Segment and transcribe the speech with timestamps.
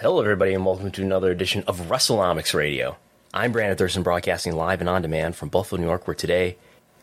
[0.00, 2.98] Hello, everybody, and welcome to another edition of WrestleNomics Radio.
[3.32, 6.58] I'm Brandon Thurston, broadcasting live and on demand from Buffalo, New York, where today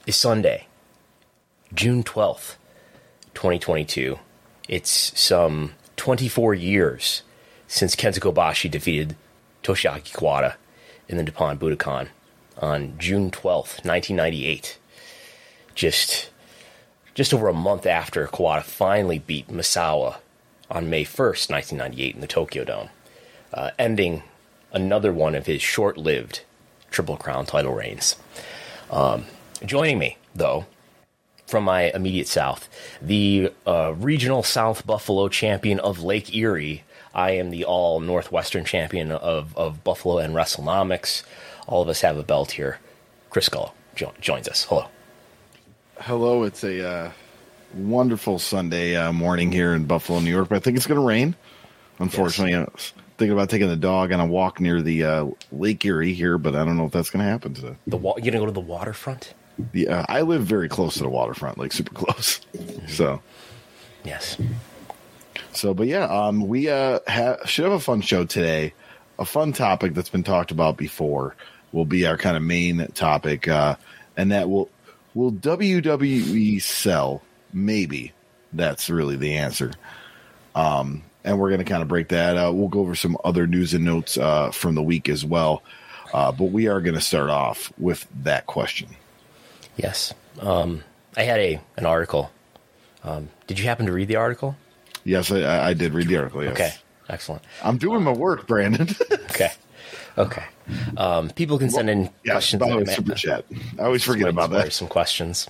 [0.05, 0.67] is Sunday,
[1.73, 2.57] June 12th,
[3.33, 4.19] 2022.
[4.69, 7.23] It's some 24 years
[7.67, 9.15] since Kenta Kobashi defeated
[9.63, 10.53] Toshiaki Kawada
[11.09, 12.09] in the Nippon Budokan
[12.59, 14.77] on June 12th, 1998.
[15.73, 16.29] Just,
[17.15, 20.17] just over a month after Kawada finally beat Misawa
[20.73, 22.89] on May 1st, 1998, in the Tokyo Dome,
[23.53, 24.23] uh, ending
[24.73, 26.41] another one of his short lived
[26.89, 28.15] Triple Crown title reigns.
[28.91, 29.25] Um,
[29.63, 30.65] joining me, though,
[31.45, 32.67] from my immediate south,
[33.01, 36.83] the uh, regional South Buffalo champion of Lake Erie.
[37.13, 41.21] I am the all Northwestern champion of, of Buffalo and WrestleNomics.
[41.67, 42.79] All of us have a belt here.
[43.29, 44.63] Chris Gullo jo- joins us.
[44.63, 44.87] Hello.
[45.99, 47.11] Hello, it's a uh,
[47.73, 51.05] wonderful Sunday uh, morning here in Buffalo, New York, but I think it's going to
[51.05, 51.35] rain.
[51.99, 55.83] Unfortunately, I was thinking about taking the dog on a walk near the uh, Lake
[55.85, 57.75] Erie here, but I don't know if that's going to happen today.
[57.87, 59.33] The wa- you gonna go to the waterfront?
[59.71, 62.41] Yeah, I live very close to the waterfront, like super close.
[62.87, 63.21] So,
[64.03, 64.37] Yes.
[65.53, 68.73] so, but yeah, um, we uh, ha- should have a fun show today.
[69.19, 71.35] A fun topic that's been talked about before
[71.71, 73.75] will be our kind of main topic, uh,
[74.17, 74.69] and that will
[75.13, 77.21] will WWE sell?
[77.53, 78.11] Maybe
[78.51, 79.71] that's really the answer.
[80.55, 82.55] Um, and we're going to kind of break that out.
[82.55, 85.63] We'll go over some other news and notes uh, from the week as well.
[86.13, 88.89] Uh, but we are going to start off with that question.
[89.77, 90.13] Yes.
[90.39, 90.83] Um,
[91.17, 92.31] I had a an article.
[93.03, 94.55] Um, did you happen to read the article?
[95.03, 96.43] Yes, I, I did read the article.
[96.43, 96.53] Yes.
[96.53, 96.73] Okay.
[97.09, 97.43] Excellent.
[97.63, 98.87] I'm doing my work, Brandon.
[99.33, 99.51] Okay.
[100.15, 100.43] Okay.
[100.95, 102.59] Um, people can send in yeah, questions.
[102.59, 103.45] by the way, super chat.
[103.79, 104.71] I always forget about that.
[104.71, 105.49] Some questions.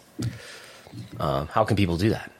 [1.20, 2.32] Um, how can people do that?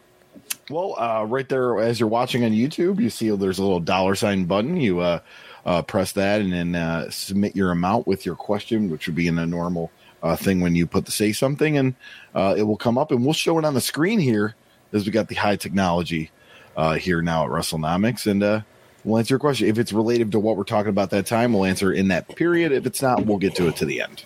[0.70, 4.16] Well, uh, right there, as you're watching on YouTube, you see there's a little dollar
[4.16, 4.78] sign button.
[4.78, 5.20] You uh,
[5.66, 9.28] uh, press that and then uh, submit your amount with your question, which would be
[9.28, 9.92] in a normal
[10.22, 11.96] uh, thing when you put the say something, and
[12.34, 14.56] uh, it will come up and we'll show it on the screen here
[14.94, 16.32] as we got the high technology
[16.78, 18.62] uh, here now at WrestleNomics, and uh,
[19.04, 19.68] we'll answer your question.
[19.68, 22.72] If it's related to what we're talking about that time, we'll answer in that period.
[22.72, 24.24] If it's not, we'll get to it to the end.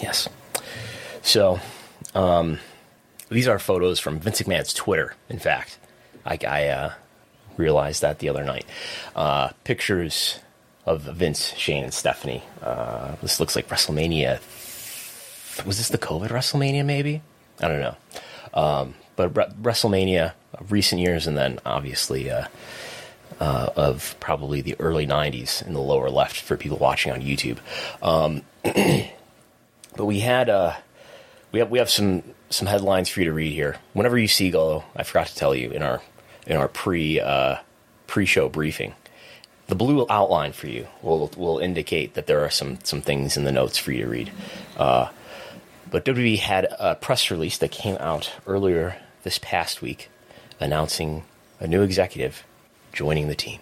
[0.00, 0.28] Yes.
[1.22, 1.60] So,
[2.14, 2.58] um,
[3.32, 5.14] these are photos from Vince McMahon's Twitter.
[5.28, 5.78] In fact,
[6.24, 6.92] I, I uh,
[7.56, 8.64] realized that the other night.
[9.14, 10.38] Uh, pictures
[10.86, 12.42] of Vince, Shane, and Stephanie.
[12.62, 14.40] Uh, this looks like WrestleMania.
[15.64, 16.84] Was this the COVID WrestleMania?
[16.84, 17.22] Maybe
[17.60, 17.96] I don't know.
[18.54, 22.46] Um, but Re- WrestleMania of recent years, and then obviously uh,
[23.40, 27.58] uh, of probably the early '90s in the lower left for people watching on YouTube.
[28.02, 28.42] Um,
[29.96, 30.74] but we had uh,
[31.52, 33.76] we have we have some some headlines for you to read here.
[33.92, 36.02] Whenever you see Gullo, I forgot to tell you in our
[36.46, 37.56] in our pre uh,
[38.06, 38.94] pre show briefing,
[39.66, 43.44] the blue outline for you will will indicate that there are some some things in
[43.44, 44.32] the notes for you to read.
[44.76, 45.08] Uh,
[45.90, 50.08] but WWE had a press release that came out earlier this past week
[50.58, 51.24] announcing
[51.60, 52.44] a new executive
[52.92, 53.60] joining the team.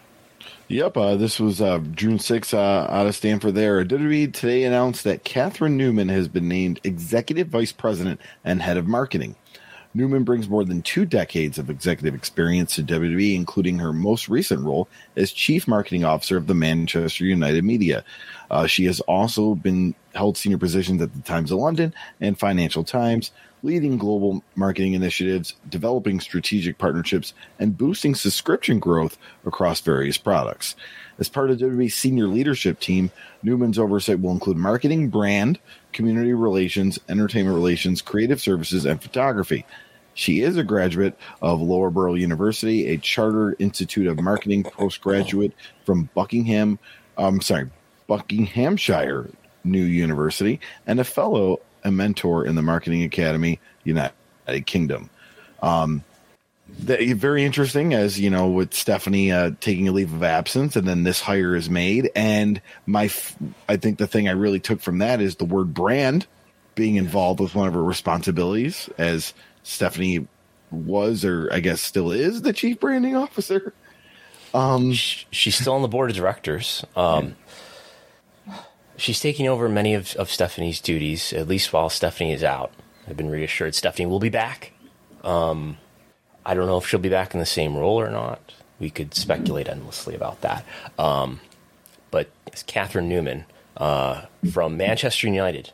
[0.71, 3.85] Yep, uh, this was uh, June 6th uh, out of Stamford there.
[3.85, 8.87] WWE today announced that Catherine Newman has been named Executive Vice President and Head of
[8.87, 9.35] Marketing.
[9.95, 14.65] Newman brings more than two decades of executive experience to WWE, including her most recent
[14.65, 14.87] role
[15.17, 18.05] as Chief Marketing Officer of the Manchester United Media.
[18.49, 22.85] Uh, she has also been held senior positions at the Times of London and Financial
[22.85, 23.33] Times,
[23.63, 30.77] leading global marketing initiatives, developing strategic partnerships, and boosting subscription growth across various products.
[31.19, 33.11] As part of WWE's senior leadership team,
[33.43, 35.59] Newman's oversight will include marketing, brand,
[35.93, 39.67] community relations, entertainment relations, creative services, and photography.
[40.15, 45.53] She is a graduate of Lower Loughborough University, a Chartered Institute of Marketing postgraduate
[45.85, 46.79] from Buckingham,
[47.17, 47.69] I'm um, sorry,
[48.07, 49.31] Buckinghamshire
[49.65, 54.15] New University, and a fellow and mentor in the Marketing Academy, United
[54.67, 55.11] Kingdom.
[55.63, 56.05] Um,
[56.79, 60.87] the, very interesting as you know with stephanie uh, taking a leave of absence and
[60.87, 62.11] then this hire is made.
[62.15, 63.37] And my f-
[63.69, 66.27] I think the thing i really took from that is the word brand
[66.75, 70.27] being involved with one of her responsibilities as stephanie
[70.71, 73.73] was or i guess still is the chief branding officer.
[74.55, 76.85] Um she's still on the board of directors.
[76.97, 77.37] Um
[79.01, 82.73] she's taking over many of, of stephanie's duties at least while stephanie is out
[83.09, 84.73] i've been reassured stephanie will be back
[85.25, 85.77] um
[86.45, 88.41] I don't know if she'll be back in the same role or not.
[88.79, 90.65] We could speculate endlessly about that.
[90.99, 91.41] Um,
[92.11, 93.45] but it's Catherine Newman
[93.77, 95.71] uh, from Manchester United.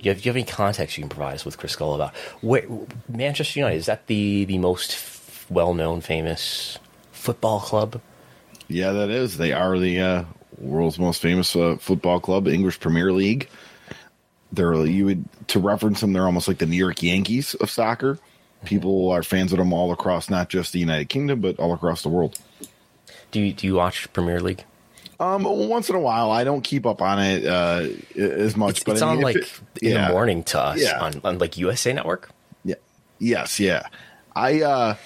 [0.00, 2.14] You have, do you have any context you can provide us with Chris Gullo about
[2.40, 2.64] where,
[3.08, 3.76] Manchester United?
[3.76, 6.78] Is that the the most f- well known, famous
[7.10, 8.00] football club?
[8.68, 9.38] Yeah, that is.
[9.38, 10.24] They are the uh,
[10.58, 13.48] world's most famous uh, football club, English Premier League.
[14.52, 16.12] They're you would to reference them.
[16.12, 18.18] They're almost like the New York Yankees of soccer
[18.64, 22.02] people are fans of them all across not just the United Kingdom but all across
[22.02, 22.38] the world.
[23.30, 24.64] Do you do you watch Premier League?
[25.20, 27.86] Um, once in a while, I don't keep up on it uh,
[28.16, 28.78] as much.
[28.78, 30.08] It's, but it's I mean, on like it, in yeah.
[30.08, 31.00] the morning to us yeah.
[31.00, 32.30] on, on like USA Network.
[32.64, 32.74] Yeah.
[33.20, 33.60] Yes.
[33.60, 33.86] Yeah.
[34.34, 34.96] I uh,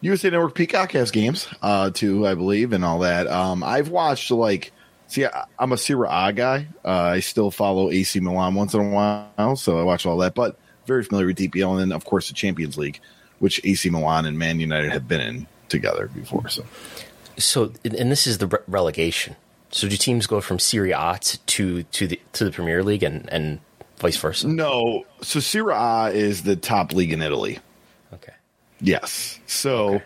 [0.00, 3.26] USA Network Peacock has games uh, too, I believe, and all that.
[3.26, 4.72] Um, I've watched like.
[5.08, 5.24] See,
[5.56, 6.66] I'm a Serie A guy.
[6.84, 10.34] Uh, I still follow AC Milan once in a while, so I watch all that.
[10.34, 13.00] But very familiar with DPL, and then of course the Champions League,
[13.38, 16.48] which AC Milan and Man United have been in together before.
[16.48, 16.64] So,
[17.36, 19.36] so and this is the re- relegation.
[19.70, 23.30] So do teams go from Serie A to to the to the Premier League and
[23.32, 23.60] and
[23.98, 24.48] vice versa?
[24.48, 25.04] No.
[25.22, 27.58] So Serie A is the top league in Italy.
[28.80, 29.40] Yes.
[29.46, 29.96] So.
[29.96, 30.04] Okay.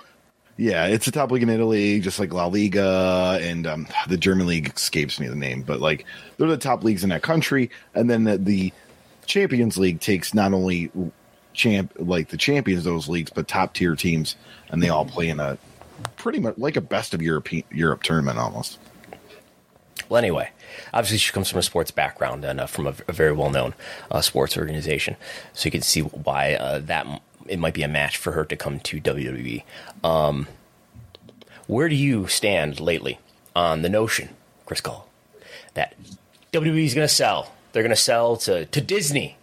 [0.57, 4.47] Yeah, it's a top league in Italy, just like La Liga and um, the German
[4.47, 6.05] league escapes me the name, but like
[6.37, 7.71] they're the top leagues in that country.
[7.95, 8.73] And then the, the
[9.25, 10.91] Champions League takes not only
[11.53, 14.37] champ like the champions of those leagues, but top tier teams,
[14.69, 15.59] and they all play in a
[16.17, 18.79] pretty much like a best of Europe Europe tournament almost.
[20.09, 20.51] Well, anyway,
[20.93, 23.75] obviously she comes from a sports background and uh, from a, a, very well known
[24.11, 25.17] uh, sports organization,
[25.53, 27.07] so you can see why uh, that
[27.51, 29.65] it might be a match for her to come to WWE.
[30.05, 30.47] Um,
[31.67, 33.19] where do you stand lately
[33.55, 34.31] on the notion,
[34.67, 35.07] Chris Cole,
[35.75, 35.95] that
[36.53, 39.37] WWE is going to sell they're going to sell to, to Disney,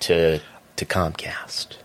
[0.00, 0.40] to
[0.76, 1.76] to Comcast.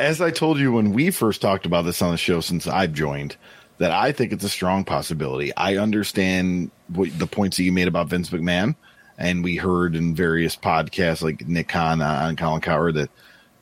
[0.00, 2.92] As I told you when we first talked about this on the show, since I've
[2.92, 3.36] joined,
[3.78, 5.54] that I think it's a strong possibility.
[5.56, 8.74] I understand what, the points that you made about Vince McMahon,
[9.18, 13.10] and we heard in various podcasts like Nick Khan on Colin Cowherd that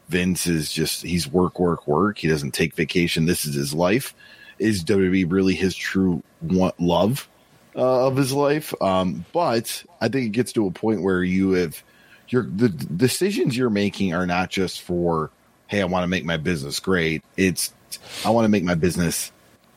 [0.09, 2.19] Vince is just he's work, work, work.
[2.19, 3.27] He doesn't take vacation.
[3.27, 4.15] This is his life.
[4.59, 7.29] Is WWE really his true want, love?
[7.77, 8.75] uh, of his life.
[8.81, 11.83] Um, but I think it gets to a point where you have
[12.29, 15.31] your the decisions you're making are not just for
[15.69, 17.23] hey, I want to make my business great.
[17.37, 17.73] It's
[18.25, 19.31] I want to make my business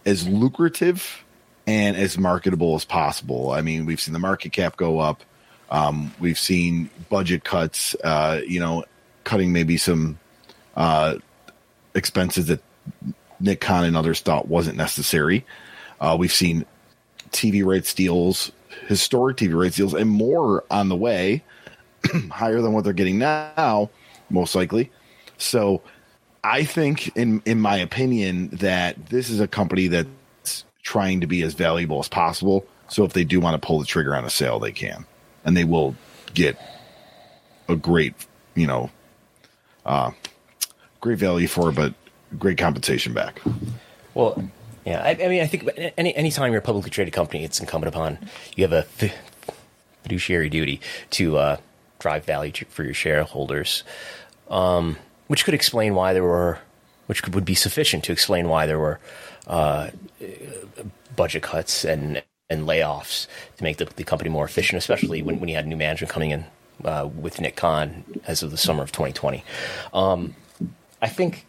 [0.06, 1.24] as lucrative
[1.68, 3.52] and as marketable as possible.
[3.52, 5.24] I mean, we've seen the market cap go up.
[5.70, 7.96] Um, we've seen budget cuts.
[8.04, 8.86] Uh, you know,
[9.30, 10.18] cutting maybe some
[10.76, 11.16] uh,
[11.94, 12.64] expenses that
[13.40, 15.46] Nick Khan and others thought wasn't necessary.
[16.02, 16.66] Uh, we've seen
[17.30, 18.52] TV rights deals,
[18.88, 21.44] historic TV rights deals, and more on the way,
[22.32, 23.92] higher than what they're getting now,
[24.32, 24.90] most likely.
[25.38, 25.84] So
[26.44, 31.44] I think, in in my opinion, that this is a company that's trying to be
[31.44, 32.66] as valuable as possible.
[32.88, 35.06] So if they do want to pull the trigger on a sale, they can,
[35.46, 35.96] and they will
[36.34, 36.58] get
[37.68, 38.16] a great,
[38.56, 38.90] you know,
[39.90, 40.12] uh,
[41.02, 41.94] great value for but
[42.38, 43.42] great compensation back.
[44.14, 44.42] Well,
[44.86, 47.94] Yeah, I, I mean, I think any anytime you're a publicly traded company, it's incumbent
[47.94, 48.18] upon
[48.56, 49.12] you have a
[50.04, 50.80] fiduciary duty
[51.12, 51.58] to uh,
[52.00, 53.84] drive value to, for your shareholders,
[54.50, 56.60] um, which could explain why there were,
[57.08, 59.00] which could, would be sufficient to explain why there were
[59.48, 59.90] uh,
[61.16, 63.28] budget cuts and and layoffs
[63.58, 66.32] to make the, the company more efficient, especially when, when you had new management coming
[66.32, 66.46] in
[66.84, 69.44] uh, with Nick Khan as of the summer of 2020.
[69.94, 70.36] Um,
[71.02, 71.46] I think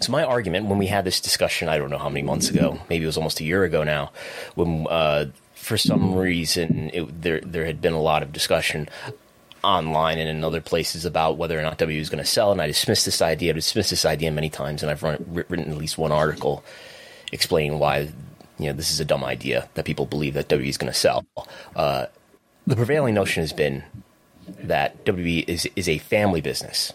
[0.00, 0.10] so.
[0.10, 3.04] My argument when we had this discussion, I don't know how many months ago, maybe
[3.04, 4.10] it was almost a year ago now,
[4.54, 8.88] when uh, for some reason it, there there had been a lot of discussion
[9.62, 12.60] online and in other places about whether or not W is going to sell, and
[12.60, 13.52] I dismissed this idea.
[13.52, 16.64] I dismissed this idea many times, and I've run, written at least one article
[17.30, 18.10] explaining why
[18.58, 20.98] you know this is a dumb idea that people believe that W is going to
[20.98, 21.24] sell.
[21.74, 22.06] Uh,
[22.66, 23.84] the prevailing notion has been
[24.46, 26.92] that WB is is a family business.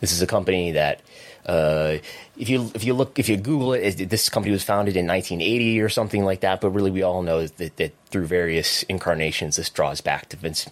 [0.00, 1.02] This is a company that
[1.46, 1.98] uh,
[2.36, 5.80] if you if you look if you Google it, this company was founded in 1980
[5.80, 6.60] or something like that.
[6.60, 10.68] But really, we all know that, that through various incarnations, this draws back to Vince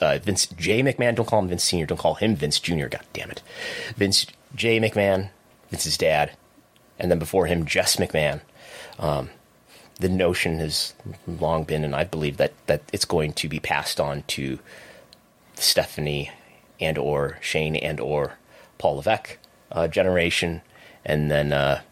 [0.00, 0.82] uh, Vince J.
[0.82, 1.14] McMahon.
[1.14, 1.86] Don't call him Vince Senior.
[1.86, 2.88] Don't call him Vince Junior.
[2.88, 3.42] God damn it,
[3.96, 4.80] Vince J.
[4.80, 5.30] McMahon,
[5.70, 6.36] Vince's dad,
[6.98, 8.42] and then before him, Jess McMahon.
[8.98, 9.30] Um,
[10.02, 10.94] the notion has
[11.26, 14.58] long been, and I believe that that it's going to be passed on to
[15.54, 16.32] Stephanie
[16.80, 18.32] and or Shane and or
[18.78, 19.38] Paul Levesque
[19.70, 20.60] uh, generation,
[21.04, 21.82] and then uh,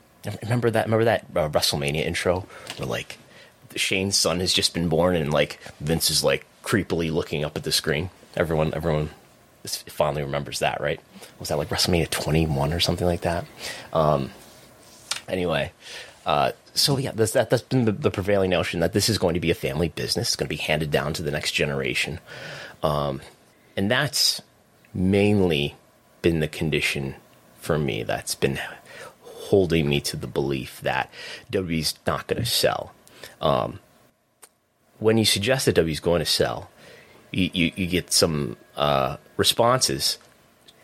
[0.42, 3.18] remember that remember that uh, WrestleMania intro where like
[3.76, 7.62] Shane's son has just been born and like Vince is like creepily looking up at
[7.62, 8.10] the screen.
[8.36, 9.10] Everyone everyone
[9.64, 11.00] fondly remembers that, right?
[11.38, 13.44] Was that like WrestleMania 21 or something like that?
[13.92, 14.32] Um,
[15.28, 15.70] anyway,
[16.26, 19.34] uh, so yeah, that's, that, has been the, the, prevailing notion that this is going
[19.34, 20.28] to be a family business.
[20.28, 22.20] It's going to be handed down to the next generation.
[22.82, 23.20] Um,
[23.76, 24.40] and that's
[24.94, 25.76] mainly
[26.22, 27.14] been the condition
[27.60, 28.58] for me that's been
[29.22, 31.10] holding me to the belief that
[31.52, 32.92] WWE's not going to sell.
[33.40, 33.80] Um,
[34.98, 36.70] when you suggest that WWE's going to sell,
[37.32, 40.18] you, you, you get some uh, responses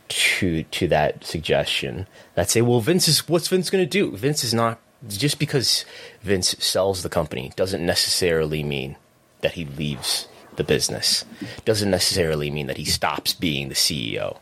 [0.09, 4.17] to to that suggestion that say, "Well, Vince is what's Vince going to do?
[4.17, 4.79] Vince is not
[5.09, 5.85] just because
[6.23, 8.97] Vince sells the company doesn't necessarily mean
[9.41, 11.25] that he leaves the business.
[11.65, 14.39] Doesn't necessarily mean that he stops being the CEO.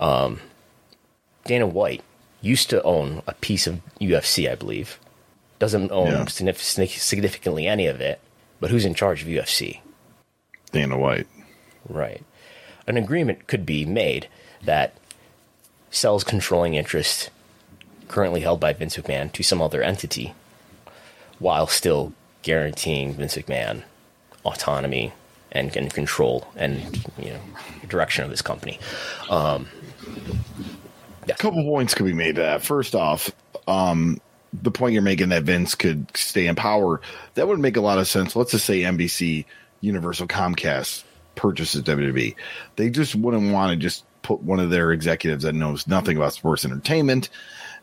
[0.00, 0.40] Um,
[1.44, 2.02] Dana White
[2.40, 4.98] used to own a piece of UFC, I believe.
[5.58, 6.24] Doesn't own yeah.
[6.26, 8.20] significantly any of it,
[8.60, 9.80] but who's in charge of UFC?
[10.72, 11.26] Dana White.
[11.88, 12.22] Right.
[12.86, 14.28] An agreement could be made
[14.62, 14.94] that
[15.90, 17.30] sells controlling interest
[18.08, 20.34] currently held by Vince McMahon to some other entity
[21.38, 22.12] while still
[22.42, 23.82] guaranteeing Vince McMahon
[24.44, 25.12] autonomy
[25.52, 27.40] and, and control and you know
[27.88, 28.78] direction of his company.
[29.30, 29.68] Um,
[31.26, 31.34] yeah.
[31.34, 32.62] A couple points could be made to that.
[32.62, 33.30] First off,
[33.66, 34.20] um,
[34.52, 37.00] the point you're making that Vince could stay in power,
[37.34, 38.34] that would make a lot of sense.
[38.34, 39.44] Let's just say NBC,
[39.80, 42.34] Universal, Comcast purchases WWE.
[42.76, 46.32] They just wouldn't want to just put one of their executives that knows nothing about
[46.32, 47.28] sports entertainment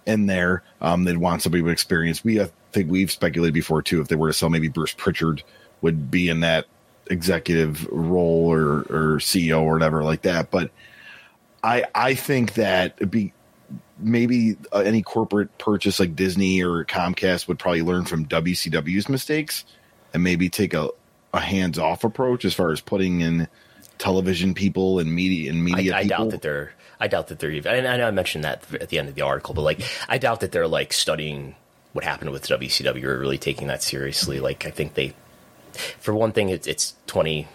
[0.05, 0.63] in there.
[0.81, 2.23] Um, they'd want somebody with experience.
[2.23, 4.01] We I think we've speculated before too.
[4.01, 5.43] If they were to sell, maybe Bruce Pritchard
[5.81, 6.65] would be in that
[7.07, 10.51] executive role or, or CEO or whatever like that.
[10.51, 10.71] But
[11.63, 13.33] I I think that be
[13.97, 19.65] maybe uh, any corporate purchase like Disney or Comcast would probably learn from WCW's mistakes
[20.13, 20.89] and maybe take a,
[21.33, 23.47] a hands off approach as far as putting in
[23.97, 25.95] television people and media and media.
[25.95, 26.73] I, I doubt that they're.
[26.99, 27.85] I doubt that they're even.
[27.85, 30.39] I know I mentioned that at the end of the article, but like I doubt
[30.39, 31.55] that they're like studying
[31.93, 34.39] what happened with WCW or really taking that seriously.
[34.39, 35.13] Like I think they
[35.99, 37.47] for one thing, it's, it's 20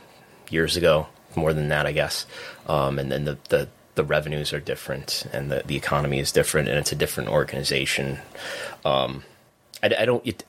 [0.50, 2.26] years ago, more than that, I guess.
[2.66, 6.68] Um, and then the, the, the revenues are different and the, the economy is different
[6.68, 8.18] and it's a different organization.
[8.84, 9.24] Um,
[9.82, 10.44] I, I don't, it,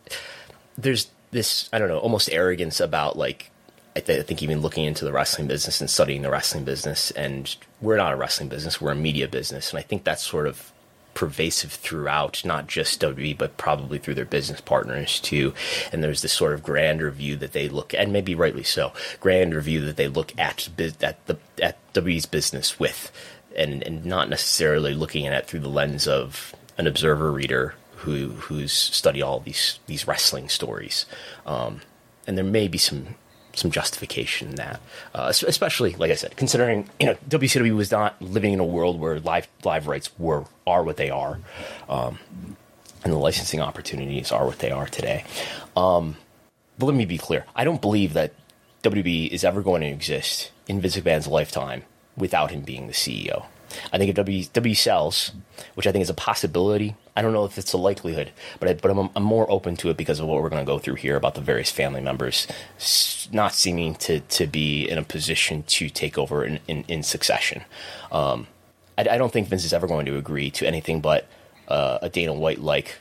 [0.77, 3.50] there's this, I don't know, almost arrogance about like,
[3.95, 7.11] I, th- I, think even looking into the wrestling business and studying the wrestling business,
[7.11, 9.71] and we're not a wrestling business, we're a media business.
[9.71, 10.71] And I think that's sort of
[11.13, 15.53] pervasive throughout, not just WWE, but probably through their business partners too.
[15.91, 19.59] And there's this sort of grander view that they look, and maybe rightly so, grander
[19.61, 20.69] view that they look at
[21.01, 23.11] at the at WWE's business with,
[23.55, 28.29] and and not necessarily looking at it through the lens of an observer reader who
[28.29, 31.05] who's studied all these these wrestling stories.
[31.45, 31.81] Um,
[32.25, 33.15] and there may be some
[33.53, 34.79] some justification in that,
[35.13, 38.99] uh, especially like I said, considering you know WCW was not living in a world
[38.99, 41.39] where live live rights were are what they are,
[41.89, 42.19] um,
[43.03, 45.25] and the licensing opportunities are what they are today.
[45.75, 46.17] Um,
[46.77, 48.33] but let me be clear: I don't believe that
[48.83, 51.83] WB is ever going to exist in Vince McMahon's lifetime
[52.17, 53.45] without him being the CEO.
[53.91, 55.31] I think if W W sells,
[55.75, 58.73] which I think is a possibility, I don't know if it's a likelihood, but I,
[58.73, 60.95] but I'm, I'm more open to it because of what we're going to go through
[60.95, 62.47] here about the various family members
[63.31, 67.63] not seeming to to be in a position to take over in in, in succession.
[68.11, 68.47] Um,
[68.97, 71.27] I, I, don't think Vince is ever going to agree to anything but
[71.67, 72.97] uh, a Dana White like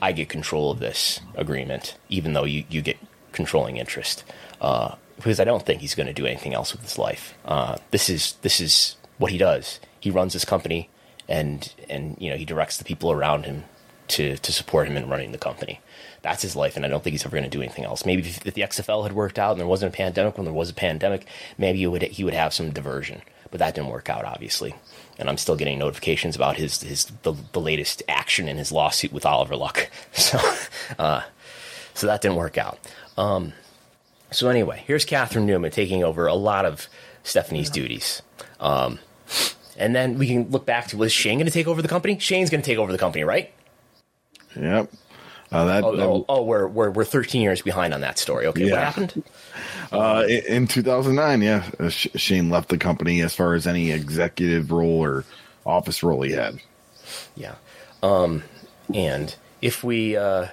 [0.00, 2.98] I get control of this agreement, even though you, you get
[3.32, 4.24] controlling interest.
[4.60, 7.34] Uh, because I don't think he's going to do anything else with his life.
[7.44, 9.80] Uh, this is this is what he does.
[10.06, 10.88] He runs his company,
[11.28, 13.64] and and you know he directs the people around him
[14.06, 15.80] to to support him in running the company.
[16.22, 18.06] That's his life, and I don't think he's ever going to do anything else.
[18.06, 20.54] Maybe if, if, the XFL had worked out and there wasn't a pandemic, when there
[20.54, 21.26] was a pandemic,
[21.58, 23.20] maybe he would he would have some diversion,
[23.50, 24.76] but that didn't work out, obviously.
[25.18, 29.12] And I'm still getting notifications about his his the, the latest action in his lawsuit
[29.12, 29.90] with Oliver Luck.
[30.12, 30.38] So,
[31.00, 31.22] uh,
[31.94, 32.78] so that didn't work out.
[33.18, 33.54] Um,
[34.30, 36.86] so anyway, here's Catherine Newman taking over a lot of
[37.24, 38.22] Stephanie's duties.
[38.60, 39.00] Um,
[39.76, 42.18] and then we can look back to was Shane going to take over the company?
[42.18, 43.52] Shane's going to take over the company, right?
[44.54, 44.90] Yep.
[45.52, 48.46] Uh, that, oh, that, oh, oh, we're, we're we're 13 years behind on that story.
[48.46, 48.72] Okay, yeah.
[48.72, 49.22] what happened?
[49.92, 54.98] Uh, in 2009, yeah, uh, Shane left the company as far as any executive role
[54.98, 55.24] or
[55.64, 56.60] office role he had.
[57.36, 57.54] Yeah,
[58.02, 58.42] um,
[58.92, 60.48] and if we uh,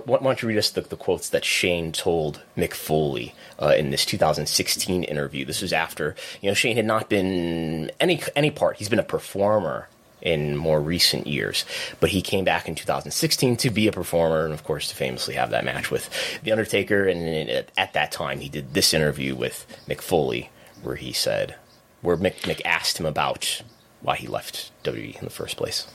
[0.00, 3.90] why don't you read us the, the quotes that Shane told Mick Foley uh, in
[3.90, 5.44] this 2016 interview?
[5.44, 8.76] This was after you know Shane had not been any any part.
[8.76, 9.88] He's been a performer
[10.22, 11.64] in more recent years,
[12.00, 15.34] but he came back in 2016 to be a performer, and of course to famously
[15.34, 16.08] have that match with
[16.42, 17.06] the Undertaker.
[17.06, 20.50] And at that time, he did this interview with Mick Foley,
[20.82, 21.56] where he said,
[22.00, 23.62] where Mick, Mick asked him about
[24.00, 25.86] why he left WWE in the first place.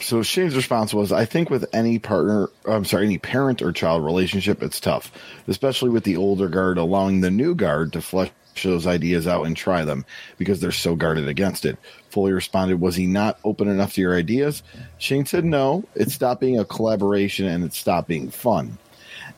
[0.00, 4.04] So Shane's response was, I think with any partner, I'm sorry, any parent or child
[4.04, 5.12] relationship, it's tough,
[5.46, 8.30] especially with the older guard allowing the new guard to flesh
[8.62, 10.04] those ideas out and try them
[10.36, 11.78] because they're so guarded against it.
[12.10, 14.62] Foley responded, Was he not open enough to your ideas?
[14.98, 18.78] Shane said, No, it stopped being a collaboration and it stopped being fun.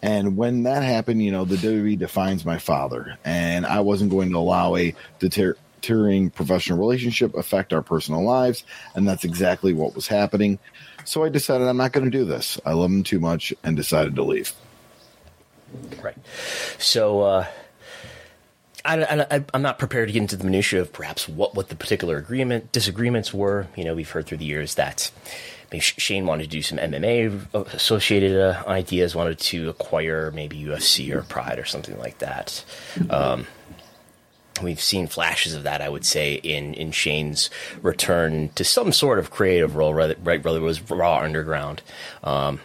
[0.01, 4.31] And when that happened, you know, the WWE defines my father, and I wasn't going
[4.31, 8.65] to allow a deter- deterring professional relationship affect our personal lives.
[8.95, 10.59] And that's exactly what was happening.
[11.05, 12.61] So I decided I'm not going to do this.
[12.65, 14.53] I love him too much and decided to leave.
[16.01, 16.17] Right.
[16.79, 17.47] So, uh,
[18.85, 22.17] I, am not prepared to get into the minutia of perhaps what, what the particular
[22.17, 23.69] agreement disagreements were.
[23.77, 25.11] You know, we've heard through the years that
[25.79, 31.23] Shane wanted to do some MMA associated uh, ideas, wanted to acquire maybe UFC or
[31.23, 32.65] Pride or something like that.
[33.09, 33.47] Um,
[34.61, 37.49] we've seen flashes of that, I would say, in, in Shane's
[37.81, 40.19] return to some sort of creative role, right?
[40.23, 41.83] Whether it was Raw Underground.
[42.23, 42.61] Um,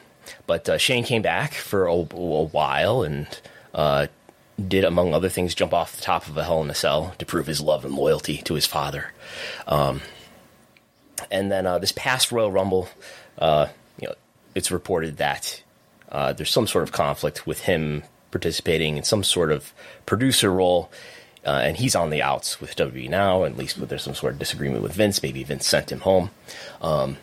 [0.45, 3.27] but uh, Shane came back for a, a while and
[3.73, 4.07] uh,
[4.65, 7.25] did, among other things, jump off the top of a Hell in a Cell to
[7.25, 9.13] prove his love and loyalty to his father.
[9.67, 10.01] Um,
[11.31, 12.89] and then uh, this past Royal Rumble,
[13.37, 13.67] uh,
[13.99, 14.15] you know,
[14.55, 15.61] it's reported that
[16.09, 19.73] uh, there's some sort of conflict with him participating in some sort of
[20.05, 20.91] producer role
[21.47, 24.39] uh, and he's on the outs with WWE now, at least there's some sort of
[24.39, 25.23] disagreement with Vince.
[25.23, 26.29] Maybe Vince sent him home.
[26.81, 27.17] Um,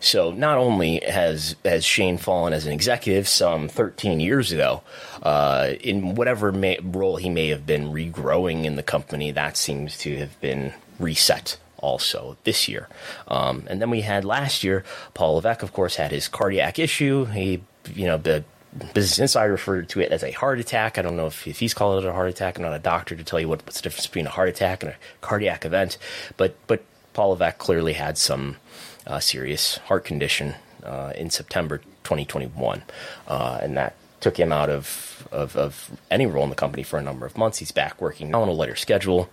[0.00, 4.82] so not only has has Shane fallen as an executive some 13 years ago,
[5.22, 9.96] uh, in whatever may, role he may have been regrowing in the company, that seems
[9.98, 12.88] to have been reset also this year.
[13.28, 17.26] Um, and then we had last year, Paul Levesque, of course, had his cardiac issue.
[17.26, 17.62] He,
[17.94, 18.44] you know, the
[18.94, 20.98] Business Insider referred to it as a heart attack.
[20.98, 22.56] I don't know if, if he's called it a heart attack.
[22.56, 24.82] I'm not a doctor to tell you what, what's the difference between a heart attack
[24.82, 25.96] and a cardiac event.
[26.36, 26.82] But but
[27.14, 28.56] Paul Levesque clearly had some
[29.06, 30.54] uh, serious heart condition
[30.84, 32.82] uh, in September 2021,
[33.26, 36.98] uh, and that took him out of, of, of any role in the company for
[36.98, 37.58] a number of months.
[37.58, 39.28] He's back working now on a lighter schedule.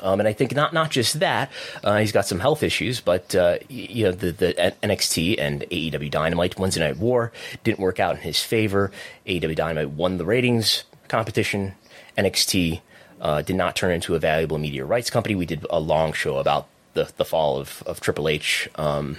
[0.00, 1.50] Um, and I think not not just that,
[1.84, 6.10] uh, he's got some health issues, but uh, you know the the NXT and AEW
[6.10, 8.90] Dynamite Wednesday Night War didn't work out in his favor.
[9.26, 11.74] AEW Dynamite won the ratings competition.
[12.16, 12.80] NXT
[13.20, 15.34] uh, did not turn into a valuable media rights company.
[15.34, 18.68] We did a long show about the the fall of of Triple H.
[18.74, 19.16] Um,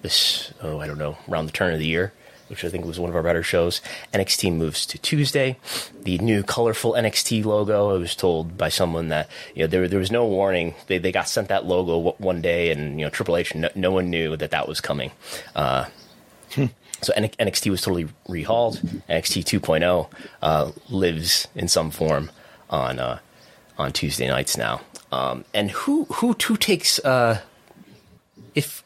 [0.00, 2.12] this oh I don't know around the turn of the year
[2.52, 3.80] which I think was one of our better shows.
[4.14, 5.58] NXT moves to Tuesday.
[6.02, 7.92] The new colorful NXT logo.
[7.92, 10.74] I was told by someone that you know there there was no warning.
[10.86, 13.90] They they got sent that logo one day, and you know Triple H no, no
[13.90, 15.10] one knew that that was coming.
[15.56, 15.86] Uh,
[17.02, 18.78] So NXT was totally rehauled.
[19.08, 20.08] NXT 2.0
[20.40, 22.30] uh, lives in some form
[22.70, 23.18] on uh,
[23.76, 24.80] on Tuesday nights now.
[25.10, 27.40] Um, and who who who takes uh,
[28.54, 28.84] if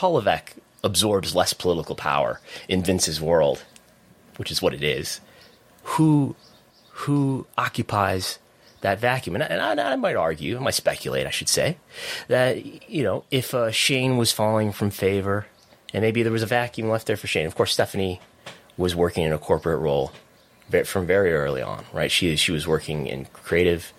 [0.00, 3.64] Levesque absorbs less political power in Vince's world,
[4.36, 5.20] which is what it is,
[5.82, 6.36] who
[6.90, 8.38] who occupies
[8.80, 9.36] that vacuum.
[9.36, 11.76] And, I, and I, I, might argue, I might speculate, I should say,
[12.28, 15.46] that, you know, if uh, Shane was falling from favor
[15.92, 17.46] and maybe there was a vacuum left there for Shane.
[17.46, 18.20] Of course, Stephanie
[18.76, 20.12] was working in a corporate role
[20.84, 22.10] from very early on, right?
[22.10, 23.92] She, she was working in creative.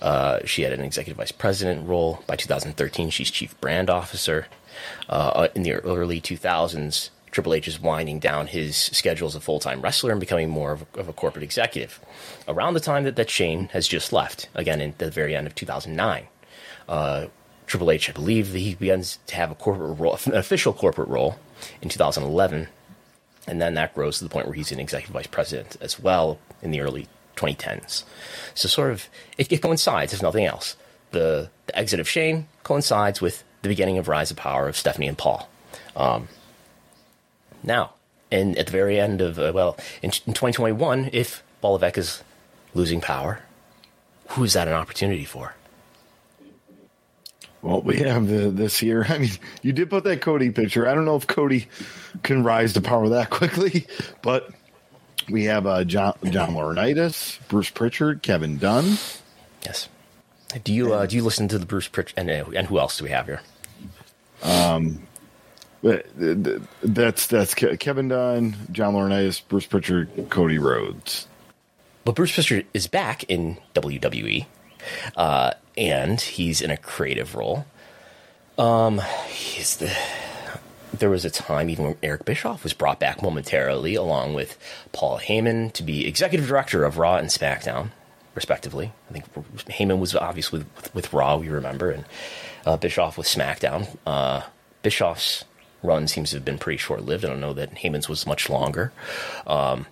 [0.00, 2.22] Uh, she had an executive vice president role.
[2.26, 4.46] By 2013, she's chief brand officer.
[5.08, 9.58] Uh, in the early 2000s, Triple H is winding down his schedule as a full
[9.58, 11.98] time wrestler and becoming more of a, of a, corporate executive.
[12.46, 15.54] Around the time that, that Shane has just left, again in the very end of
[15.54, 16.26] 2009,
[16.88, 17.26] uh,
[17.66, 21.36] Triple H, I believe, he begins to have a corporate role, an official corporate role
[21.80, 22.68] in 2011,
[23.46, 26.38] and then that grows to the point where he's an executive vice president as well
[26.60, 28.04] in the early 2010s.
[28.54, 30.76] So sort of it, it coincides, if nothing else.
[31.12, 35.08] The the exit of Shane coincides with the beginning of Rise of Power of Stephanie
[35.08, 35.48] and Paul.
[35.96, 36.28] Um,
[37.62, 37.94] now,
[38.30, 42.22] and at the very end of, uh, well, in, in 2021, if Paul is
[42.74, 43.40] losing power,
[44.28, 45.54] who is that an opportunity for?
[47.60, 49.06] Well, we have the, this here.
[49.08, 49.30] I mean,
[49.62, 50.88] you did put that Cody picture.
[50.88, 51.68] I don't know if Cody
[52.22, 53.86] can rise to power that quickly,
[54.22, 54.50] but
[55.30, 58.98] we have uh, John John Laurinaitis, Bruce Pritchard, Kevin Dunn.
[59.64, 59.88] Yes.
[60.64, 62.98] Do you uh, do you listen to the Bruce Pritchard and uh, and who else
[62.98, 63.40] do we have here?
[64.42, 65.06] Um,
[65.82, 71.26] that's that's Kevin Dunn, John Laurinaitis, Bruce Pritchard, Cody Rhodes.
[72.04, 74.46] But Bruce Pritchard is back in WWE,
[75.16, 77.66] uh, and he's in a creative role.
[78.58, 79.94] Um, he's the.
[80.92, 84.58] There was a time even when Eric Bischoff was brought back momentarily, along with
[84.92, 87.92] Paul Heyman, to be executive director of Raw and SmackDown,
[88.34, 88.92] respectively.
[89.08, 89.24] I think
[89.68, 92.04] Heyman was obviously with, with Raw, we remember, and
[92.66, 93.96] uh, Bischoff with SmackDown.
[94.06, 94.42] Uh,
[94.82, 95.44] Bischoff's
[95.82, 97.24] run seems to have been pretty short lived.
[97.24, 98.92] I don't know that Heyman's was much longer.
[99.46, 99.86] Um,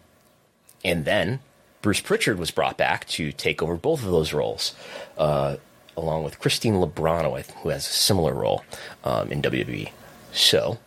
[0.85, 1.41] and then
[1.83, 4.75] Bruce Pritchard was brought back to take over both of those roles,
[5.19, 5.57] uh,
[5.97, 8.65] along with Christine Lubrano, who has a similar role
[9.05, 9.91] um, in WWE.
[10.33, 10.79] So,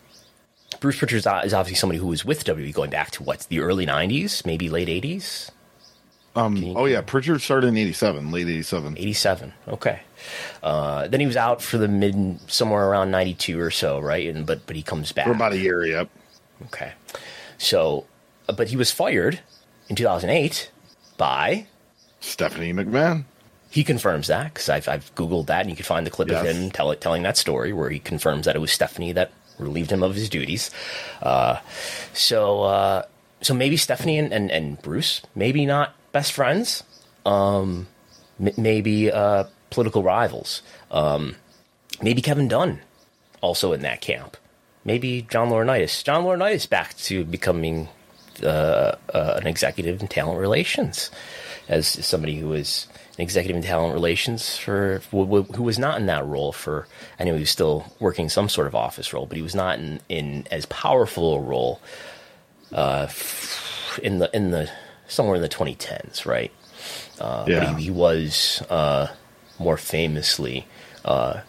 [0.79, 3.85] Bruce Pritchard is obviously somebody who was with WWE going back to what the early
[3.85, 5.49] '90s, maybe late '80s.
[6.35, 8.97] Um, you, oh yeah, Pritchard started in '87, late '87.
[8.97, 9.53] '87.
[9.67, 10.01] Okay.
[10.63, 14.33] Uh, then he was out for the mid somewhere around '92 or so, right?
[14.33, 15.85] And but but he comes back for about a year.
[15.85, 16.09] Yep.
[16.65, 16.93] Okay.
[17.57, 18.05] So,
[18.49, 19.41] uh, but he was fired
[19.89, 20.71] in 2008
[21.17, 21.67] by
[22.19, 23.25] Stephanie McMahon.
[23.69, 26.41] He confirms that because I've, I've googled that, and you can find the clip yes.
[26.41, 29.91] of him tell, telling that story where he confirms that it was Stephanie that relieved
[29.91, 30.69] him of his duties.
[31.21, 31.59] Uh,
[32.13, 33.03] so, uh,
[33.41, 36.83] so maybe Stephanie and, and, and Bruce, maybe not best friends,
[37.25, 37.87] um,
[38.39, 41.35] m- maybe uh, political rivals, um,
[42.01, 42.79] maybe Kevin Dunn
[43.41, 44.37] also in that camp,
[44.85, 46.01] maybe John Laurinaitis.
[46.05, 47.89] John Laurinaitis back to becoming
[48.41, 51.11] uh, uh, an executive in talent relations
[51.67, 56.25] as somebody who was an executive in talent relations for who was not in that
[56.25, 56.87] role for
[57.19, 59.79] I know he was still working some sort of office role, but he was not
[59.79, 61.79] in, in as powerful a role
[62.71, 63.07] uh,
[64.01, 64.69] in the in the
[65.13, 66.51] somewhere in the 2010s, right?
[67.19, 67.59] Uh, yeah.
[67.59, 69.07] But he, he was uh,
[69.59, 70.67] more famously,
[71.05, 71.41] uh,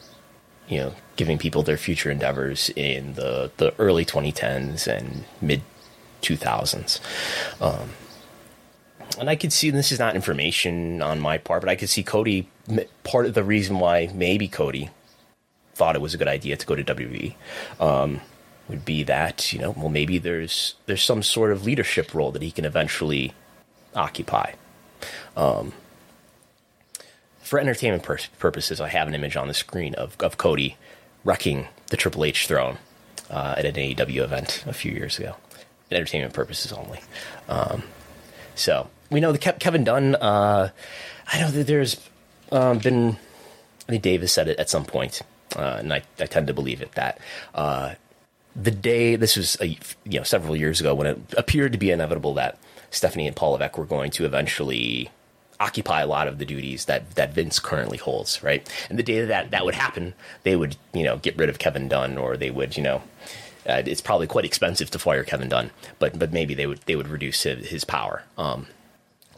[0.68, 5.62] you know, giving people their future endeavors in the, the early 2010s and mid
[6.22, 7.00] 2000s.
[7.60, 7.90] Um,
[9.18, 12.02] and I could see this is not information on my part, but I could see
[12.02, 12.48] Cody.
[13.04, 14.90] Part of the reason why maybe Cody
[15.74, 17.34] thought it was a good idea to go to WWE
[17.80, 18.20] um,
[18.68, 22.42] would be that you know, well, maybe there's there's some sort of leadership role that
[22.42, 23.34] he can eventually
[23.94, 24.52] occupy.
[25.36, 25.72] Um,
[27.40, 30.76] for entertainment pur- purposes, I have an image on the screen of, of Cody
[31.24, 32.78] wrecking the Triple H throne
[33.30, 35.36] uh, at an AEW event a few years ago.
[35.90, 37.00] Entertainment purposes only.
[37.48, 37.82] Um,
[38.54, 40.14] so we know the Ke- Kevin Dunn.
[40.14, 40.70] Uh,
[41.26, 42.00] I know that there's
[42.50, 43.16] um, been.
[43.86, 45.20] I think Davis said it at some point,
[45.56, 47.18] uh, and I, I, tend to believe it that
[47.54, 47.94] uh,
[48.56, 49.66] the day this was a,
[50.04, 52.58] you know several years ago when it appeared to be inevitable that
[52.94, 55.10] Stephanie and Paul Levesque were going to eventually
[55.60, 58.68] occupy a lot of the duties that, that Vince currently holds, right?
[58.88, 61.88] And the day that that would happen, they would, you know, get rid of Kevin
[61.88, 63.02] Dunn or they would, you know,
[63.66, 66.96] uh, it's probably quite expensive to fire Kevin Dunn, but but maybe they would they
[66.96, 68.22] would reduce his, his power.
[68.36, 68.66] Um,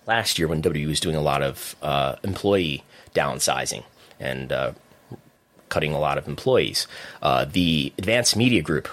[0.06, 2.82] last year, when WWE was doing a lot of uh, employee
[3.14, 3.84] downsizing
[4.18, 4.72] and uh,
[5.68, 6.88] cutting a lot of employees,
[7.22, 8.88] uh, the Advanced Media Group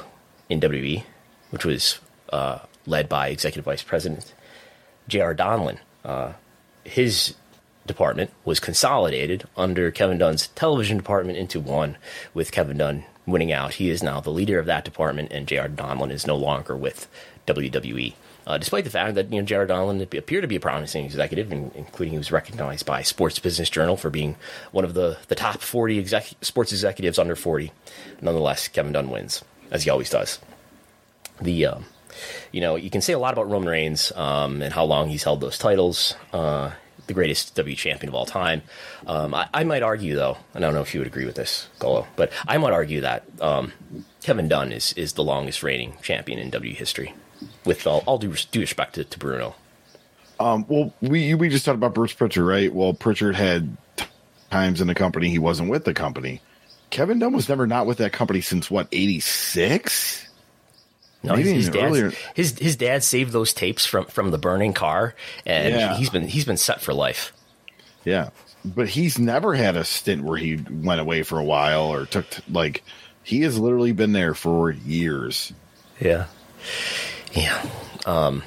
[0.50, 1.04] in WWE,
[1.50, 2.00] which was
[2.32, 4.34] uh, led by Executive Vice President
[5.08, 5.36] J.R.
[5.36, 6.34] Donelon, uh,
[6.84, 7.36] his
[7.86, 11.98] department was consolidated under Kevin Dunn's television department into one,
[12.34, 13.76] with Kevin Dunn winning out.
[13.76, 15.70] He is now the leader of that department, and J.R.
[15.70, 17.08] Donelon is no longer with
[17.48, 18.14] WWE
[18.46, 21.52] Uh, despite the fact that you know Jared Donlan appeared to be a promising executive,
[21.52, 24.36] including he was recognized by Sports Business Journal for being
[24.72, 27.72] one of the, the top 40 exec- sports executives under 40.
[28.22, 30.40] Nonetheless, Kevin Dunn wins, as he always does.
[31.42, 31.86] The um,
[32.52, 35.24] you know, you can say a lot about Roman Reigns um, and how long he's
[35.24, 36.72] held those titles, uh,
[37.08, 38.62] the greatest W champion of all time.
[39.08, 41.36] Um, I, I, might argue, though, and I don't know if you would agree with
[41.36, 43.74] this, Gullo, but I might argue that um,
[44.24, 47.14] Kevin Dunn is, is the longest reigning champion in W history,
[47.66, 49.56] with all, all due, due respect to, to Bruno.
[50.40, 52.74] Um, well, we we just talked about Bruce Pritchard, right?
[52.74, 53.78] Well, Pritchard had
[54.50, 56.42] times in the company he wasn't with the company.
[56.90, 60.23] Kevin Dunn was never not with that company since what, 86?
[61.24, 62.14] No, Maybe his, his dad.
[62.36, 65.96] His his dad saved those tapes from from the burning car, and yeah.
[65.96, 67.32] he's been he's been set for life.
[68.04, 68.30] Yeah,
[68.66, 72.30] but he's never had a stint where he went away for a while or took
[72.30, 72.84] t- like
[73.24, 75.54] he has literally been there for years.
[76.00, 76.26] Yeah,
[77.32, 77.66] yeah.
[78.06, 78.44] Um,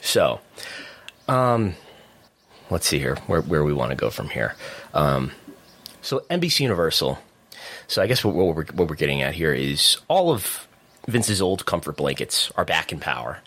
[0.00, 0.40] so,
[1.28, 1.74] um,
[2.70, 4.56] let's see here where where we want to go from here.
[4.94, 5.30] Um,
[6.02, 7.20] so NBC Universal.
[7.86, 10.63] So I guess what, what we're what we're getting at here is all of
[11.06, 13.38] Vince's old comfort blankets are back in power.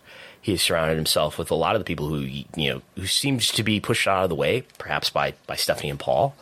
[0.41, 3.51] He has surrounded himself with a lot of the people who you know who seems
[3.51, 6.35] to be pushed out of the way, perhaps by by Stephanie and Paul.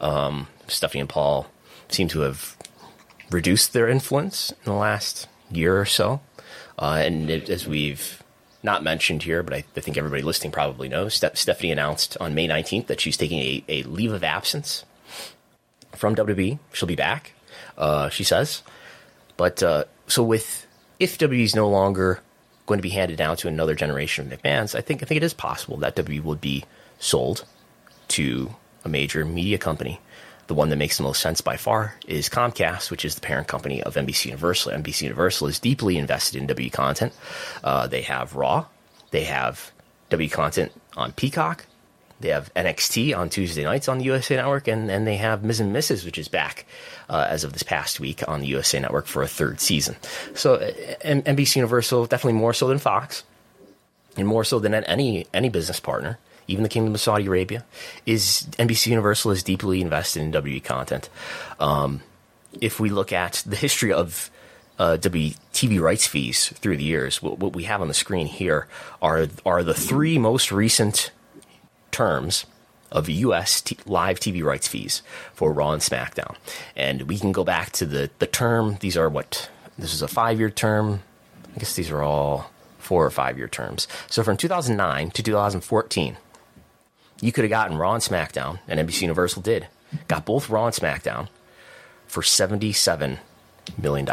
[0.00, 1.46] Um, Stephanie and Paul
[1.88, 2.56] seem to have
[3.30, 6.20] reduced their influence in the last year or so,
[6.78, 8.22] uh, and it, as we've
[8.62, 11.14] not mentioned here, but I, I think everybody listening probably knows.
[11.14, 14.84] Ste- Stephanie announced on May 19th that she's taking a, a leave of absence
[15.96, 16.58] from WWE.
[16.72, 17.32] She'll be back,
[17.78, 18.62] uh, she says.
[19.36, 20.59] But uh, so with
[21.00, 22.20] if WWE is no longer
[22.66, 25.24] going to be handed down to another generation of McMahon's, I think I think it
[25.24, 26.64] is possible that WWE would be
[27.00, 27.44] sold
[28.08, 30.00] to a major media company.
[30.46, 33.48] The one that makes the most sense by far is Comcast, which is the parent
[33.48, 34.72] company of NBC Universal.
[34.72, 37.12] NBC Universal is deeply invested in W content.
[37.62, 38.66] Uh, they have Raw,
[39.10, 39.70] they have
[40.10, 41.66] W content on Peacock,
[42.20, 45.60] they have NXT on Tuesday nights on the USA Network, and, and they have Ms.
[45.60, 46.66] and Mrs., which is back
[47.08, 49.96] uh, as of this past week on the USA Network for a third season.
[50.34, 50.70] So uh,
[51.02, 53.24] NBC Universal, definitely more so than Fox,
[54.16, 57.64] and more so than any any business partner, even the Kingdom of Saudi Arabia,
[58.04, 61.08] is NBC Universal is deeply invested in WWE content.
[61.58, 62.02] Um,
[62.60, 64.30] if we look at the history of
[64.78, 68.66] uh, WTV rights fees through the years, what, what we have on the screen here
[69.00, 71.12] are are the three most recent
[71.90, 72.46] terms
[72.92, 73.60] of U.S.
[73.60, 76.36] T- live TV rights fees for Raw and SmackDown.
[76.74, 78.78] And we can go back to the, the term.
[78.80, 79.50] These are what?
[79.78, 81.02] This is a five year term.
[81.54, 83.86] I guess these are all four or five year terms.
[84.08, 86.16] So from 2009 to 2014,
[87.20, 89.68] you could have gotten Raw and SmackDown, and NBC Universal did.
[90.08, 91.28] Got both Raw and SmackDown
[92.06, 93.18] for $77
[93.80, 94.08] million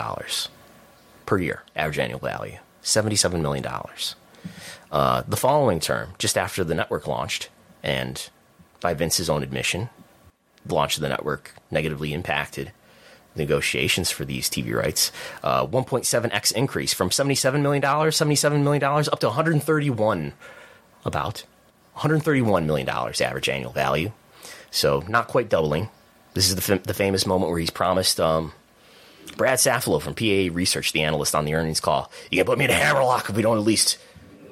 [1.25, 2.57] per year, average annual value.
[2.83, 3.65] $77 million.
[4.91, 7.49] Uh, the following term, just after the network launched,
[7.83, 8.29] and
[8.79, 9.89] by Vince's own admission,
[10.65, 12.71] the launch of the network negatively impacted
[13.35, 15.11] negotiations for these TV rights.
[15.43, 20.33] Uh, 1.7x increase from $77 million, $77 million up to 131
[21.05, 21.45] about
[21.97, 24.11] $131 million average annual value.
[24.71, 25.89] So not quite doubling.
[26.33, 28.51] This is the, the famous moment where he's promised um,
[29.35, 32.65] Brad Safalow from PA Research, the analyst on the earnings call, you can put me
[32.65, 33.97] in a hammerlock if we don't at least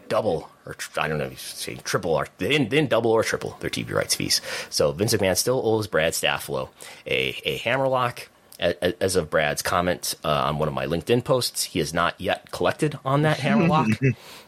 [0.10, 3.12] double or I don't know, if you say triple or they didn't, they didn't, double
[3.12, 4.42] or triple their TV rights fees.
[4.70, 6.70] So Vince McMahon still owes Brad Safalow
[7.06, 8.30] a, a hammerlock.
[8.58, 12.52] As of Brad's comment uh, on one of my LinkedIn posts, he has not yet
[12.52, 13.90] collected on that hammerlock.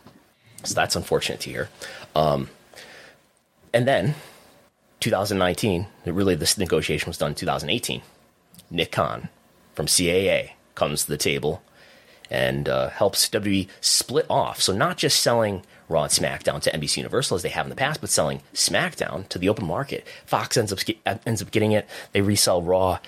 [0.64, 1.70] so that's unfortunate to hear.
[2.16, 2.48] Um,
[3.74, 4.16] and then
[5.02, 8.02] 2019, really this negotiation was done in 2018.
[8.72, 9.28] Nick Khan
[9.76, 11.62] from CAA comes to the table
[12.30, 14.62] and uh, helps WWE split off.
[14.62, 17.76] So not just selling Raw and SmackDown to NBC Universal as they have in the
[17.76, 20.06] past, but selling SmackDown to the open market.
[20.26, 20.80] Fox ends up
[21.26, 21.88] ends up getting it.
[22.12, 23.00] They resell Raw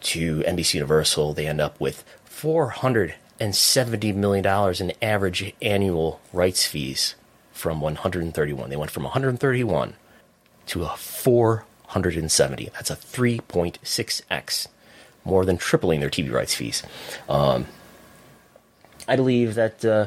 [0.00, 1.34] to NBC Universal.
[1.34, 7.14] They end up with four hundred and seventy million dollars in average annual rights fees
[7.52, 8.70] from 131.
[8.70, 9.94] They went from 131
[10.66, 12.70] to a 470.
[12.72, 14.68] That's a 3.6x,
[15.24, 16.84] more than tripling their TV rights fees.
[17.28, 17.66] Um,
[19.08, 20.06] I believe that uh,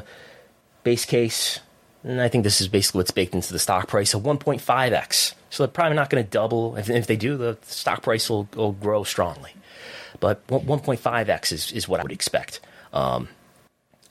[0.82, 1.60] base case
[2.04, 5.34] and I think this is basically what's baked into the stock price of 1.5x.
[5.50, 6.76] So they're probably not going to double.
[6.76, 9.52] If, if, they do, the stock price will, will grow strongly.
[10.18, 12.60] But 1.5x is, is what I would expect.
[12.92, 13.28] Um,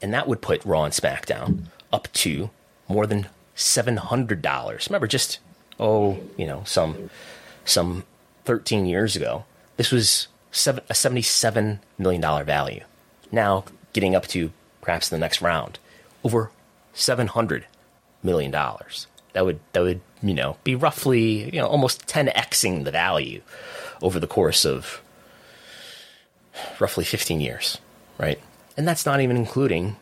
[0.01, 2.49] and that would put Raw and SmackDown up to
[2.87, 4.89] more than $700.
[4.89, 5.39] Remember, just,
[5.79, 7.09] oh, you know, some,
[7.65, 8.03] some
[8.45, 9.45] 13 years ago,
[9.77, 12.83] this was seven, a $77 million value.
[13.31, 14.51] Now, getting up to
[14.81, 15.77] perhaps the next round,
[16.23, 16.51] over
[16.93, 17.65] 700
[18.23, 19.07] million dollars.
[19.33, 23.41] That would that would you know be roughly you know almost 10xing the value
[24.01, 25.01] over the course of
[26.79, 27.77] roughly 15 years,
[28.17, 28.39] right?
[28.75, 29.95] And that's not even including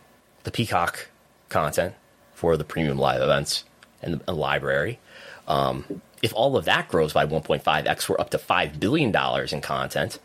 [0.43, 1.09] the Peacock
[1.49, 1.93] content
[2.33, 3.65] for the premium live events
[4.01, 4.99] and the library.
[5.47, 9.13] Um, if all of that grows by 1.5x, we're up to $5 billion
[9.51, 10.19] in content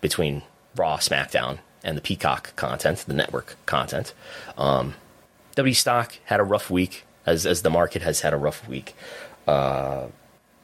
[0.00, 0.42] between
[0.76, 4.14] Raw, SmackDown, and the Peacock content, the network content.
[4.56, 4.94] Um,
[5.56, 8.94] W stock had a rough week, as, as the market has had a rough week.
[9.46, 10.06] Uh,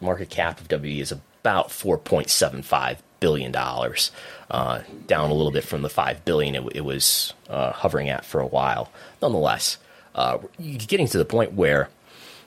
[0.00, 5.88] market cap of WWE is about $4.75 billion, uh, down a little bit from the
[5.88, 8.92] 5 billion it, it was uh, hovering at for a while.
[9.22, 9.78] Nonetheless,
[10.14, 11.88] uh, getting to the point where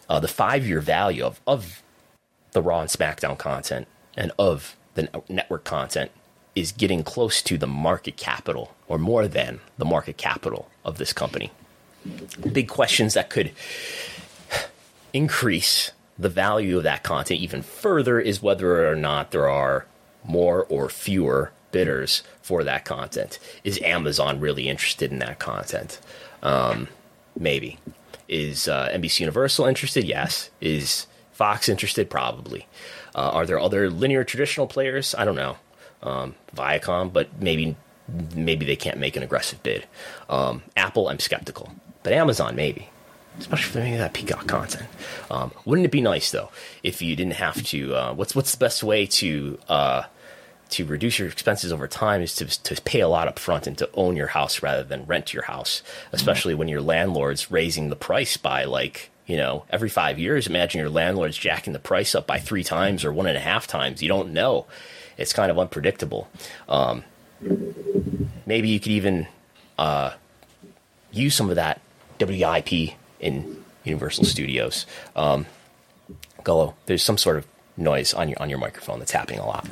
[0.10, 1.84] uh, the five year value of, of
[2.52, 6.12] the Raw and SmackDown content and of the network content
[6.56, 11.14] is getting close to the market capital or more than the market capital of this
[11.14, 11.52] company.
[12.52, 13.52] Big questions that could
[15.14, 19.86] increase the value of that content even further is whether or not there are
[20.24, 23.40] more or fewer bidders for that content.
[23.64, 26.00] Is Amazon really interested in that content?
[26.44, 26.88] Um,
[27.38, 27.78] maybe.
[28.28, 30.04] Is uh, NBC Universal interested?
[30.04, 30.50] Yes.
[30.62, 32.10] Is Fox interested?
[32.10, 32.68] Probably.
[33.16, 35.16] Uh, are there other linear traditional players?
[35.18, 35.58] I don't know.
[36.04, 37.76] Um, Viacom, but maybe
[38.36, 39.86] maybe they can't make an aggressive bid.
[40.30, 41.72] Um, Apple, I'm skeptical,
[42.04, 42.90] but Amazon maybe,
[43.40, 44.88] especially for any of that Peacock content.
[45.30, 46.50] Um, wouldn't it be nice though
[46.84, 47.96] if you didn't have to?
[47.96, 50.04] Uh, what's what's the best way to uh,
[50.70, 53.78] to reduce your expenses over time is to to pay a lot up front and
[53.78, 55.82] to own your house rather than rent your house,
[56.12, 60.80] especially when your landlord's raising the price by like you know, every five years, imagine
[60.80, 64.02] your landlord's jacking the price up by three times or one and a half times.
[64.02, 64.66] You don't know.
[65.20, 66.28] It's kind of unpredictable.
[66.68, 67.04] Um,
[68.48, 69.28] maybe you could even
[69.78, 70.14] uh,
[71.12, 71.80] use some of that
[72.20, 74.86] WIP in Universal Studios.
[75.16, 75.46] Um,
[76.86, 77.46] there's some sort of
[77.78, 79.68] noise on your on your microphone that's happening a lot.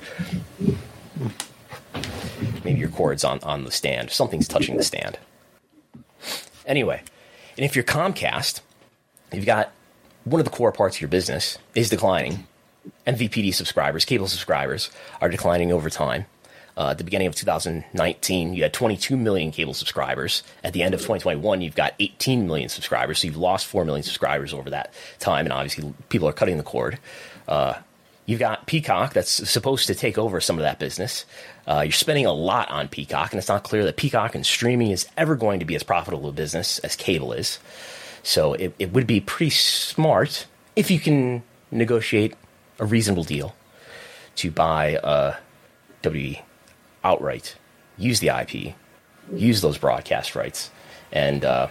[2.64, 4.12] Maybe your cord's on, on the stand.
[4.12, 5.18] Something's touching the stand.
[6.66, 7.02] Anyway,
[7.58, 8.62] and if you're Comcast,
[9.32, 9.72] you've got
[10.26, 12.46] one of the core parts of your business is declining,
[13.06, 16.26] and VPD subscribers, cable subscribers, are declining over time.
[16.78, 20.44] Uh, at the beginning of 2019, you had 22 million cable subscribers.
[20.64, 23.20] At the end of 2021, you've got 18 million subscribers.
[23.20, 26.64] So you've lost 4 million subscribers over that time, and obviously people are cutting the
[26.64, 27.00] cord.
[27.48, 27.74] Uh,
[28.28, 31.26] you've got Peacock that's supposed to take over some of that business.
[31.66, 34.92] Uh, you're spending a lot on Peacock, and it's not clear that Peacock and streaming
[34.92, 37.58] is ever going to be as profitable a business as cable is.
[38.22, 42.36] So it, it would be pretty smart if you can negotiate
[42.78, 43.56] a reasonable deal
[44.36, 45.38] to buy uh,
[46.04, 46.44] WWE
[47.08, 47.56] outright,
[47.98, 48.76] use the IP,
[49.32, 50.72] use those broadcast rights.
[51.12, 51.70] And uh,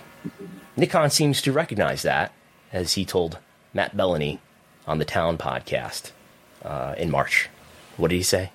[0.77, 2.33] Nick Khan seems to recognize that,
[2.73, 3.39] as he told
[3.75, 4.39] Matt Belloni
[4.87, 6.13] on the Town podcast
[6.65, 7.51] uh, in March.
[7.99, 8.51] What did he say?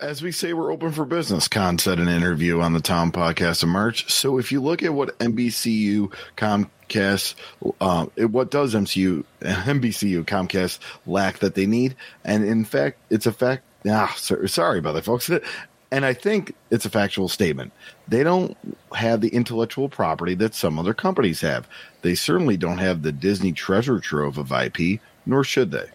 [0.00, 3.12] As we say, we're open for business, Khan said in an interview on the Town
[3.12, 4.10] podcast in March.
[4.10, 7.34] So if you look at what NBCU, Comcast,
[7.80, 11.94] uh, what does MCU, NBCU, Comcast lack that they need?
[12.24, 13.62] And in fact, it's a fact.
[13.86, 15.30] Ah, sorry about that, folks.
[15.92, 17.70] And I think it's a factual statement.
[18.08, 18.56] They don't
[18.94, 21.68] have the intellectual property that some other companies have.
[22.00, 25.90] They certainly don't have the Disney treasure trove of IP, nor should they.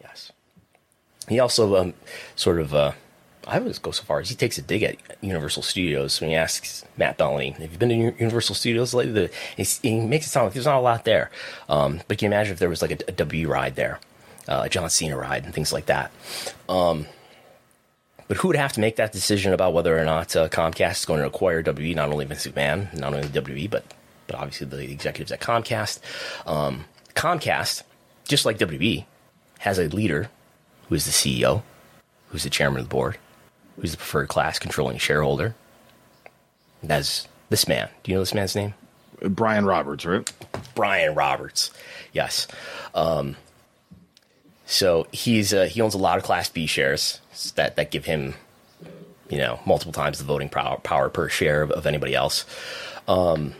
[0.00, 0.32] Yes.
[1.28, 1.94] He also um,
[2.34, 2.92] sort of, uh,
[3.46, 6.36] I would go so far as he takes a dig at Universal Studios when he
[6.36, 10.54] asks Matt Belloni, "Have you been to Universal Studios lately?" he makes it sound like
[10.54, 11.30] there's not a lot there.
[11.68, 14.00] Um, but can you imagine if there was like a, a W ride there,
[14.48, 16.10] uh, a John Cena ride, and things like that?
[16.68, 17.06] Um,
[18.32, 21.04] but who would have to make that decision about whether or not uh, Comcast is
[21.04, 21.94] going to acquire WWE?
[21.94, 23.84] Not only Vince McMahon, not only WWE, but
[24.26, 25.98] but obviously the executives at Comcast.
[26.46, 27.82] Um, Comcast,
[28.26, 29.04] just like WWE,
[29.58, 30.30] has a leader
[30.88, 31.62] who is the CEO,
[32.28, 33.18] who's the chairman of the board,
[33.78, 35.54] who's the preferred class controlling shareholder.
[36.82, 37.90] That's this man.
[38.02, 38.72] Do you know this man's name?
[39.20, 40.32] Brian Roberts, right?
[40.74, 41.70] Brian Roberts.
[42.14, 42.48] Yes.
[42.94, 43.36] Um,
[44.72, 47.20] so he's uh, he owns a lot of Class B shares
[47.56, 48.34] that that give him,
[49.28, 52.46] you know, multiple times the voting power, power per share of, of anybody else.
[53.06, 53.52] Um,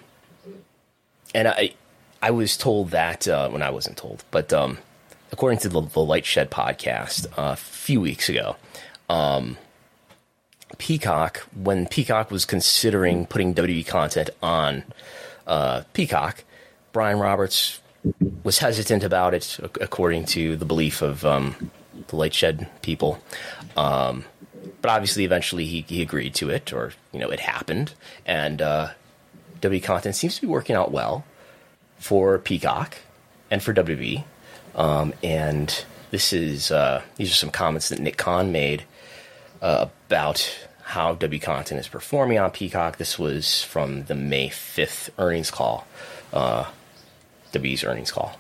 [1.34, 1.74] and I
[2.22, 4.78] I was told that uh, when I wasn't told, but um,
[5.30, 8.57] according to the, the LightShed podcast uh, a few weeks ago,
[9.11, 9.59] um,
[10.78, 14.82] Peacock when Peacock was considering putting WWE content on
[15.47, 16.45] uh, Peacock,
[16.95, 17.82] Brian Roberts
[18.42, 21.70] was hesitant about it, according to the belief of um,
[22.09, 23.22] the LightShed people.
[23.76, 24.24] Um,
[24.80, 27.94] but obviously, eventually, he, he agreed to it, or you know, it happened,
[28.26, 28.90] and uh,
[29.61, 31.24] W content seems to be working out well
[31.98, 32.98] for Peacock
[33.50, 34.24] and for WB.
[34.74, 38.84] Um, and this is uh, these are some comments that Nick Khan made
[39.61, 42.96] uh, about how W content is performing on Peacock.
[42.96, 45.86] This was from the May 5th earnings call,
[46.32, 46.66] uh,
[47.53, 48.36] W's earnings call.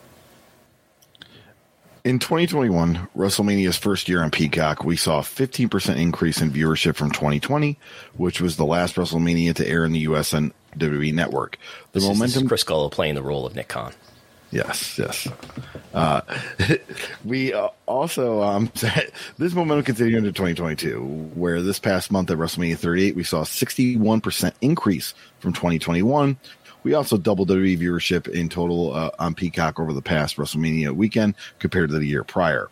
[2.04, 7.12] In 2021, WrestleMania's first year on Peacock, we saw a 15% increase in viewership from
[7.12, 7.78] 2020,
[8.16, 11.58] which was the last WrestleMania to air in the US on WWE Network.
[11.92, 12.42] The this momentum.
[12.42, 13.92] Is, Chris Gullo playing the role of Nick Khan.
[14.52, 15.28] Yes, yes.
[15.94, 16.20] Uh,
[17.24, 18.70] we uh, also um,
[19.38, 21.00] this momentum continued into 2022,
[21.34, 26.36] where this past month at WrestleMania 38, we saw a 61% increase from 2021,
[26.82, 31.34] we also doubled WWE viewership in total uh, on Peacock over the past WrestleMania weekend
[31.58, 32.68] compared to the year prior.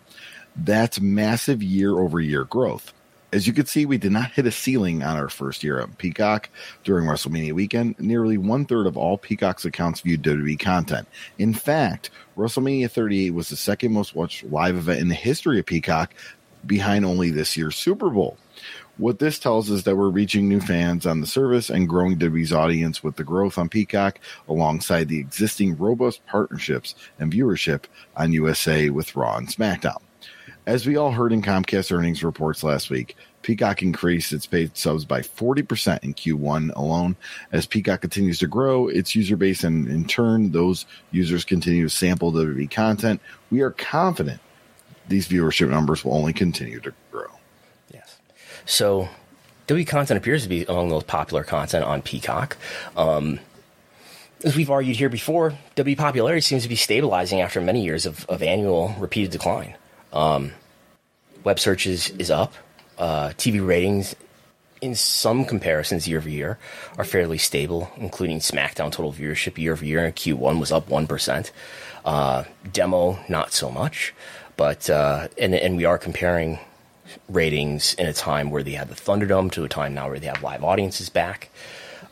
[0.56, 2.92] That's massive year over year growth.
[3.32, 5.92] As you can see, we did not hit a ceiling on our first year on
[5.92, 6.48] Peacock
[6.82, 7.94] during WrestleMania weekend.
[8.00, 11.06] Nearly one third of all Peacock's accounts viewed WWE content.
[11.38, 15.66] In fact, WrestleMania 38 was the second most watched live event in the history of
[15.66, 16.12] Peacock,
[16.66, 18.36] behind only this year's Super Bowl.
[18.96, 22.18] What this tells us is that we're reaching new fans on the service and growing
[22.18, 27.84] WWE's audience with the growth on Peacock alongside the existing robust partnerships and viewership
[28.16, 30.02] on USA with Raw and SmackDown.
[30.66, 35.06] As we all heard in Comcast earnings reports last week, Peacock increased its paid subs
[35.06, 37.16] by 40% in Q1 alone.
[37.52, 41.90] As Peacock continues to grow its user base and in turn, those users continue to
[41.90, 43.20] sample WWE content,
[43.50, 44.40] we are confident
[45.08, 47.39] these viewership numbers will only continue to grow.
[48.66, 49.08] So
[49.66, 52.56] W content appears to be among those popular content on Peacock.
[52.96, 53.38] Um,
[54.42, 58.24] as we've argued here before, W popularity seems to be stabilizing after many years of,
[58.28, 59.76] of annual repeated decline.
[60.12, 60.52] Um,
[61.44, 62.54] web searches is up.
[62.98, 64.16] Uh, TV ratings,
[64.80, 66.58] in some comparisons year over year,
[66.98, 71.50] are fairly stable, including SmackDown total viewership year over year in Q1 was up 1%.
[72.04, 74.14] Uh, demo, not so much.
[74.56, 76.58] But, uh, and, and we are comparing
[77.28, 80.26] ratings in a time where they had the Thunderdome to a time now where they
[80.26, 81.50] have live audiences back.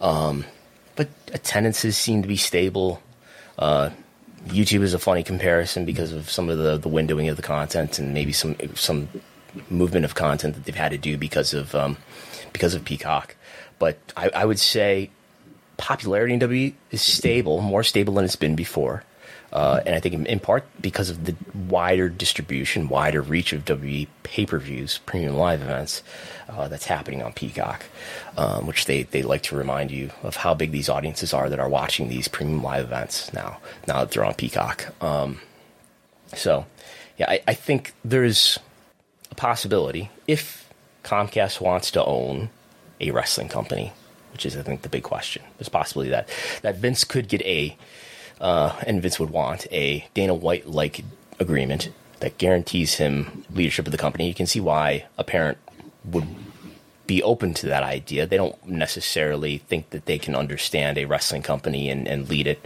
[0.01, 0.45] Um,
[0.97, 3.03] but attendances seem to be stable.
[3.59, 3.91] Uh,
[4.47, 7.99] YouTube is a funny comparison because of some of the, the windowing of the content
[7.99, 9.09] and maybe some some
[9.71, 11.97] movement of content that they've had to do because of um,
[12.53, 13.37] because of Peacock.
[13.79, 15.11] But I, I would say
[15.77, 19.05] popularity in W is stable, more stable than it's been before.
[19.53, 24.07] Uh, and I think in, part because of the wider distribution, wider reach of WWE
[24.23, 26.03] pay per views, premium live events
[26.49, 27.85] uh, that's happening on Peacock,
[28.37, 31.59] um, which they, they like to remind you of how big these audiences are that
[31.59, 34.93] are watching these premium live events now, now that they're on Peacock.
[35.03, 35.41] Um,
[36.35, 36.67] so,
[37.17, 38.59] yeah, I, I think there's
[39.31, 40.69] a possibility if
[41.05, 42.51] Comcast wants to own
[43.01, 43.93] a wrestling company,
[44.33, 45.43] which is, I think, the big question.
[45.57, 46.29] There's possibility that,
[46.61, 47.77] that Vince could get a
[48.41, 51.05] uh, and Vince would want a Dana White like
[51.39, 54.29] agreement that guarantees him leadership of the company.
[54.29, 55.59] You can see why a parent
[56.05, 56.27] would
[57.07, 58.27] be open to that idea.
[58.27, 62.65] They don't necessarily think that they can understand a wrestling company and, and lead it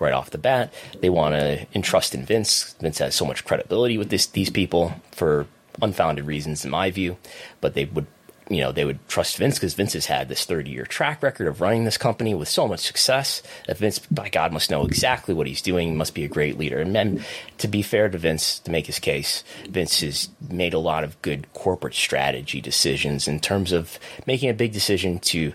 [0.00, 0.74] right off the bat.
[1.00, 2.74] They want to entrust in Vince.
[2.80, 5.46] Vince has so much credibility with this, these people for
[5.80, 7.16] unfounded reasons, in my view,
[7.60, 8.06] but they would
[8.48, 11.46] you know, they would trust Vince because Vince has had this 30 year track record
[11.46, 15.34] of running this company with so much success that Vince, by God, must know exactly
[15.34, 16.78] what he's doing, must be a great leader.
[16.78, 17.24] And then,
[17.58, 21.20] to be fair to Vince, to make his case, Vince has made a lot of
[21.22, 25.54] good corporate strategy decisions in terms of making a big decision to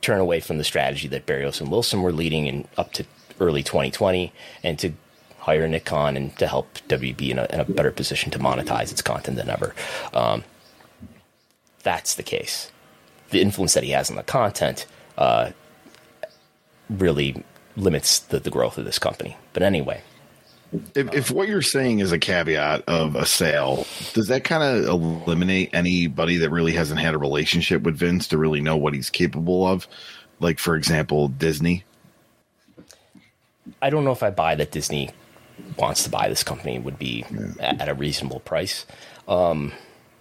[0.00, 3.04] turn away from the strategy that Barrios and Wilson were leading in up to
[3.40, 4.32] early 2020
[4.62, 4.92] and to
[5.38, 8.92] hire Nick Khan and to help WB in a, in a better position to monetize
[8.92, 9.74] its content than ever.
[10.12, 10.44] Um,
[11.82, 12.70] that's the case.
[13.30, 15.50] The influence that he has on the content uh,
[16.90, 17.42] really
[17.76, 19.36] limits the, the growth of this company.
[19.52, 20.02] But anyway.
[20.94, 24.84] If, if what you're saying is a caveat of a sale, does that kind of
[24.86, 29.08] eliminate anybody that really hasn't had a relationship with Vince to really know what he's
[29.08, 29.88] capable of?
[30.40, 31.84] Like, for example, Disney?
[33.80, 35.10] I don't know if I buy that Disney
[35.78, 37.76] wants to buy this company would be yeah.
[37.78, 38.84] at a reasonable price.
[39.26, 39.72] Um,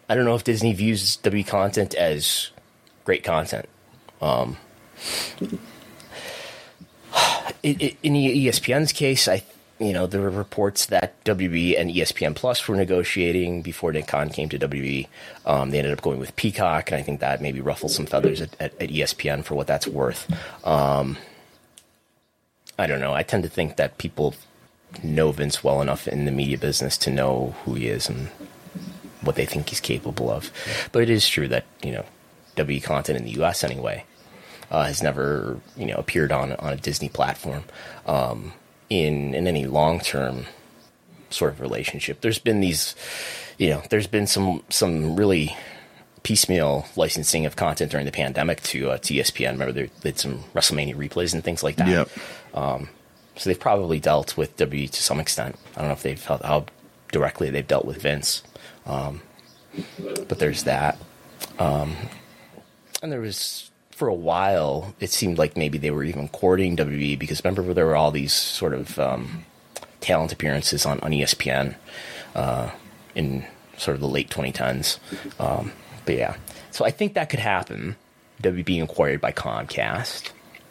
[0.10, 2.52] I don't know if Disney views W content as
[3.04, 3.68] great content.
[4.22, 4.58] Um,
[7.64, 9.44] in ESPN's case, I
[9.80, 14.30] you know there were reports that WB and ESPN Plus were negotiating before Nick Khan
[14.30, 15.08] came to WB.
[15.46, 18.42] Um, they ended up going with Peacock, and I think that maybe ruffled some feathers
[18.42, 20.32] at, at, at ESPN for what that's worth.
[20.66, 21.18] Um,
[22.80, 23.14] I don't know.
[23.14, 24.36] I tend to think that people
[25.04, 28.30] know Vince well enough in the media business to know who he is and
[29.22, 30.52] what they think he's capable of.
[30.92, 32.06] But it is true that you know,
[32.56, 33.64] W content in the U.S.
[33.64, 34.06] anyway
[34.72, 37.64] uh, has never you know appeared on on a Disney platform.
[38.06, 38.54] Um,
[38.90, 40.46] in in any long term
[41.30, 42.22] sort of relationship.
[42.22, 42.96] There's been these,
[43.58, 45.56] you know, there's been some some really
[46.24, 49.54] piecemeal licensing of content during the pandemic to uh, to ESPN.
[49.54, 51.88] Remember, they did some WrestleMania replays and things like that.
[51.88, 52.10] Yep.
[52.54, 52.90] Um,
[53.36, 55.56] so they've probably dealt with WWE to some extent.
[55.76, 56.66] I don't know if they've felt how
[57.12, 58.42] directly they've dealt with Vince,
[58.88, 59.22] um,
[60.28, 60.98] but there's that.
[61.60, 61.96] Um,
[63.02, 67.18] and there was for a while, it seemed like maybe they were even courting WWE
[67.18, 69.44] because remember there were all these sort of um,
[70.02, 71.76] talent appearances on, on ESPN
[72.36, 72.70] uh,
[73.16, 73.46] in
[73.78, 75.00] sort of the late 2010s.
[75.40, 75.72] Um,
[76.06, 76.36] but yeah,
[76.72, 77.96] so I think that could happen.
[78.40, 80.30] Being acquired by Comcast.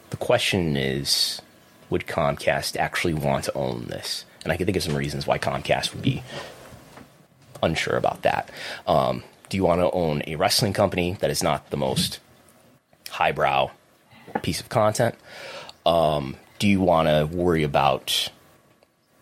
[0.09, 1.41] The question is,
[1.89, 4.23] would Comcast actually want to own this?
[4.43, 6.23] And I can think of some reasons why Comcast would be
[7.61, 8.49] unsure about that.
[8.85, 12.19] Um, do you want to own a wrestling company that is not the most
[13.09, 13.71] highbrow
[14.41, 15.15] piece of content?
[15.85, 18.29] Um, do you want to worry about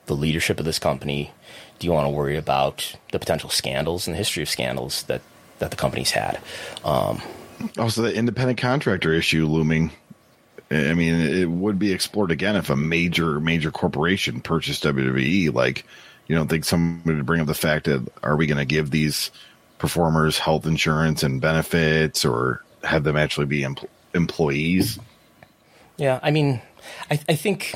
[0.07, 1.31] the leadership of this company?
[1.79, 5.21] Do you want to worry about the potential scandals and the history of scandals that,
[5.59, 6.39] that the company's had?
[6.83, 7.21] Um,
[7.77, 9.91] also, the independent contractor issue looming.
[10.71, 15.53] I mean, it would be explored again if a major, major corporation purchased WWE.
[15.53, 15.85] Like,
[16.27, 18.91] you don't think somebody would bring up the fact that are we going to give
[18.91, 19.31] these
[19.77, 24.99] performers health insurance and benefits or have them actually be empl- employees?
[25.97, 26.61] Yeah, I mean,
[27.09, 27.75] I, I think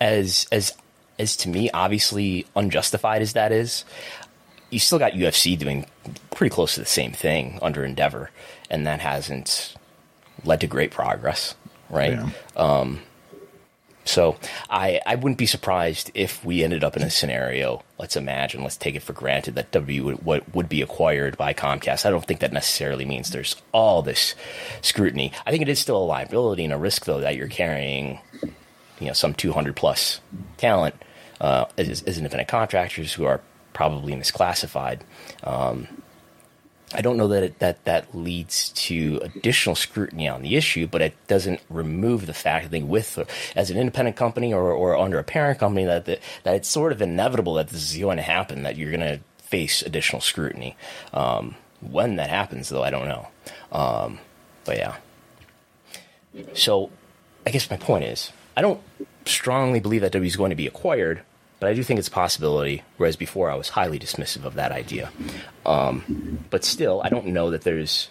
[0.00, 0.74] as as
[1.18, 3.84] as to me, obviously unjustified as that is,
[4.70, 5.86] you still got UFC doing
[6.30, 8.30] pretty close to the same thing under Endeavor,
[8.70, 9.74] and that hasn't
[10.44, 11.54] led to great progress,
[11.90, 12.12] right?
[12.12, 12.30] Yeah.
[12.56, 13.00] Um,
[14.08, 14.36] so
[14.70, 17.82] I, I wouldn't be surprised if we ended up in a scenario.
[17.98, 21.52] Let's imagine, let's take it for granted that W would, would, would be acquired by
[21.52, 22.06] Comcast.
[22.06, 24.34] I don't think that necessarily means there's all this
[24.80, 25.32] scrutiny.
[25.44, 28.20] I think it is still a liability and a risk, though, that you're carrying,
[28.98, 30.20] you know, some 200 plus
[30.56, 30.94] talent
[31.40, 33.42] uh, as, as independent contractors who are
[33.74, 35.00] probably misclassified.
[35.44, 35.86] Um,
[36.94, 41.02] I don't know that it, that that leads to additional scrutiny on the issue, but
[41.02, 43.18] it doesn't remove the fact I think with
[43.54, 46.92] as an independent company or, or under a parent company that, that that it's sort
[46.92, 50.76] of inevitable that this is going to happen that you're going to face additional scrutiny.
[51.12, 53.28] Um, when that happens, though, I don't know.
[53.72, 54.18] Um,
[54.64, 54.96] but yeah.
[56.54, 56.90] So,
[57.46, 58.80] I guess my point is, I don't
[59.24, 61.22] strongly believe that W is going to be acquired,
[61.60, 62.82] but I do think it's a possibility.
[62.96, 65.10] Whereas before, I was highly dismissive of that idea.
[65.66, 68.08] Um, but still, I don't know that there's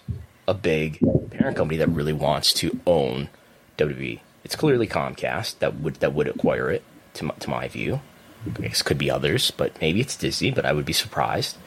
[0.47, 0.99] a big
[1.31, 3.29] parent company that really wants to own
[3.77, 4.19] WWE.
[4.43, 6.83] It's clearly Comcast that would that would acquire it,
[7.15, 8.01] to my, to my view.
[8.45, 10.51] I guess could be others, but maybe it's Disney.
[10.51, 11.57] But I would be surprised.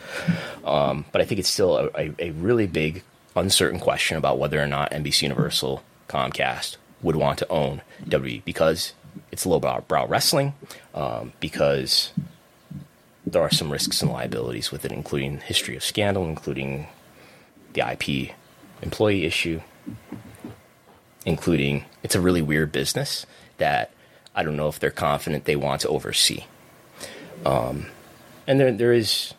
[0.65, 3.03] Um, but I think it's still a, a, a really big,
[3.37, 8.93] uncertain question about whether or not NBC Universal, Comcast would want to own WWE because
[9.33, 10.55] it's a low brow wrestling
[10.95, 12.13] um, because
[13.27, 16.87] there are some risks and liabilities with it, including history of scandal, including
[17.75, 18.35] the IP
[18.83, 19.61] employee issue,
[21.25, 23.27] including it's a really weird business
[23.59, 23.91] that
[24.35, 26.45] I don't know if they're confident they want to oversee.
[27.45, 27.87] Um,
[28.47, 29.35] and there, there is,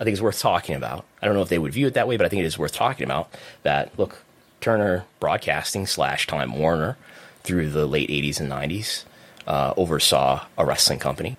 [0.00, 1.04] I think it's worth talking about.
[1.22, 2.58] I don't know if they would view it that way, but I think it is
[2.58, 3.96] worth talking about that.
[3.98, 4.22] Look,
[4.60, 6.96] Turner Broadcasting slash Time Warner
[7.42, 9.04] through the late 80s and 90s
[9.48, 11.36] uh, oversaw a wrestling company.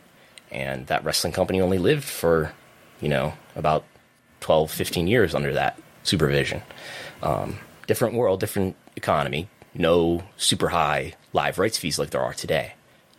[0.52, 2.52] And that wrestling company only lived for,
[3.00, 3.86] you know, about
[4.42, 6.64] 12, 15 years under that supervision.
[7.22, 12.74] Um, different world, different economy, no super high live rights fees like there are today.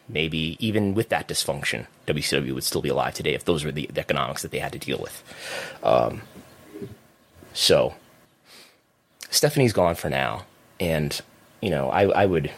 [0.09, 3.89] Maybe even with that dysfunction, WCW would still be alive today if those were the,
[3.93, 5.23] the economics that they had to deal with.
[5.85, 6.23] Um,
[7.53, 7.95] so,
[9.31, 10.47] Stephanie's gone for now.
[10.81, 11.21] And,
[11.61, 12.51] you know, I, I would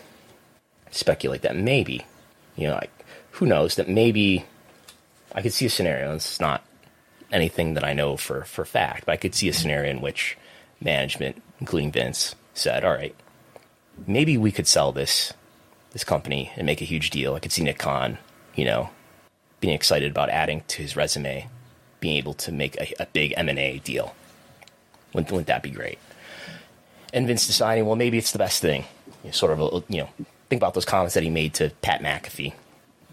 [0.90, 2.06] speculate that maybe,
[2.56, 2.90] you know, like,
[3.32, 4.44] who knows, that maybe
[5.34, 6.14] I could see a scenario.
[6.14, 6.64] It's not
[7.30, 10.36] anything that I know for, for fact, but I could see a scenario in which
[10.80, 13.14] management, including Vince, said, all right,
[14.06, 15.32] maybe we could sell this
[15.92, 17.34] this company and make a huge deal.
[17.34, 18.16] I could see Nick Khan,
[18.54, 18.88] you know,
[19.60, 21.48] being excited about adding to his resume,
[22.00, 24.14] being able to make a, a big M and A deal.
[25.12, 25.98] Wouldn't, wouldn't that be great?
[27.12, 28.86] And Vince deciding, well, maybe it's the best thing.
[29.22, 30.08] You know, sort of, a, you know,
[30.52, 32.52] think about those comments that he made to Pat McAfee.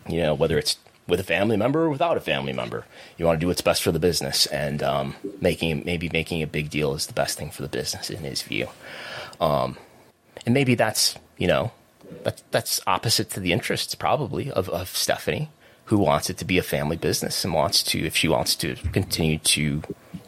[0.09, 0.75] You know, whether it's
[1.07, 2.83] with a family member or without a family member,
[3.17, 6.47] you want to do what's best for the business, and um, making maybe making a
[6.47, 8.67] big deal is the best thing for the business in his view.
[9.39, 9.77] Um,
[10.45, 11.71] and maybe that's you know
[12.23, 15.49] that, that's opposite to the interests probably of, of Stephanie,
[15.85, 18.75] who wants it to be a family business and wants to, if she wants to
[18.91, 19.81] continue to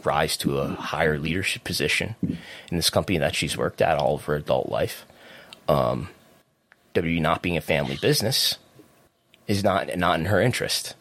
[0.05, 4.24] rise to a higher leadership position in this company that she's worked at all of
[4.26, 5.05] her adult life.
[5.68, 6.07] Um,
[6.94, 8.58] W not being a family business,
[9.48, 10.96] is not not in her interest.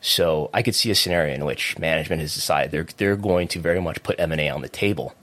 [0.00, 3.60] So I could see a scenario in which management has decided they're they're going to
[3.60, 5.14] very much put M and A on the table,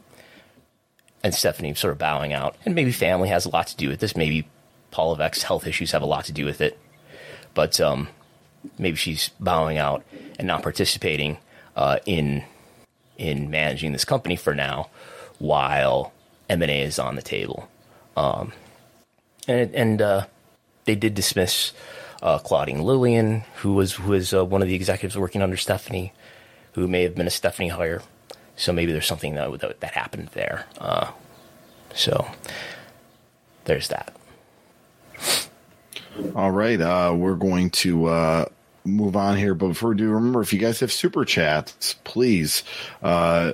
[1.24, 4.00] and Stephanie sort of bowing out, and maybe family has a lot to do with
[4.00, 4.16] this.
[4.16, 4.48] Maybe
[4.92, 6.80] Paul health issues have a lot to do with it,
[7.54, 8.08] but um,
[8.78, 10.04] maybe she's bowing out
[10.38, 11.38] and not participating
[11.76, 12.44] uh, in
[13.18, 14.90] in managing this company for now,
[15.40, 16.14] while
[16.50, 17.68] M and A is on the table.
[18.16, 18.54] Um,
[19.48, 20.26] and and uh,
[20.86, 21.74] they did dismiss
[22.22, 26.14] uh, Claudine Lillian, who was who was uh, one of the executives working under Stephanie,
[26.74, 28.02] who may have been a Stephanie hire.
[28.56, 30.66] So maybe there's something that that, that happened there.
[30.80, 31.12] Uh,
[31.94, 32.28] so
[33.66, 34.16] there's that.
[36.36, 38.46] All right, uh, we're going to uh,
[38.84, 42.64] move on here, but before we do, remember if you guys have super chats, please
[43.04, 43.54] uh,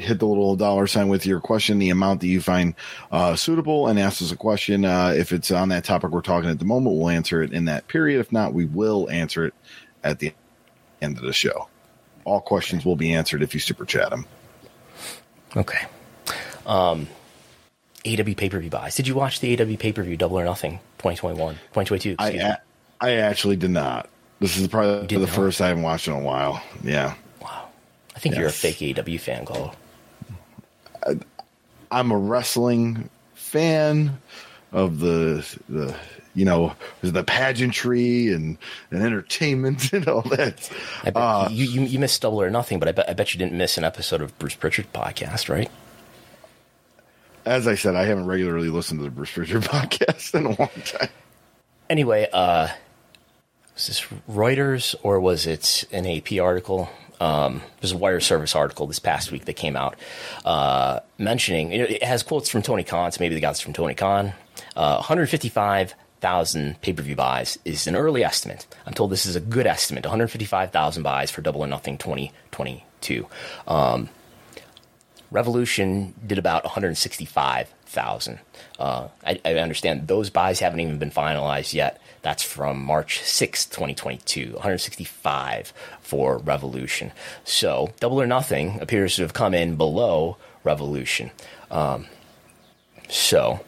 [0.00, 2.74] hit the little dollar sign with your question, the amount that you find
[3.12, 4.84] uh, suitable, and ask us a question.
[4.84, 7.66] Uh, if it's on that topic we're talking at the moment, we'll answer it in
[7.66, 8.20] that period.
[8.20, 9.54] If not, we will answer it
[10.02, 10.32] at the
[11.00, 11.68] end of the show.
[12.24, 14.26] All questions will be answered if you super chat them.
[15.56, 15.86] Okay.
[16.66, 17.08] Um,
[18.06, 18.94] AW pay per view buys.
[18.94, 22.16] Did you watch the AW pay per view Double or Nothing 2021, 2022?
[22.18, 22.56] I a-
[23.00, 24.08] I actually did not.
[24.40, 25.28] This is probably the not?
[25.30, 26.62] first I haven't watched in a while.
[26.82, 27.14] Yeah.
[27.40, 27.68] Wow.
[28.14, 28.40] I think yes.
[28.40, 29.74] you're a fake AW fan, Cole.
[31.90, 34.20] I'm a wrestling fan
[34.72, 35.96] of the the
[36.34, 38.56] you know the pageantry and,
[38.90, 40.70] and entertainment and all that.
[41.02, 43.34] I bet uh, you, you, you missed Double or Nothing, but I bet I bet
[43.34, 45.70] you didn't miss an episode of Bruce Prichard podcast, right?
[47.44, 50.70] As I said, I haven't regularly listened to the Bruce Prichard podcast in a long
[50.84, 51.08] time.
[51.88, 52.68] Anyway, uh,
[53.74, 56.88] was this Reuters or was it an AP article?
[57.20, 59.96] Um, there's a wire service article this past week that came out
[60.44, 63.94] uh, mentioning it has quotes from Tony Khan, so maybe they got this from Tony
[63.94, 64.32] Khan.
[64.74, 68.66] Uh, 155,000 pay per view buys is an early estimate.
[68.86, 73.26] I'm told this is a good estimate 155,000 buys for Double or Nothing 2022.
[73.68, 74.08] Um,
[75.30, 78.38] Revolution did about 165,000.
[78.78, 82.00] Uh, I, I, understand those buys haven't even been finalized yet.
[82.22, 84.52] That's from March 6, 2022.
[84.52, 87.12] 165 for Revolution.
[87.44, 91.30] So Double or Nothing appears to have come in below Revolution.
[91.70, 92.06] Um,
[93.08, 93.60] so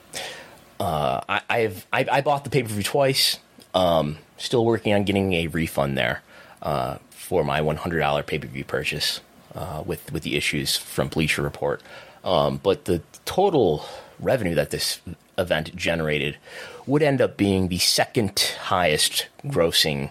[0.79, 3.39] uh, I, have I, I, bought the pay per view twice.
[3.75, 6.23] Um, still working on getting a refund there
[6.61, 9.21] uh, for my $100 pay per view purchase
[9.55, 11.83] uh, with with the issues from Bleacher Report.
[12.25, 13.85] Um, but the total
[14.21, 15.01] revenue that this
[15.39, 16.37] event generated
[16.87, 20.11] would end up being the second highest grossing.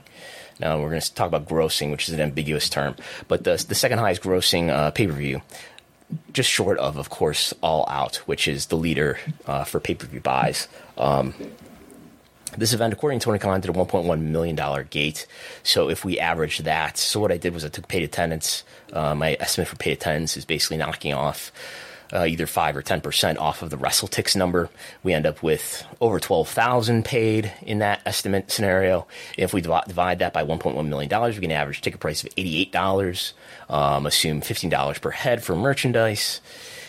[0.60, 2.96] Now we're going to talk about grossing, which is an ambiguous term,
[3.28, 5.42] but the the second highest grossing uh, pay per view,
[6.34, 9.18] just short of, of course, All Out, which is the leader
[9.48, 10.68] uh, for pay per view buys.
[10.98, 11.34] Um,
[12.58, 15.26] this event, according to Tony Khan, did a $1.1 million gate.
[15.64, 18.64] So if we average that, so what I did was I took paid attendance.
[18.92, 21.52] Uh, my estimate for paid attendance is basically knocking off
[22.14, 24.70] uh, either 5 or 10% off of the WrestleTix number.
[25.04, 29.08] We end up with over 12,000 paid in that estimate scenario.
[29.38, 33.34] If we divide that by $1.1 million, we get an average ticket price of $88.
[33.70, 36.42] Um, assume $15 per head for merchandise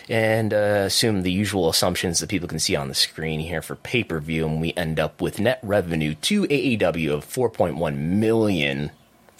[0.09, 3.75] and uh, assume the usual assumptions that people can see on the screen here for
[3.75, 8.91] pay per view, and we end up with net revenue to AEW of 4.1 million,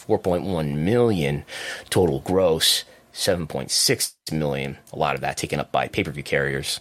[0.08, 1.44] 4.1 million
[1.90, 4.78] total gross, 7.6 million.
[4.92, 6.80] A lot of that taken up by pay per view carriers.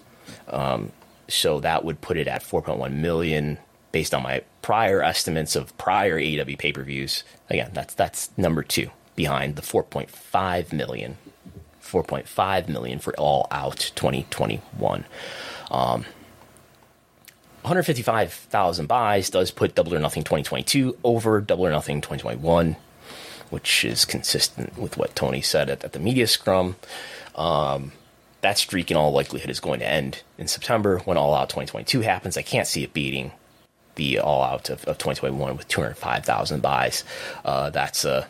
[0.48, 0.92] Um,
[1.28, 3.58] so that would put it at 4.1 million
[3.90, 7.24] based on my prior estimates of prior AEW pay per views.
[7.50, 11.18] Again, that's that's number two behind the 4.5 million
[11.82, 15.04] 4.5 million for all out 2021.
[15.70, 16.04] Um,
[17.62, 22.76] 155,000 buys does put Double or Nothing 2022 over Double or Nothing 2021,
[23.52, 26.76] which is consistent with what Tony said at, at the media scrum.
[27.34, 27.92] Um,
[28.40, 32.00] that streak, in all likelihood, is going to end in September when All Out 2022
[32.00, 32.38] happens.
[32.38, 33.32] I can't see it beating
[33.96, 37.04] the All Out of, of 2021 with 205,000 buys.
[37.44, 38.26] Uh, that's a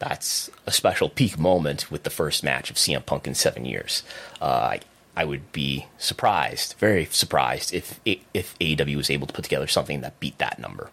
[0.00, 4.02] that's a special peak moment with the first match of CM Punk in seven years.
[4.40, 4.80] Uh, I,
[5.16, 10.00] I would be surprised, very surprised, if if AEW was able to put together something
[10.00, 10.90] that beat that number.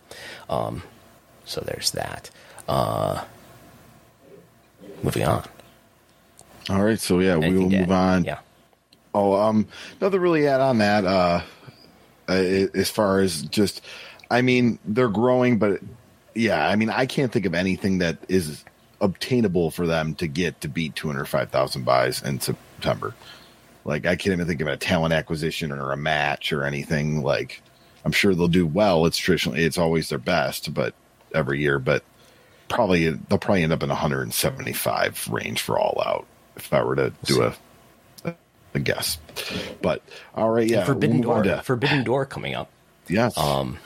[0.49, 0.83] Um,
[1.45, 2.29] so there's that.
[2.67, 3.25] Uh,
[5.03, 5.43] moving on.
[6.69, 8.23] All right, so yeah, Anything we will move on.
[8.23, 8.39] Yeah.
[9.13, 9.67] Oh, um,
[10.01, 11.05] nothing really add on that.
[11.05, 11.41] Uh,
[12.27, 13.81] as far as just,
[14.31, 15.79] I mean, they're growing, but
[16.33, 18.63] yeah, I mean, I can't think of anything that is
[19.01, 23.13] obtainable for them to get to beat 205,000 buys in September.
[23.85, 27.21] Like I can't even think of a talent acquisition or a match or anything.
[27.21, 27.61] Like
[28.03, 29.05] I'm sure they'll do well.
[29.05, 30.95] It's traditionally it's always their best, but
[31.33, 32.03] every year, but
[32.75, 37.13] probably they'll probably end up in 175 range for all out if I were to
[37.23, 37.55] do a,
[38.73, 39.17] a guess.
[39.81, 40.01] But
[40.35, 41.43] all right, yeah, Forbidden we'll Door.
[41.43, 42.69] to- Forbidden Door coming up.
[43.07, 43.77] yes, Um,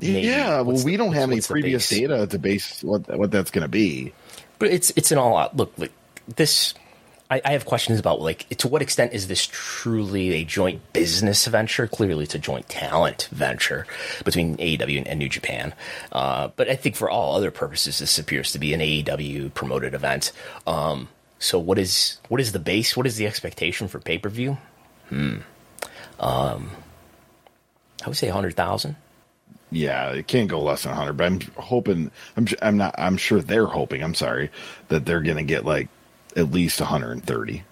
[0.00, 0.26] maybe.
[0.26, 0.60] yeah.
[0.62, 3.68] Well, we the- don't have any previous data to base what what that's going to
[3.68, 4.12] be.
[4.58, 5.72] But it's it's an all out look.
[5.78, 5.92] Like
[6.36, 6.74] this,
[7.30, 11.46] I, I have questions about like to what extent is this truly a joint business
[11.46, 11.86] venture?
[11.86, 13.86] Clearly, it's a joint talent venture
[14.24, 15.72] between AEW and, and New Japan.
[16.10, 19.94] Uh, but I think for all other purposes, this appears to be an AEW promoted
[19.94, 20.32] event.
[20.66, 21.08] Um,
[21.38, 22.96] so what is what is the base?
[22.96, 24.58] What is the expectation for pay per view?
[25.08, 25.38] Hmm.
[26.18, 26.70] Um,
[28.04, 28.96] I would say hundred thousand.
[29.72, 31.12] Yeah, it can't go less than 100.
[31.12, 32.10] But I'm hoping.
[32.36, 32.48] I'm.
[32.60, 32.94] I'm not.
[32.98, 34.02] I'm sure they're hoping.
[34.02, 34.50] I'm sorry
[34.88, 35.88] that they're going to get like
[36.36, 37.62] at least 130.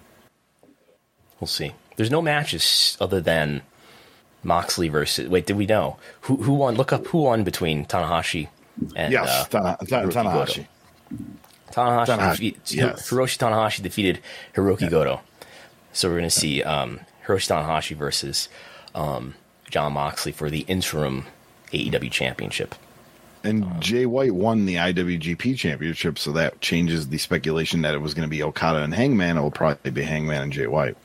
[1.39, 1.73] We'll see.
[1.95, 3.61] There's no matches other than
[4.43, 5.27] Moxley versus.
[5.29, 6.75] Wait, did we know who who won?
[6.75, 8.47] Look up who won between Tanahashi
[8.95, 10.67] and Yes, uh, Tana, Tana, Tanahashi.
[11.71, 12.05] Tanahashi.
[12.05, 13.09] Tanahashi, yes.
[13.09, 14.19] Hiroshi Tanahashi defeated
[14.55, 15.21] Hiroki Goto.
[15.93, 18.49] So we're going to see um, Hiroshi Tanahashi versus
[18.95, 19.35] um,
[19.69, 21.25] Jon Moxley for the interim
[21.71, 22.75] AEW championship.
[23.43, 28.13] And Jay White won the IWGP Championship, so that changes the speculation that it was
[28.13, 29.37] going to be Okada and Hangman.
[29.37, 30.97] It will probably be Hangman and Jay White.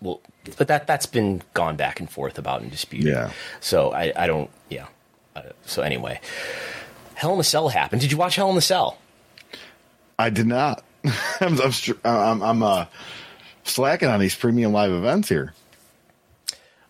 [0.00, 0.20] Well,
[0.56, 3.08] but that that's been gone back and forth about and disputed.
[3.08, 3.30] Yeah.
[3.60, 4.86] So I I don't yeah.
[5.36, 6.20] Uh, so anyway,
[7.14, 8.00] Hell in a Cell happened.
[8.00, 8.98] Did you watch Hell in a Cell?
[10.18, 10.82] I did not.
[11.40, 11.72] I'm, I'm,
[12.04, 12.84] I'm, I'm uh,
[13.64, 15.54] slacking on these premium live events here.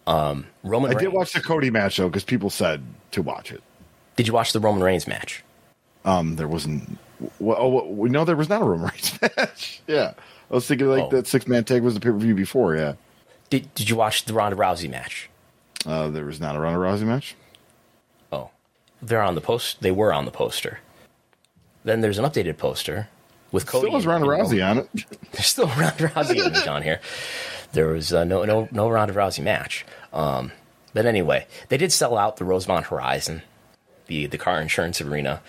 [0.06, 2.82] Um, Roman I did watch the Cody match though, because people said
[3.12, 3.62] to watch it.
[4.20, 5.42] Did you watch the Roman Reigns match?
[6.04, 6.98] Um, there wasn't.
[7.38, 9.80] Well, oh, well, we know there was not a Roman Reigns match.
[9.86, 10.12] yeah,
[10.50, 11.08] I was thinking like Oh.
[11.12, 12.76] that six man tag was the pay per view before.
[12.76, 12.96] Yeah,
[13.48, 15.30] Did Did you watch the Ronda Rousey match?
[15.86, 17.34] uh, there was not a Ronda Rousey match.
[18.30, 18.50] Oh,
[19.00, 19.80] they're on the post.
[19.80, 20.80] They were on the poster.
[21.82, 23.08] Then there's an updated poster
[23.52, 23.86] with Cody.
[23.86, 24.90] Still was Ronda Rousey on it.
[25.32, 27.00] There's still a Ronda Rousey image on here.
[27.72, 29.86] There was uh, no no no Ronda Rousey match.
[30.12, 30.52] Um,
[30.92, 33.40] but anyway, they did sell out the Rosemont Horizon,
[34.10, 35.40] the the car insurance arena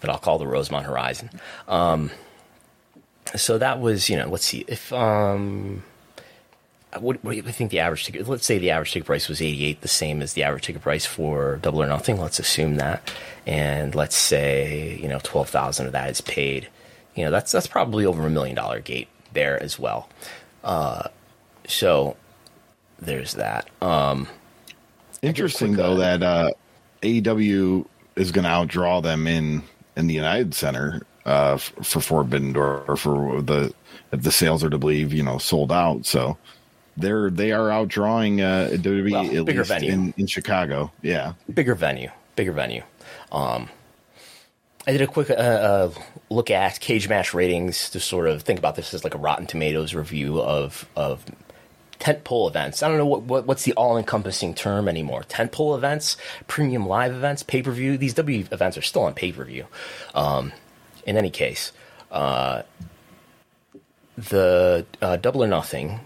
[0.00, 1.30] that I'll call the Rosemont Horizon.
[1.66, 2.10] Um,
[3.34, 5.84] so that was you know let's see if um.
[6.98, 8.26] What, what do you think the average ticket?
[8.26, 11.04] Let's say the average ticket price was eighty-eight, the same as the average ticket price
[11.04, 12.18] for Double or Nothing.
[12.18, 13.12] Let's assume that,
[13.46, 16.66] and let's say you know twelve thousand of that is paid.
[17.14, 20.08] You know that's that's probably over a million dollar gate there as well.
[20.64, 21.08] Uh,
[21.66, 22.16] so
[22.98, 23.68] there's that.
[23.82, 24.26] Um,
[25.20, 26.50] Interesting though uh, that uh,
[27.02, 27.84] AEW
[28.18, 29.62] is going to outdraw them in
[29.96, 33.72] in the United Center uh, for Forbidden Door or for the
[34.12, 36.06] if the sales are to believe you know sold out.
[36.06, 36.36] So
[36.96, 39.92] they're they are outdrawing uh, WWE Well, at bigger least venue.
[39.92, 40.90] in in Chicago.
[41.02, 42.82] Yeah, bigger venue, bigger venue.
[43.32, 43.68] Um,
[44.86, 45.90] I did a quick uh, uh,
[46.30, 49.46] look at cage match ratings to sort of think about this as like a Rotten
[49.46, 51.24] Tomatoes review of of
[52.00, 52.82] tentpole events.
[52.82, 55.22] I don't know what, what what's the all encompassing term anymore.
[55.22, 57.96] Tentpole events, premium live events, pay per view.
[57.96, 59.66] These W events are still on pay per view.
[60.14, 60.52] Um,
[61.06, 61.72] in any case,
[62.10, 62.62] uh,
[64.16, 66.00] the uh, Double or Nothing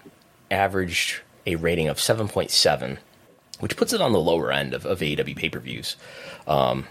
[0.51, 2.99] averaged a rating of seven point seven
[3.62, 5.97] which puts it on the lower end of, of AEW pay per views.
[6.49, 6.88] Um,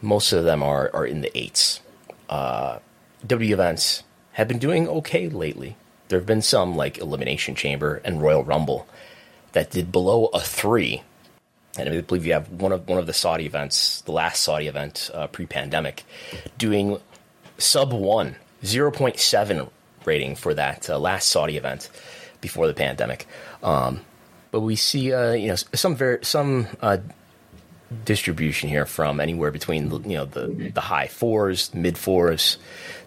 [0.00, 1.80] most of them are, are in the eights.
[2.28, 2.78] Uh,
[3.26, 5.76] W events have been doing okay lately.
[6.12, 8.86] There have been some like Elimination Chamber and Royal Rumble
[9.52, 11.02] that did below a three.
[11.78, 14.66] And I believe you have one of one of the Saudi events, the last Saudi
[14.66, 16.04] event uh, pre-pandemic,
[16.58, 17.00] doing
[17.56, 19.70] sub one, 0.7
[20.04, 21.88] rating for that uh, last Saudi event
[22.42, 23.26] before the pandemic.
[23.62, 24.02] Um,
[24.50, 26.98] but we see, uh, you know, some very some uh,
[28.04, 32.58] distribution here from anywhere between you know the the high fours, mid fours,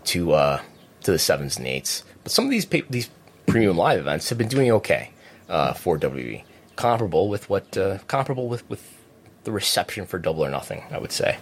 [0.06, 0.60] to uh,
[1.03, 2.03] to the sevens and eights.
[2.26, 3.11] But some of these pa- these
[3.45, 5.11] premium live events have been doing okay
[5.47, 6.43] uh, for WWE,
[6.76, 8.97] comparable with what uh, comparable with with
[9.43, 11.38] the reception for Double or Nothing, I would say.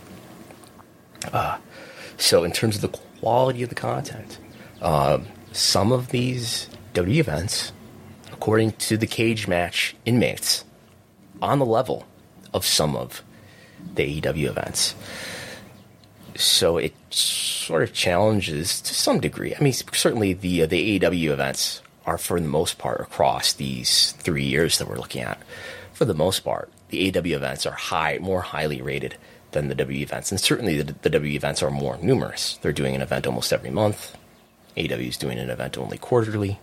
[1.32, 1.58] Uh,
[2.18, 4.40] so in terms of the quality of the content,
[4.82, 7.72] um, some of these WWE events,
[8.34, 10.66] according to the cage match inmates,
[11.42, 12.06] on the level
[12.54, 13.24] of some of
[13.96, 14.96] the AEW events.
[16.36, 19.56] So it sort of challenges to some degree.
[19.56, 24.12] I mean, certainly the uh, the AEW events are for the most part across these
[24.14, 25.42] three years that we're looking at.
[25.94, 29.16] For the most part, the AEW events are high, more highly rated
[29.52, 32.58] than the W events, and certainly the, the W events are more numerous.
[32.62, 34.18] They're doing an event almost every month.
[34.76, 36.60] AEW is doing an event only quarterly.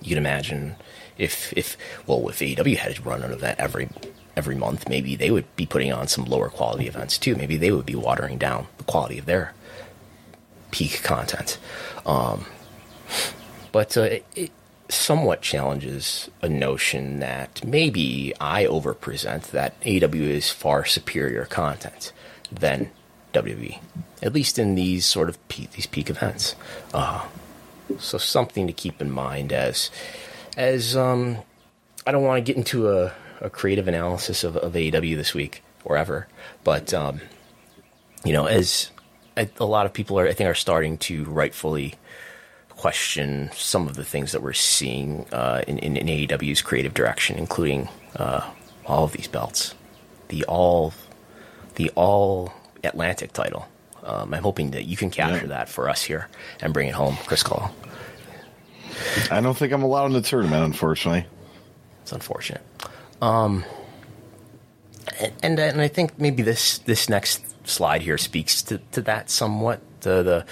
[0.00, 0.76] You can imagine
[1.18, 1.76] if if
[2.06, 3.88] well if AEW had run an event every
[4.38, 7.34] every month, maybe they would be putting on some lower quality events too.
[7.34, 9.52] Maybe they would be watering down the quality of their
[10.70, 11.58] peak content.
[12.06, 12.46] Um,
[13.72, 14.52] but uh, it,
[14.88, 22.12] somewhat challenges a notion that maybe I overpresent that AEW is far superior content
[22.50, 22.90] than
[23.32, 23.80] WWE,
[24.22, 26.54] at least in these sort of peak, these peak events.
[26.94, 27.26] Uh,
[27.98, 29.90] so something to keep in mind as
[30.56, 31.38] as um,
[32.06, 35.62] I don't want to get into a, a creative analysis of, of AEW this week
[35.84, 36.28] or ever,
[36.64, 37.20] but um,
[38.24, 38.90] you know, as
[39.36, 41.94] a, a lot of people are, I think, are starting to rightfully
[42.70, 47.36] question some of the things that we're seeing uh, in, in, in, AEW's creative direction,
[47.36, 48.48] including uh,
[48.86, 49.74] all of these belts,
[50.28, 50.94] the all,
[51.74, 52.52] the all
[52.84, 53.66] Atlantic title.
[54.04, 55.48] Um, I'm hoping that you can capture yeah.
[55.48, 56.28] that for us here
[56.60, 57.70] and bring it home, Chris Call.
[59.30, 61.26] I don't think I'm allowed in the tournament, unfortunately.
[62.02, 62.62] It's unfortunate.
[63.20, 63.64] Um,
[65.42, 69.80] and, and, I think maybe this this next slide here speaks to, to that somewhat.
[70.00, 70.46] The, the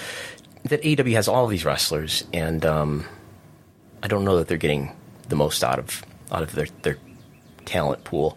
[0.69, 3.05] that AEW has all these wrestlers, and um,
[4.03, 4.97] I don't know that they're getting
[5.29, 6.99] the most out of out of their their
[7.65, 8.37] talent pool.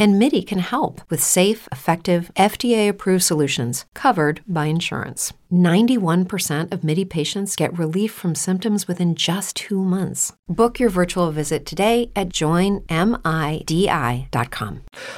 [0.00, 5.34] And MIDI can help with safe, effective, FDA approved solutions covered by insurance.
[5.52, 10.32] 91% of MIDI patients get relief from symptoms within just two months.
[10.48, 12.80] Book your virtual visit today at joinmidi.com.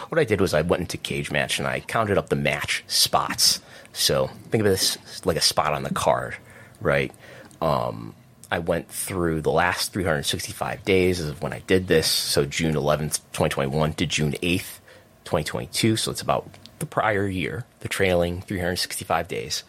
[0.09, 2.83] What I did was I went into Cage Match and I counted up the match
[2.89, 3.61] spots.
[3.93, 6.35] So think of this like a spot on the card,
[6.80, 7.12] right?
[7.61, 8.16] Um,
[8.53, 12.07] I went through the last 365 days of when I did this.
[12.07, 14.80] So June 11th, 2021 to June 8th,
[15.24, 15.96] 2022.
[15.96, 19.64] So it's about the prior year, the trailing 365 days.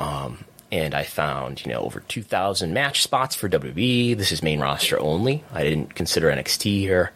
[0.00, 4.16] Um, and I found, you know, over 2,000 match spots for WWE.
[4.16, 5.44] This is main roster only.
[5.52, 7.12] I didn't consider NXT here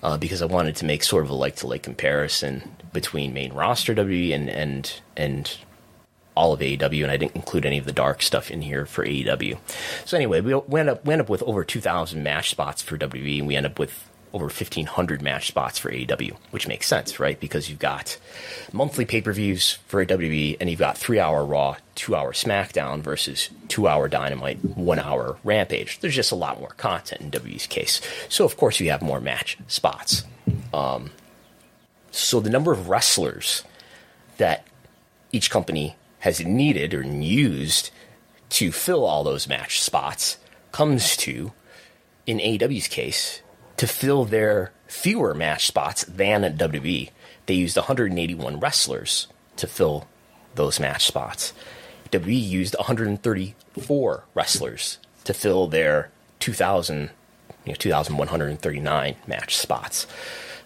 [0.00, 3.52] uh, because I wanted to make sort of a like to like comparison between main
[3.52, 5.58] roster WWE and and and
[6.34, 9.04] all of AEW, and I didn't include any of the dark stuff in here for
[9.04, 9.58] AEW.
[10.04, 13.38] So anyway, we, we end up end up with over 2,000 match spots for WWE,
[13.38, 17.38] and we end up with over 1,500 match spots for AEW, which makes sense, right?
[17.38, 18.16] Because you've got
[18.72, 23.00] monthly pay per views for WWE, and you've got three hour Raw, two hour SmackDown
[23.00, 26.00] versus two hour Dynamite, one hour Rampage.
[26.00, 28.00] There's just a lot more content in WWE's case.
[28.28, 30.24] So, of course, you have more match spots.
[30.72, 31.10] Um,
[32.10, 33.64] so, the number of wrestlers
[34.38, 34.66] that
[35.30, 37.90] each company has needed or used
[38.48, 40.38] to fill all those match spots
[40.70, 41.52] comes to,
[42.28, 43.42] in AEW's case,
[43.76, 47.10] to fill their fewer match spots than at WWE.
[47.46, 50.06] They used 181 wrestlers to fill
[50.54, 51.52] those match spots.
[52.12, 57.10] WWE used 134 wrestlers to fill their 2,000,
[57.64, 60.06] you know, 2,139 match spots.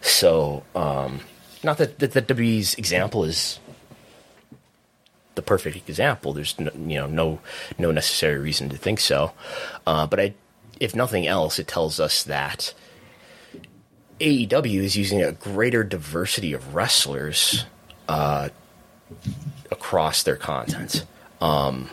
[0.03, 1.21] So, um,
[1.65, 3.59] not that, that, that WWE's example is
[5.37, 6.33] the perfect example.
[6.33, 7.39] There's no, you know no
[7.79, 9.33] no necessary reason to think so,
[9.87, 10.35] uh, but I,
[10.81, 12.75] if nothing else, it tells us that
[14.21, 17.65] AEW is using a greater diversity of wrestlers
[18.09, 18.49] uh,
[19.71, 21.05] across their content.
[21.41, 21.91] Um,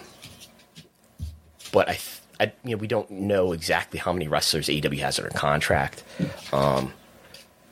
[1.72, 2.00] but I,
[2.40, 6.04] I, you know, we don't know exactly how many wrestlers AEW has under contract.
[6.54, 6.94] Um,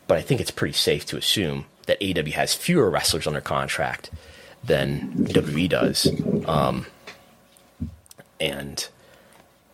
[0.08, 4.12] but I think it's pretty safe to assume that AEW has fewer wrestlers under contract
[4.64, 6.12] than WWE does.
[6.46, 6.86] Um,
[8.40, 8.88] and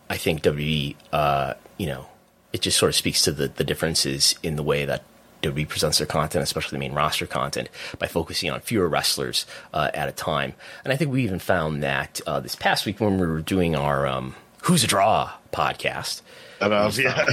[0.09, 2.07] I think WWE, uh, you know,
[2.53, 5.03] it just sort of speaks to the, the differences in the way that
[5.43, 7.69] WWE presents their content, especially the main roster content,
[7.99, 10.53] by focusing on fewer wrestlers uh, at a time.
[10.83, 13.75] And I think we even found that uh, this past week when we were doing
[13.75, 16.21] our um, Who's a Draw podcast.
[16.59, 17.25] I was, yeah.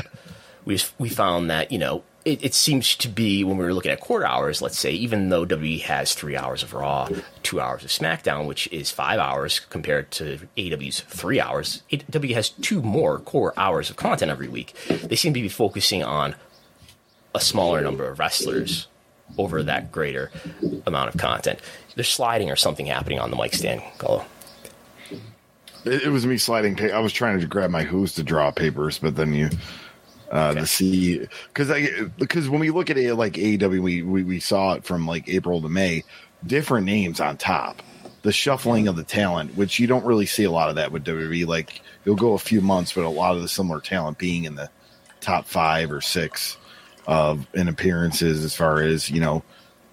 [0.65, 3.93] We, we found that, you know, it, it, seems to be when we were looking
[3.93, 7.09] at quarter hours, let's say, even though WWE has three hours of Raw,
[7.45, 12.49] two hours of SmackDown, which is five hours compared to AW's three hours, AEW has
[12.49, 14.75] two more core hours of content every week.
[14.89, 16.35] They seem to be focusing on
[17.35, 18.89] a smaller number of wrestlers
[19.39, 20.31] over that greater
[20.87, 21.61] amount of content.
[21.95, 24.25] There's sliding or something happening on the mic stand, Gullo.
[25.85, 26.81] It, it was me sliding.
[26.93, 29.51] I was trying to grab my who's to draw papers, but then you
[30.33, 30.61] uh, okay.
[30.61, 31.89] to see because I
[32.19, 35.29] because when we look at it like AEW, we, we we saw it from like
[35.29, 36.05] April to May,
[36.47, 37.83] different names on top,
[38.23, 41.05] the shuffling of the talent, which you don't really see a lot of that with
[41.05, 41.47] WWE.
[41.47, 44.55] Like you'll go a few months, but a lot of the similar talent being in
[44.55, 44.71] the
[45.21, 46.57] top five or six
[47.07, 49.43] of in appearances as far as you know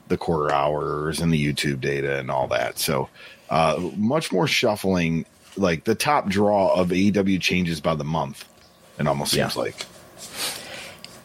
[0.07, 2.77] the quarter hours and the YouTube data and all that.
[2.77, 3.09] So
[3.49, 5.25] uh, much more shuffling.
[5.57, 8.47] Like the top draw of AEW changes by the month.
[8.97, 9.61] It almost seems yeah.
[9.61, 9.85] like.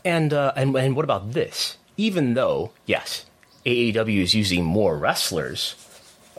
[0.04, 1.76] And, uh, and and what about this?
[1.96, 3.26] Even though yes,
[3.66, 5.74] AEW is using more wrestlers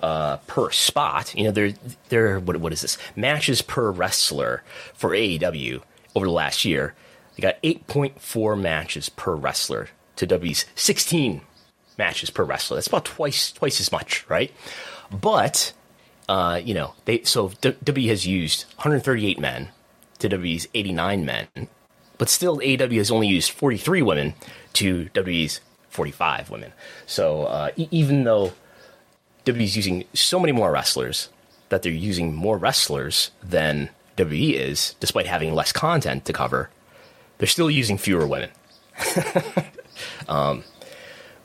[0.02, 1.74] uh, per spot, you know, they're
[2.10, 4.64] they're what what is this matches per wrestler
[4.94, 5.82] for AEW
[6.16, 6.96] over the last year.
[7.36, 11.42] They got 8.4 matches per wrestler to W's 16
[11.98, 12.76] matches per wrestler.
[12.78, 14.52] That's about twice twice as much, right?
[15.12, 15.74] But
[16.30, 19.70] uh, you know, they so W has used 138 men
[20.20, 21.48] to W's 89 men
[22.18, 24.34] but still, AEW has only used 43 women
[24.74, 25.62] to WWE's
[25.98, 26.74] 45 women.
[27.08, 28.54] So uh, e- even though
[29.46, 31.30] WWE's using so many more wrestlers,
[31.70, 36.70] that they're using more wrestlers than WWE is, despite having less content to cover,
[37.40, 38.52] they're still using fewer women.
[40.30, 40.64] um,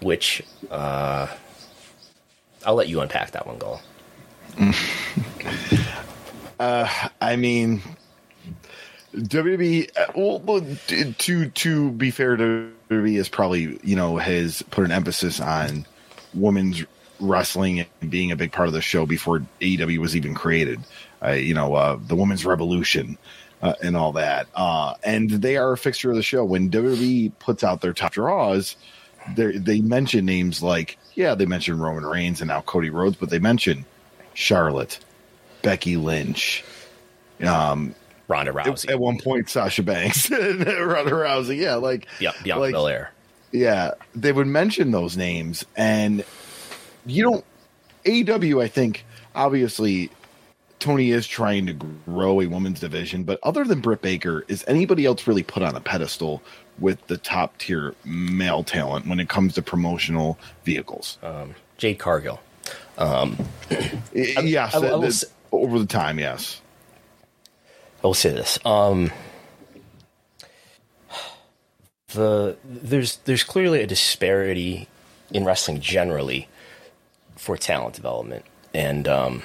[0.00, 1.28] which uh,
[2.66, 3.80] I'll let you unpack that one, Gull.
[6.60, 7.80] uh, I mean,
[9.14, 14.84] WWE, uh, well, to to be fair to WWE, is probably you know has put
[14.84, 15.86] an emphasis on
[16.34, 16.84] women's
[17.20, 20.80] wrestling and being a big part of the show before AEW was even created.
[21.22, 23.16] Uh, you know, uh, the women's revolution
[23.62, 26.44] uh, and all that, uh, and they are a fixture of the show.
[26.44, 28.76] When WWE puts out their top draws,
[29.36, 33.38] they mention names like yeah, they mention Roman Reigns and now Cody Rhodes, but they
[33.38, 33.84] mention
[34.34, 34.98] Charlotte,
[35.62, 36.64] Becky Lynch.
[37.44, 37.94] Um,
[38.28, 38.90] Ronda Rousey.
[38.90, 41.56] At one point, Sasha Banks, Ronda Rousey.
[41.56, 43.12] Yeah, like yeah, Bianca like, Belair.
[43.50, 46.24] Yeah, they would mention those names, and
[47.04, 47.44] you don't.
[48.04, 49.04] AEW, I think,
[49.34, 50.10] obviously,
[50.80, 55.06] Tony is trying to grow a women's division, but other than Britt Baker, is anybody
[55.06, 56.42] else really put on a pedestal
[56.80, 61.18] with the top tier male talent when it comes to promotional vehicles?
[61.22, 62.40] Um, Jade Cargill.
[62.98, 63.36] Um,
[64.12, 65.10] yes, I, I, I
[65.52, 66.61] over the time, yes.
[68.02, 68.58] I will say this.
[68.64, 69.12] Um,
[72.08, 74.88] the there's there's clearly a disparity
[75.30, 76.48] in wrestling generally
[77.36, 78.44] for talent development,
[78.74, 79.42] and um,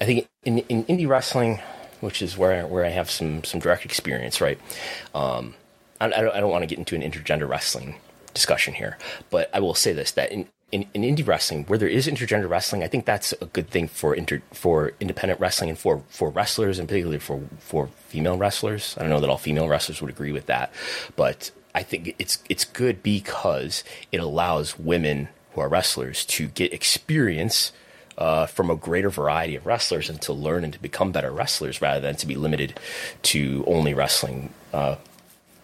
[0.00, 1.60] I think in, in indie wrestling,
[2.00, 4.58] which is where where I have some some direct experience, right?
[5.14, 5.54] Um,
[6.00, 7.96] I, I, don't, I don't want to get into an intergender wrestling
[8.34, 8.98] discussion here,
[9.30, 12.48] but I will say this: that in in, in indie wrestling, where there is intergender
[12.48, 16.30] wrestling, I think that's a good thing for inter, for independent wrestling and for, for
[16.30, 18.96] wrestlers, and particularly for for female wrestlers.
[18.98, 20.72] I don't know that all female wrestlers would agree with that,
[21.14, 26.72] but I think it's it's good because it allows women who are wrestlers to get
[26.72, 27.72] experience
[28.16, 31.82] uh, from a greater variety of wrestlers and to learn and to become better wrestlers
[31.82, 32.78] rather than to be limited
[33.22, 34.96] to only wrestling uh,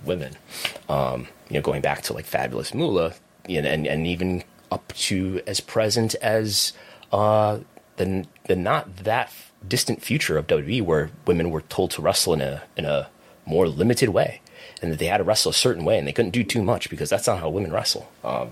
[0.05, 0.37] women.
[0.89, 3.15] Um, you know, going back to like Fabulous Moolah
[3.49, 6.73] and, and, and even up to as present as
[7.13, 7.59] uh,
[7.97, 9.33] the the not that
[9.67, 13.09] distant future of WWE, where women were told to wrestle in a in a
[13.47, 14.41] more limited way,
[14.83, 16.91] and that they had to wrestle a certain way, and they couldn't do too much
[16.91, 18.11] because that's not how women wrestle.
[18.23, 18.51] Um,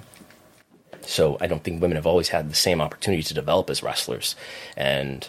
[1.03, 4.35] so I don't think women have always had the same opportunity to develop as wrestlers,
[4.77, 5.29] and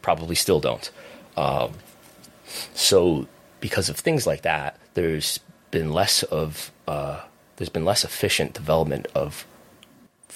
[0.00, 0.90] probably still don't.
[1.36, 1.72] Um,
[2.74, 3.26] so
[3.60, 5.40] because of things like that, there's
[5.70, 7.22] been less of uh,
[7.56, 9.46] there's been less efficient development of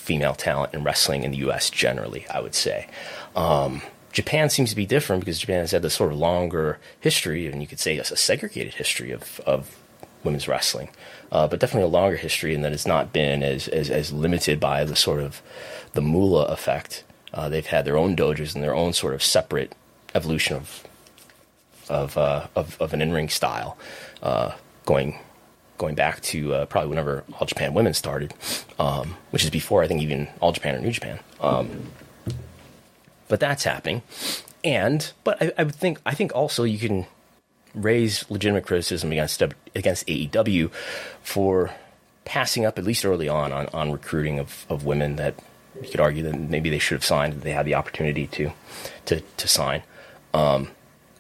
[0.07, 1.69] female talent in wrestling in the U.S.
[1.69, 2.27] generally.
[2.31, 2.89] I would say.
[3.35, 3.83] Um,
[4.13, 7.61] Japan seems to be different because Japan has had this sort of longer history, and
[7.61, 9.77] you could say a segregated history of, of
[10.25, 10.89] women's wrestling,
[11.31, 14.59] uh, but definitely a longer history, and that it's not been as, as, as limited
[14.59, 15.43] by the sort of
[15.93, 17.05] the Moolah effect.
[17.35, 19.75] Uh, they've had their own dojos and their own sort of separate
[20.15, 20.83] evolution of
[21.89, 23.77] of uh, of, of, an in ring style,
[24.23, 24.53] uh,
[24.87, 25.19] going
[25.79, 28.35] going back to uh, probably whenever All Japan Women started,
[28.79, 31.21] um, which is before I think even All Japan or New Japan.
[31.41, 31.91] Um,
[33.29, 34.03] but that's happening,
[34.65, 37.07] and but I, I would think I think also you can
[37.75, 39.43] raise legitimate criticism against
[39.75, 40.71] against AEW
[41.23, 41.71] for
[42.25, 45.35] passing up at least early on on, on recruiting of, of women that
[45.83, 48.53] you could argue that maybe they should have signed that they had the opportunity to
[49.05, 49.83] to to sign.
[50.33, 50.71] Um,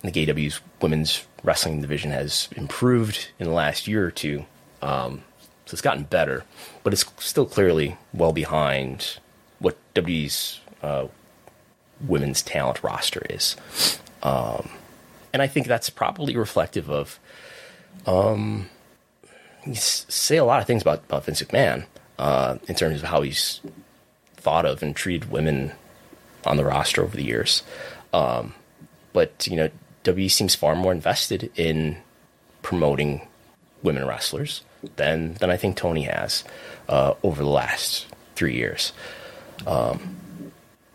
[0.03, 4.45] the AEW's women's wrestling division has improved in the last year or two,
[4.83, 5.23] um,
[5.65, 6.45] so it's gotten better,
[6.83, 9.19] but it's still clearly well behind
[9.59, 11.07] what WWE's uh,
[12.07, 13.57] women's talent roster is.
[14.23, 14.69] Um,
[15.33, 17.19] and I think that's probably reflective of.
[18.07, 18.69] Um,
[19.65, 21.87] you say a lot of things about, about Vince McMahon
[22.19, 23.61] uh, in terms of how he's
[24.37, 25.73] thought of and treated women
[26.45, 27.63] on the roster over the years.
[28.13, 28.55] Um,
[29.13, 29.71] but you know,
[30.07, 31.97] WWE seems far more invested in
[32.63, 33.27] promoting
[33.83, 34.63] women wrestlers
[34.97, 36.45] than than I think Tony has
[36.89, 38.93] uh, over the last three years.
[39.67, 40.53] Um,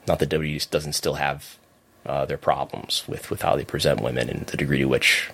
[0.08, 1.58] not that WWE doesn't still have
[2.06, 5.30] uh, their problems with, with how they present women and the degree to which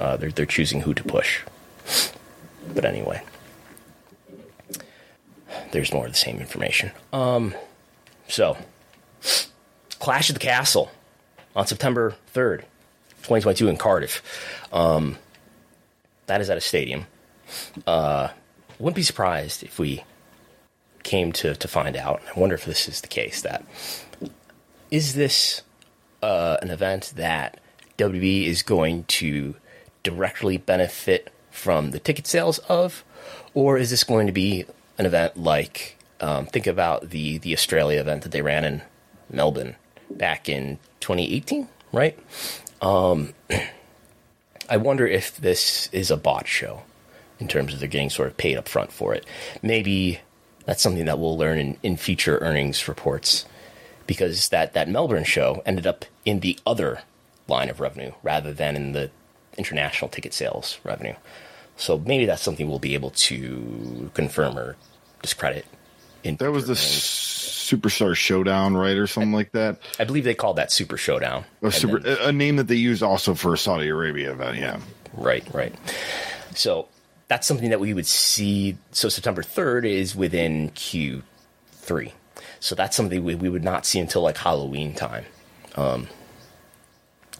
[0.00, 1.42] uh, they're they're choosing who to push.
[2.74, 3.22] But anyway,
[5.70, 6.90] there's more of the same information.
[7.12, 7.54] Um,
[8.28, 8.56] so,
[10.00, 10.90] Clash of the Castle
[11.54, 12.62] on September 3rd,
[13.24, 14.22] 2022 in Cardiff.
[14.72, 15.18] Um,
[16.26, 17.06] that is at a stadium.
[17.86, 18.28] Uh,
[18.78, 20.04] wouldn't be surprised if we
[21.02, 22.22] came to, to find out.
[22.34, 23.42] I wonder if this is the case.
[23.42, 23.64] That
[24.90, 25.62] is this
[26.22, 27.60] uh, an event that
[27.98, 29.54] WB is going to
[30.02, 33.04] directly benefit from the ticket sales of,
[33.54, 34.64] or is this going to be
[34.98, 38.82] an event like um, think about the the Australia event that they ran in
[39.30, 39.76] Melbourne
[40.10, 42.18] back in 2018, right?
[42.84, 43.32] Um,
[44.68, 46.82] I wonder if this is a bought show
[47.40, 49.26] in terms of they're getting sort of paid up front for it.
[49.62, 50.20] Maybe
[50.66, 53.46] that's something that we'll learn in, in future earnings reports
[54.06, 57.02] because that, that Melbourne show ended up in the other
[57.48, 59.10] line of revenue rather than in the
[59.56, 61.14] international ticket sales revenue.
[61.76, 64.76] So maybe that's something we'll be able to confirm or
[65.22, 65.66] discredit.
[66.24, 69.78] That was the Superstar Showdown, right, or something like that.
[69.98, 71.44] I believe they called that Super Showdown.
[71.62, 74.58] A, super, then, a name that they used also for a Saudi Arabia event.
[74.58, 74.80] Yeah,
[75.14, 75.74] right, right.
[76.54, 76.88] So
[77.28, 78.76] that's something that we would see.
[78.92, 81.22] So September third is within Q
[81.72, 82.12] three.
[82.60, 85.24] So that's something we, we would not see until like Halloween time.
[85.76, 86.08] Um,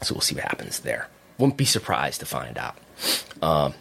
[0.02, 1.08] so we'll see what happens there.
[1.38, 2.76] Wouldn't be surprised to find out.
[3.40, 3.74] Um,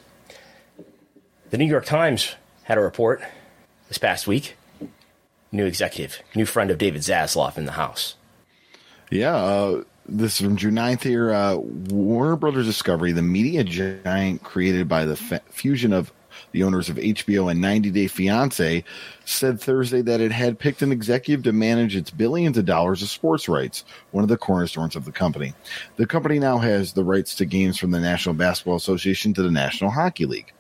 [1.50, 3.22] the New York Times had a report
[3.90, 4.56] this past week.
[5.54, 8.16] New executive, new friend of David Zaslav in the House.
[9.12, 11.32] Yeah, uh, this is from June 9th here.
[11.32, 15.16] Uh, Warner Brothers Discovery, the media giant created by the
[15.52, 16.12] fusion of
[16.54, 18.84] the owners of HBO and 90 Day Fiance,
[19.26, 23.10] said Thursday that it had picked an executive to manage its billions of dollars of
[23.10, 25.54] sports rights, one of the cornerstones of the company.
[25.98, 29.52] The company now has the rights to games from the National Basketball Association to the
[29.52, 30.52] National Hockey League.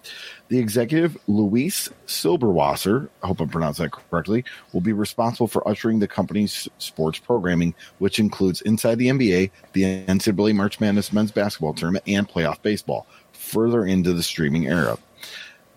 [0.54, 5.98] The executive, Luis Silberwasser, I hope I'm pronouncing that correctly, will be responsible for ushering
[5.98, 11.74] the company's sports programming, which includes Inside the NBA, the NCAA March Madness men's basketball
[11.74, 15.00] tournament, and playoff baseball, further into the streaming era.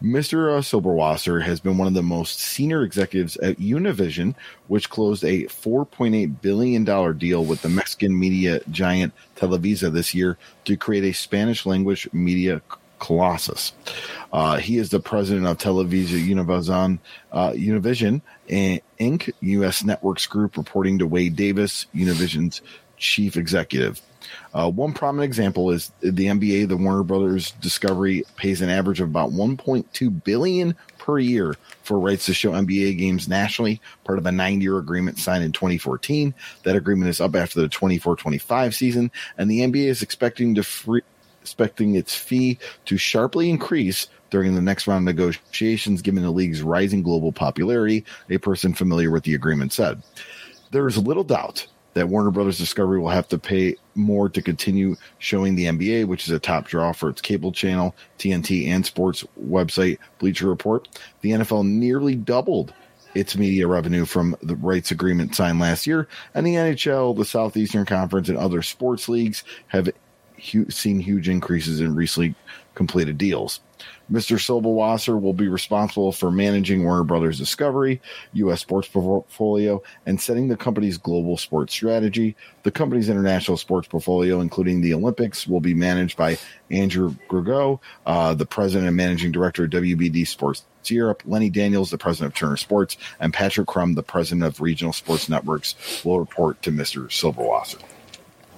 [0.02, 0.54] Mr.
[0.54, 4.34] Uh, Silberwasser has been one of the most senior executives at Univision,
[4.68, 6.84] which closed a $4.8 billion
[7.16, 12.60] deal with the Mexican media giant Televisa this year to create a Spanish language media
[12.98, 13.72] colossus.
[14.32, 16.98] Uh, he is the president of Televisa Univision,
[17.32, 19.84] uh, Univision Inc., U.S.
[19.84, 22.60] Networks Group, reporting to Wade Davis, Univision's
[22.96, 24.00] chief executive.
[24.52, 26.68] Uh, one prominent example is the NBA.
[26.68, 32.26] The Warner Brothers Discovery pays an average of about 1.2 billion per year for rights
[32.26, 36.34] to show NBA games nationally, part of a nine-year agreement signed in 2014.
[36.64, 41.02] That agreement is up after the 24-25 season, and the NBA is expecting to free,
[41.46, 46.60] expecting its fee to sharply increase during the next round of negotiations, given the league's
[46.60, 50.02] rising global popularity, a person familiar with the agreement said.
[50.72, 51.64] There is little doubt
[51.94, 56.24] that Warner Brothers Discovery will have to pay more to continue showing the NBA, which
[56.24, 60.88] is a top draw for its cable channel, TNT, and sports website Bleacher Report.
[61.20, 62.74] The NFL nearly doubled
[63.14, 67.86] its media revenue from the rights agreement signed last year, and the NHL, the Southeastern
[67.86, 69.88] Conference, and other sports leagues have
[70.52, 72.34] hu- seen huge increases in recently
[72.74, 73.60] completed deals.
[74.10, 74.36] Mr.
[74.38, 78.00] Silberwasser will be responsible for managing Warner Brothers Discovery,
[78.34, 78.60] U.S.
[78.60, 82.36] sports portfolio, and setting the company's global sports strategy.
[82.62, 86.38] The company's international sports portfolio, including the Olympics, will be managed by
[86.70, 91.22] Andrew Georgiou, uh, the president and managing director of WBD Sports Europe.
[91.26, 95.28] Lenny Daniels, the president of Turner Sports, and Patrick Crumb, the president of Regional Sports
[95.28, 97.06] Networks, will report to Mr.
[97.08, 97.82] Silberwasser.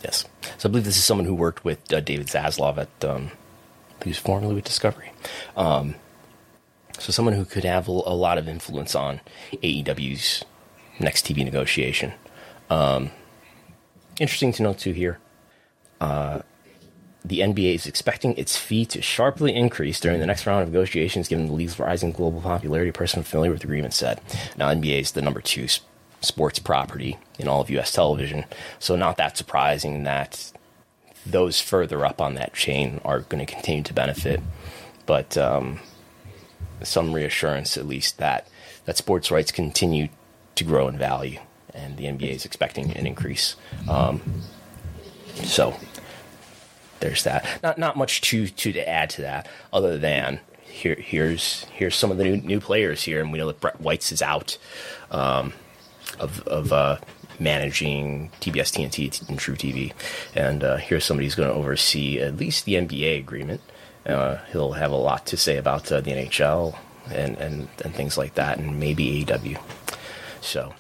[0.03, 0.25] Yes.
[0.59, 3.31] So I believe this is someone who worked with uh, David Zaslav at, um,
[4.15, 5.13] formerly with Discovery.
[5.57, 5.97] Um,
[6.99, 9.21] so someone who could have a, a, lot of influence on
[9.53, 10.45] AEW's
[10.99, 12.13] next TV negotiation.
[12.71, 13.11] Um,
[14.19, 15.19] interesting to note too here.
[16.01, 16.41] Uh,
[17.25, 21.29] the NBA is expecting its fee to sharply increase during the next round of negotiations,
[21.29, 22.91] given the league's rising global popularity.
[22.91, 24.21] A person familiar with the agreement said.
[24.57, 25.67] Now, NBA is the number two
[26.21, 27.93] sports property in all of U.S.
[27.93, 28.45] television,
[28.79, 30.53] so not that surprising that
[31.25, 34.41] those further up on that chain are going to continue to benefit.
[35.07, 35.81] But um,
[36.83, 38.49] some reassurance, at least, that
[38.85, 40.09] that sports rights continue
[40.55, 41.39] to grow in value,
[41.75, 43.57] and the NBA is expecting an increase.
[43.89, 44.21] Um,
[45.35, 45.77] so
[47.01, 47.47] there's that.
[47.63, 52.19] Not not much to to add to that, other than here here's here's some of
[52.19, 54.59] the new new players here, and we know that Brett Weitz is out
[55.11, 55.53] um,
[56.21, 56.99] of of uh,
[57.39, 59.93] managing TBS TNT and truTV,
[60.35, 63.61] and uh, here's somebody who's going to oversee at least the NBA agreement.
[64.07, 66.77] Uh, he'll have a lot to say about uh, the NHL
[67.11, 69.61] and, and and things like that, and maybe AEW.
[70.41, 70.75] So,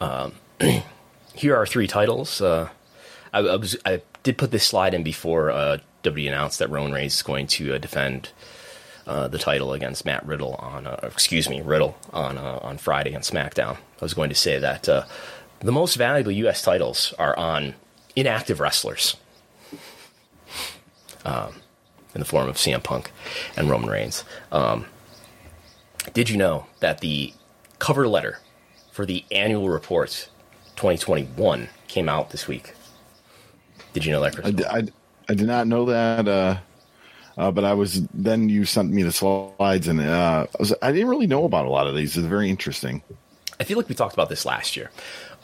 [0.00, 0.32] um,
[1.34, 2.40] here are three titles.
[2.40, 2.68] Uh,
[3.32, 6.92] I, I, was I did put this slide in before uh, WWE announced that Roman
[6.92, 8.30] Reigns is going to uh, defend
[9.06, 13.14] uh, the title against Matt Riddle on, uh, excuse me, Riddle on uh, on Friday
[13.14, 13.78] on SmackDown.
[14.00, 15.04] I was going to say that uh,
[15.60, 16.62] the most valuable U.S.
[16.62, 17.74] titles are on
[18.16, 19.16] inactive wrestlers,
[21.24, 21.54] um,
[22.14, 23.10] in the form of CM Punk
[23.56, 24.24] and Roman Reigns.
[24.50, 24.86] Um,
[26.12, 27.32] did you know that the
[27.78, 28.38] cover letter
[28.90, 30.28] for the annual report
[30.76, 32.74] 2021 came out this week?
[33.92, 34.64] Did you know that, Chris?
[34.66, 34.82] I, I,
[35.28, 36.26] I, did not know that.
[36.26, 36.58] Uh,
[37.36, 40.92] uh, but I was then you sent me the slides, and uh, I, was, I,
[40.92, 42.16] didn't really know about a lot of these.
[42.16, 43.02] It's very interesting.
[43.60, 44.90] I feel like we talked about this last year,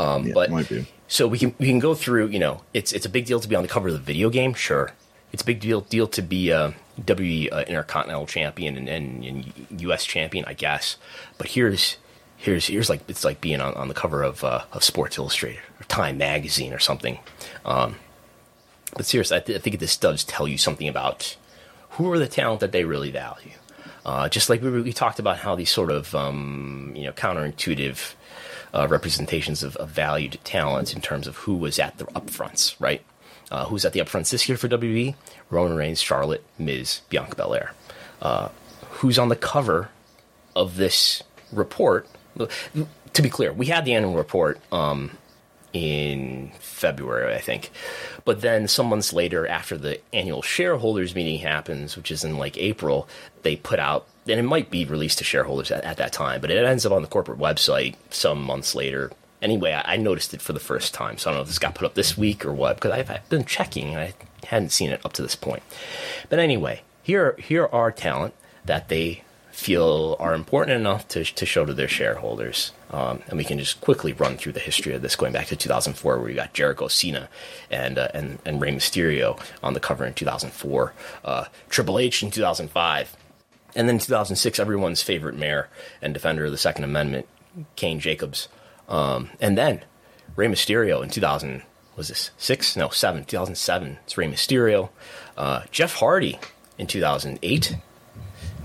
[0.00, 0.86] um, yeah, but might be.
[1.06, 2.28] so we can we can go through.
[2.28, 4.30] You know, it's it's a big deal to be on the cover of the video
[4.30, 4.54] game.
[4.54, 4.92] Sure,
[5.32, 9.66] it's a big deal deal to be a WWE uh, Intercontinental Champion and, and, and,
[9.82, 10.04] U.S.
[10.06, 10.96] Champion, I guess.
[11.36, 11.98] But here's
[12.38, 15.60] here's here's like it's like being on, on the cover of uh, of Sports Illustrated
[15.78, 17.18] or Time Magazine or something.
[17.66, 17.96] Um,
[18.94, 21.36] but seriously, I, th- I, think this does tell you something about
[21.90, 23.52] who are the talent that they really value.
[24.06, 28.14] Uh, just like we, we, talked about how these sort of um, you know counterintuitive
[28.72, 33.02] uh, representations of, of valued talent in terms of who was at the upfronts, right?
[33.50, 35.16] Uh, who's at the upfronts this year for WWE?
[35.50, 37.72] Roman Reigns, Charlotte, Miz, Bianca Belair.
[38.22, 38.48] Uh,
[38.90, 39.90] who's on the cover
[40.54, 42.08] of this report?
[42.38, 45.18] To be clear, we had the annual report um,
[45.82, 47.70] in February, I think.
[48.24, 52.56] But then some months later, after the annual shareholders meeting happens, which is in like
[52.58, 53.08] April,
[53.42, 56.50] they put out, and it might be released to shareholders at, at that time, but
[56.50, 59.12] it ends up on the corporate website some months later.
[59.42, 61.58] Anyway, I, I, noticed it for the first time, so I don't know if this
[61.58, 64.14] got put up this week or what, because I've, I've been checking and I
[64.46, 65.62] hadn't seen it up to this point.
[66.28, 68.34] But anyway, here here are talent
[68.64, 69.22] that they
[69.56, 72.72] feel are important enough to, to show to their shareholders.
[72.90, 75.56] Um, and we can just quickly run through the history of this, going back to
[75.56, 77.30] 2004, where we got Jericho, Cena,
[77.70, 80.92] and uh, and and Rey Mysterio on the cover in 2004,
[81.24, 83.16] uh, Triple H in 2005,
[83.74, 85.70] and then 2006, everyone's favorite mayor
[86.02, 87.26] and defender of the Second Amendment,
[87.76, 88.48] Kane Jacobs,
[88.90, 89.82] um, and then
[90.36, 91.62] Rey Mysterio in 2000
[91.96, 92.76] was this six?
[92.76, 93.24] No, seven.
[93.24, 93.98] 2007.
[94.04, 94.90] It's Rey Mysterio,
[95.38, 96.38] uh, Jeff Hardy
[96.76, 97.76] in 2008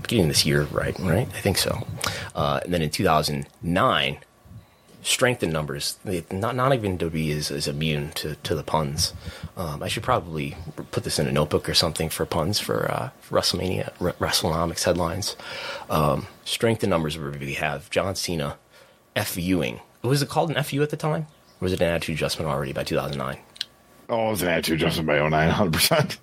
[0.06, 1.28] getting this year right, right?
[1.28, 1.86] I think so.
[2.34, 4.18] Uh, and then in 2009,
[5.02, 5.98] strength in numbers.
[6.30, 9.12] Not not even WWE is, is immune to, to the puns.
[9.56, 10.56] Um, I should probably
[10.90, 15.36] put this in a notebook or something for puns for, uh, WrestleMania R- WrestleNomics headlines.
[15.90, 18.56] Um, strength in numbers where we have John Cena
[19.16, 19.80] FUing.
[20.02, 21.26] Was it called an FU at the time?
[21.60, 23.38] Or was it an attitude adjustment already by 2009?
[24.08, 26.18] Oh, it was an attitude adjustment by 09, 100%.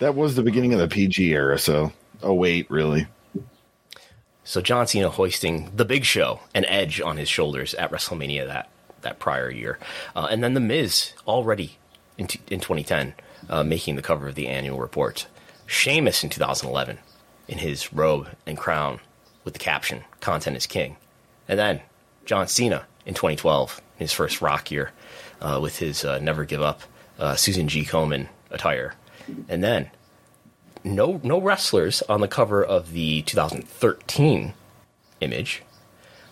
[0.00, 1.92] That was the beginning of the PG era, so
[2.24, 3.06] Oh wait, really?
[4.44, 8.70] So John Cena hoisting the Big Show and Edge on his shoulders at WrestleMania that
[9.02, 9.78] that prior year,
[10.16, 11.76] uh, and then the Miz already
[12.16, 13.12] in t- in 2010
[13.50, 15.26] uh, making the cover of the annual report.
[15.66, 16.98] Sheamus in 2011
[17.46, 19.00] in his robe and crown
[19.44, 20.96] with the caption "Content is King,"
[21.46, 21.82] and then
[22.24, 24.92] John Cena in 2012 his first Rock year
[25.42, 26.80] uh, with his uh, "Never Give Up"
[27.18, 27.84] uh, Susan G.
[27.84, 28.94] Komen attire,
[29.46, 29.90] and then
[30.84, 34.52] no no wrestlers on the cover of the 2013
[35.20, 35.62] image,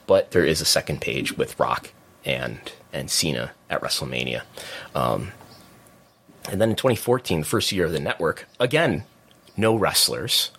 [0.06, 1.92] but there is a second page with Rock
[2.24, 2.60] and
[2.92, 4.42] and Cena at WrestleMania.
[4.94, 5.32] Um,
[6.50, 9.04] and then in 2014, the first year of the network, again,
[9.56, 10.50] no wrestlers,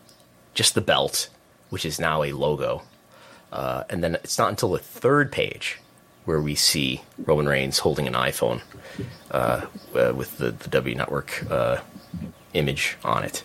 [0.53, 1.29] just the belt,
[1.69, 2.83] which is now a logo.
[3.51, 5.79] Uh, and then it's not until the third page
[6.25, 8.61] where we see Roman Reigns holding an iPhone
[9.31, 11.77] uh, uh, with the, the W Network uh,
[12.53, 13.43] image on it.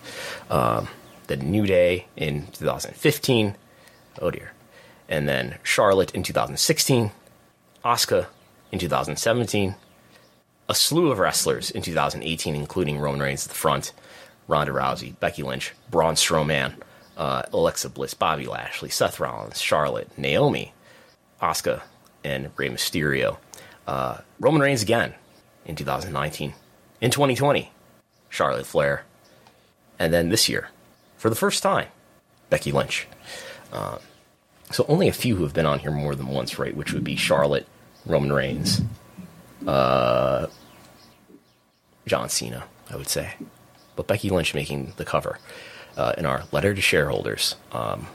[0.51, 0.89] Um,
[1.27, 3.57] the New Day in 2015.
[4.21, 4.53] Oh dear.
[5.09, 7.11] And then Charlotte in 2016.
[7.85, 8.27] Asuka
[8.73, 9.75] in 2017.
[10.69, 13.93] A slew of wrestlers in 2018, including Roman Reigns at the front,
[14.49, 16.75] Ronda Rousey, Becky Lynch, Braun Strowman,
[17.17, 20.75] uh, Alexa Bliss, Bobby Lashley, Seth Rollins, Charlotte, Naomi,
[21.41, 21.83] Asuka,
[22.23, 23.39] and Rey Mysterio.
[23.87, 25.15] Uh, Roman Reigns again
[25.65, 26.53] in 2019.
[27.01, 27.71] In 2020,
[28.29, 29.05] Charlotte Flair.
[29.99, 30.69] And then this year,
[31.17, 31.89] for the first time,
[32.51, 33.07] Becky Lynch.
[33.73, 33.99] Uh,
[34.71, 36.77] so only a few who have been on here more than once, right?
[36.77, 37.67] Which would be Charlotte,
[38.07, 38.83] Roman Reigns,
[39.67, 40.47] uh,
[42.07, 43.35] John Cena, I would say.
[43.97, 45.39] But Becky Lynch making the cover
[45.97, 47.57] uh, in our letter to shareholders.
[47.73, 48.07] Um,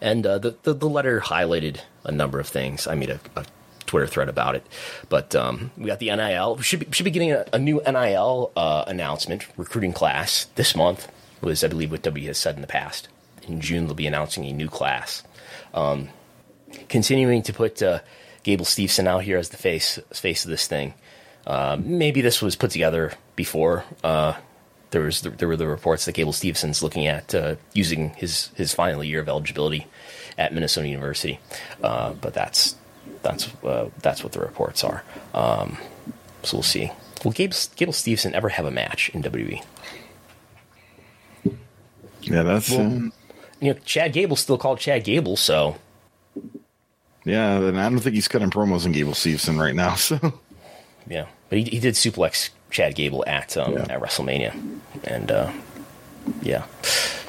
[0.00, 2.86] and uh, the, the, the letter highlighted a number of things.
[2.86, 3.46] I made a, a
[3.86, 4.66] Twitter thread about it,
[5.08, 6.56] but um, we got the NIL.
[6.56, 10.74] We should be, should be getting a, a new NIL uh, announcement recruiting class this
[10.74, 11.10] month.
[11.40, 13.08] Was I believe what W has said in the past.
[13.46, 15.22] In June, they'll be announcing a new class.
[15.74, 16.08] Um,
[16.88, 18.00] continuing to put uh,
[18.42, 20.94] Gable Steveson out here as the face face of this thing.
[21.46, 23.84] Uh, maybe this was put together before.
[24.02, 24.34] Uh,
[24.90, 28.72] there was there were the reports that Gable Steveson's looking at uh, using his his
[28.72, 29.86] final year of eligibility
[30.38, 31.38] at Minnesota University,
[31.82, 32.76] uh, but that's
[33.26, 35.02] that's uh, that's what the reports are.
[35.34, 35.76] Um,
[36.42, 36.90] so we'll see.
[37.24, 39.62] Will Gable, Gable Steveson ever have a match in WWE?
[42.22, 43.10] Yeah, that's well, uh,
[43.60, 45.76] you know Chad Gable's still called Chad Gable, so
[47.24, 47.56] yeah.
[47.58, 49.94] And I don't think he's cutting promos in Gable Steveson right now.
[50.06, 50.18] So
[51.08, 53.82] yeah, but he, he did suplex Chad Gable at um, Yeah.
[53.88, 55.52] at WrestleMania, and uh,
[56.42, 56.64] yeah.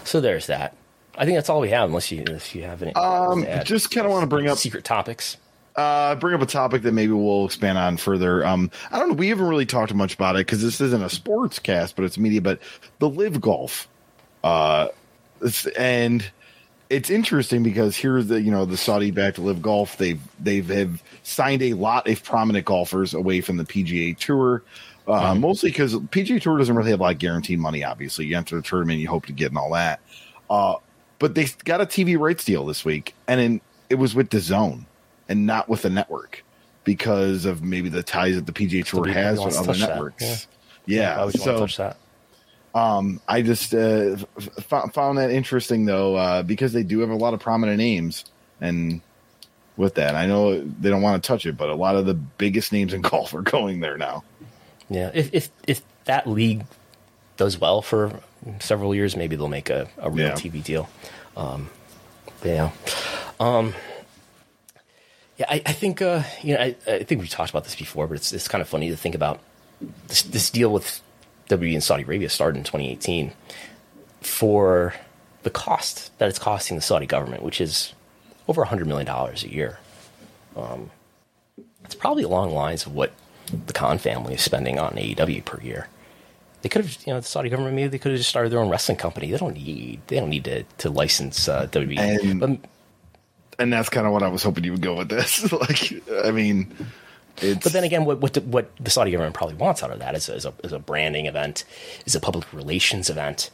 [0.04, 0.76] So there's that.
[1.16, 2.94] I think that's all we have, unless you if you have any.
[2.96, 5.38] um, just kind of want to bring up secret topics.
[5.78, 8.44] Uh, bring up a topic that maybe we'll expand on further.
[8.44, 9.14] Um, I don't know.
[9.14, 12.18] We haven't really talked much about it because this isn't a sports cast, but it's
[12.18, 12.42] media.
[12.42, 12.60] But
[12.98, 13.88] the LIV Golf,
[14.44, 14.88] uh,
[15.78, 16.28] and
[16.90, 19.98] it's interesting because here's the you know the Saudi backed LIV Golf.
[20.00, 24.64] They've they've have signed a lot of prominent golfers away from the PGA Tour.
[25.08, 27.84] Uh, Mostly because PGA Tour doesn't really have like guaranteed money.
[27.84, 30.00] Obviously, you enter the tournament, you hope to get and all that.
[30.50, 30.78] Uh,
[31.20, 34.87] but they got a TV rights deal this week, and in, it was with DAZN
[35.30, 36.44] and not with the network
[36.84, 39.80] because of maybe the ties that the PGA Tour nobody has with to other touch
[39.82, 40.24] that, networks.
[40.24, 40.38] yeah.
[41.02, 41.98] Yeah, Why would want so to touch that?
[43.28, 47.34] I just uh, f- found that interesting though uh, because they do have a lot
[47.34, 48.24] of prominent names,
[48.62, 49.02] and
[49.76, 52.14] with that, I know they don't want to touch it, but a lot of the
[52.14, 54.24] biggest names in golf are going there now.
[54.90, 56.64] Yeah, if if if that league
[57.36, 58.20] does well for
[58.60, 60.34] several years, maybe they'll make a, a real Yeah.
[60.34, 60.88] TV deal.
[61.36, 61.70] Um,
[62.46, 62.72] yeah,
[63.40, 63.74] um,
[65.38, 68.08] yeah, I, I think uh, you know I, I think we talked about this before,
[68.08, 69.40] but it's it's kind of funny to think about
[70.08, 71.02] this this deal with
[71.50, 73.32] WWE and Saudi Arabia started in 2018
[74.22, 74.94] for
[75.44, 77.94] the cost that it's costing the Saudi government, which is
[78.48, 79.80] over 100 million dollars a year.
[80.56, 80.92] Um,
[81.86, 83.14] it's probably along the lines of what
[83.68, 85.88] the Khan family is spending on AEW per year.
[86.64, 88.60] They could have, you know, the Saudi government maybe they could have just started their
[88.60, 89.32] own wrestling company.
[89.32, 91.98] They don't need, they don't need to, to license uh, WWE.
[91.98, 92.50] And- but
[93.60, 95.52] And that's kind of what I was hoping you would go with this.
[95.52, 96.76] like, I mean,
[97.42, 100.00] it's But then again, what what the, what the Saudi government probably wants out of
[100.00, 101.64] that is a, is a, is a branding event,
[102.06, 103.50] is a public relations event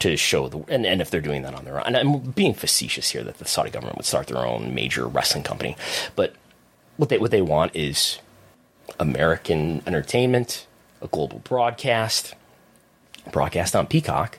[0.00, 2.54] to show the and, and if they're doing that on their own, and I'm being
[2.54, 5.76] facetious here that the Saudi government would start their own major wrestling company,
[6.16, 6.34] but
[6.96, 8.18] what they what they want is
[9.00, 10.66] American entertainment,
[11.00, 12.34] a global broadcast,
[13.32, 14.38] broadcast on Peacock,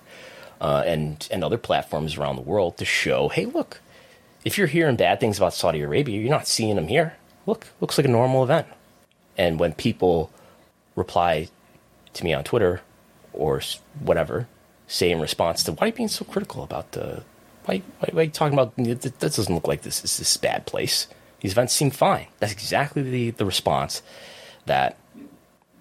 [0.61, 3.81] uh, and and other platforms around the world to show, hey, look,
[4.45, 7.17] if you're hearing bad things about Saudi Arabia, you're not seeing them here.
[7.47, 8.67] Look, looks like a normal event.
[9.37, 10.31] And when people
[10.95, 11.49] reply
[12.13, 12.81] to me on Twitter
[13.33, 13.61] or
[13.99, 14.47] whatever,
[14.87, 17.23] say in response to, why are you being so critical about the,
[17.65, 20.67] why, why, why are you talking about, that doesn't look like this is this bad
[20.67, 21.07] place.
[21.41, 22.27] These events seem fine.
[22.39, 24.03] That's exactly the, the response
[24.67, 24.97] that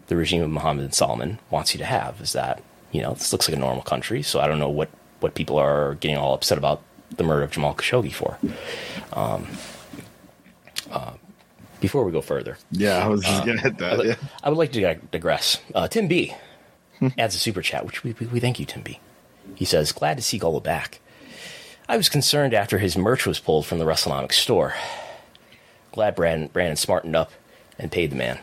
[0.06, 2.62] the regime of Mohammed bin Salman wants you to have is that,
[2.92, 4.22] you know, this looks like a normal country.
[4.22, 4.88] So I don't know what,
[5.20, 6.82] what people are getting all upset about
[7.16, 8.38] the murder of Jamal Khashoggi for.
[9.12, 9.46] Um,
[10.90, 11.12] uh,
[11.80, 13.98] before we go further, yeah, I was just gonna hit I that.
[13.98, 14.14] would, Yeah.
[14.42, 15.60] I would like to digress.
[15.74, 16.34] Uh, Tim B
[17.18, 18.98] adds a super chat, which we, we, we thank you, Tim B.
[19.54, 21.00] He says, Glad to see Gullo back.
[21.88, 24.72] I was concerned after his merch was pulled from the WrestleNomics store.
[25.92, 27.30] Glad Brandon, Brandon smartened up
[27.78, 28.38] and paid the man.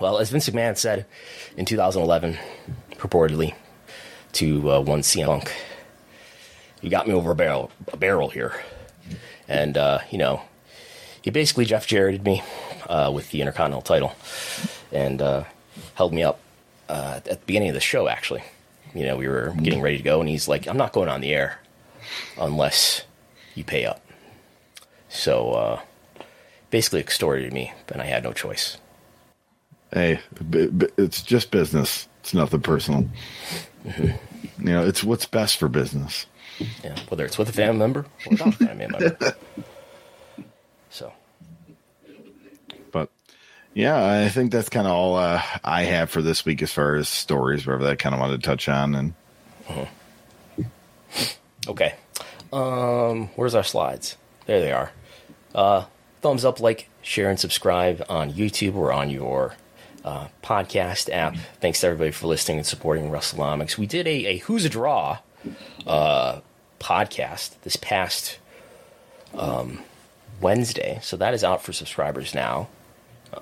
[0.00, 1.06] Well, as Vince McMahon said
[1.56, 2.36] in 2011,
[2.96, 3.54] purportedly,
[4.32, 5.52] to uh, one CM Punk,
[6.82, 8.60] you got me over a barrel, a barrel here.
[9.48, 10.42] And, uh, you know,
[11.22, 12.42] he basically Jeff Jarretted me
[12.88, 14.14] uh, with the Intercontinental title
[14.92, 15.44] and uh,
[15.94, 16.40] held me up
[16.88, 18.42] uh, at the beginning of the show, actually.
[18.94, 21.20] You know, we were getting ready to go, and he's like, I'm not going on
[21.20, 21.60] the air
[22.40, 23.02] unless
[23.54, 24.00] you pay up.
[25.08, 25.80] So uh,
[26.70, 28.78] basically extorted me, and I had no choice.
[29.92, 30.20] Hey,
[30.98, 32.08] it's just business.
[32.20, 33.08] It's nothing personal.
[33.86, 34.66] Mm-hmm.
[34.66, 36.26] You know, it's what's best for business.
[36.82, 39.16] Yeah, whether it's with a family member or not a family member.
[40.90, 41.12] So,
[42.92, 43.10] but
[43.74, 46.96] yeah, I think that's kind of all uh, I have for this week as far
[46.96, 48.94] as stories, wherever that kind of wanted to touch on.
[48.94, 49.14] And
[49.68, 50.64] uh-huh.
[51.68, 51.94] okay,
[52.52, 54.16] um, where's our slides?
[54.46, 54.92] There they are.
[55.54, 55.84] Uh,
[56.22, 59.56] thumbs up, like, share, and subscribe on YouTube or on your
[60.04, 61.36] uh, podcast app.
[61.60, 63.76] Thanks to everybody for listening and supporting WrestleNomics.
[63.76, 65.18] We did a, a Who's a Draw
[65.86, 66.40] uh,
[66.78, 68.38] podcast this past
[69.34, 69.80] um,
[70.40, 72.68] Wednesday, so that is out for subscribers now.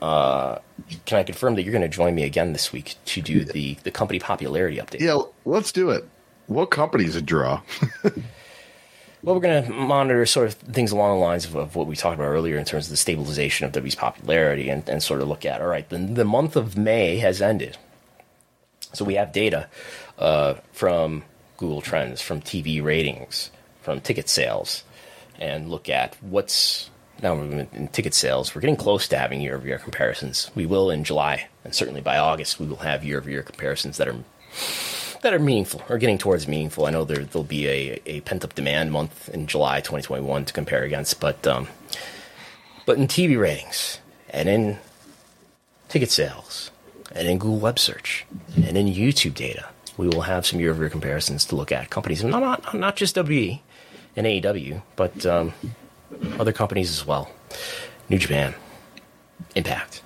[0.03, 0.59] Uh,
[1.05, 3.75] can I confirm that you're going to join me again this week to do the,
[3.85, 5.01] the company popularity update?
[5.01, 6.07] Yeah, let's do it.
[6.47, 7.63] What company's a draw?
[8.03, 11.97] well, we're going to monitor sort of things along the lines of, of, what we
[11.97, 15.29] talked about earlier in terms of the stabilization of W's popularity and, and sort of
[15.29, 17.77] look at, all right, the, the month of May has ended.
[18.93, 19.69] So we have data
[20.19, 21.25] uh, from
[21.57, 23.51] Google Trends, from TV ratings,
[23.83, 24.85] from ticket sales,
[25.39, 26.91] and look at what's
[27.23, 28.55] now in ticket sales.
[28.55, 30.51] We're getting close to having year over year comparisons.
[30.55, 33.97] We will in July, and certainly by August, we will have year over year comparisons
[33.97, 34.17] that are
[35.23, 36.87] that are meaningful or getting towards meaningful.
[36.87, 40.53] I know there there'll be a, a pent up demand month in July 2021 to
[40.53, 41.69] compare against, but um,
[42.85, 43.99] but in TV ratings
[44.31, 44.79] and in
[45.89, 46.71] ticket sales
[47.15, 48.27] and in Google Web Search
[48.57, 49.67] and in YouTube data,
[49.97, 52.97] we will have some year over year comparisons to look at companies, not not, not
[52.97, 53.63] just WE
[54.17, 55.53] and AEW, but um,
[56.39, 57.31] other companies as well.
[58.09, 58.55] New Japan,
[59.55, 60.03] Impact,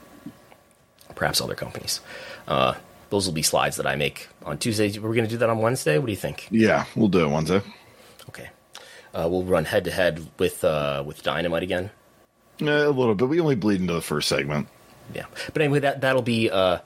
[1.15, 2.01] perhaps other companies.
[2.49, 2.75] Uh,
[3.11, 4.99] those will be slides that I make on Tuesday.
[4.99, 5.99] We're going to do that on Wednesday.
[5.99, 6.49] What do you think?
[6.51, 7.61] Yeah, we'll do it Wednesday.
[8.29, 8.49] Okay.
[9.13, 11.91] Uh, we'll run head to head with uh, with Dynamite again.
[12.59, 13.29] Yeah, a little bit.
[13.29, 14.69] We only bleed into the first segment.
[15.15, 16.51] Yeah, but anyway, that that'll be.
[16.51, 16.79] Uh,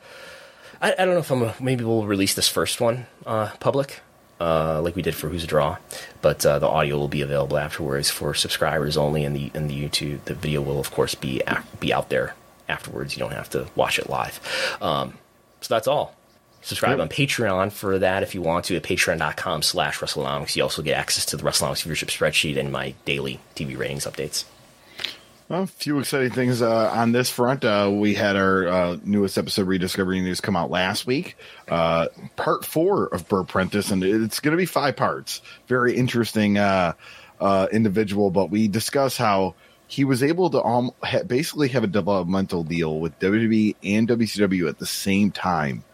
[0.85, 1.65] I, I, don't know if I'm.
[1.65, 4.01] maybe we'll release this first one uh, public
[4.39, 5.78] uh, like we did for Who's a Draw,
[6.20, 9.82] but uh, the audio will be available afterwards for subscribers only, and the in the
[9.89, 11.40] YouTube the video will of course be
[11.81, 12.35] be out there
[12.69, 13.16] afterwards.
[13.16, 14.39] You don't have to watch it live.
[14.82, 15.16] Um,
[15.62, 16.15] so that's all.
[16.61, 17.01] Subscribe yep.
[17.01, 20.55] on Patreon for that if you want to at patreon.com slash WrestleNomics.
[20.55, 24.44] You also get access to the WrestleNomics viewership spreadsheet and my daily TV ratings updates.
[25.51, 27.66] A few exciting things uh, on this front.
[27.66, 31.37] Uh, we had our uh, newest episode, Rediscovering Indies, come out last week.
[31.69, 35.43] Uh, part four of Bert Prentice, and it's going to be five parts.
[35.66, 36.95] Very interesting uh,
[37.41, 39.55] uh, individual, but we discuss how
[39.87, 44.66] he was able to um, ha- basically have a developmental deal with WWE and WCW
[44.71, 45.85] at the same time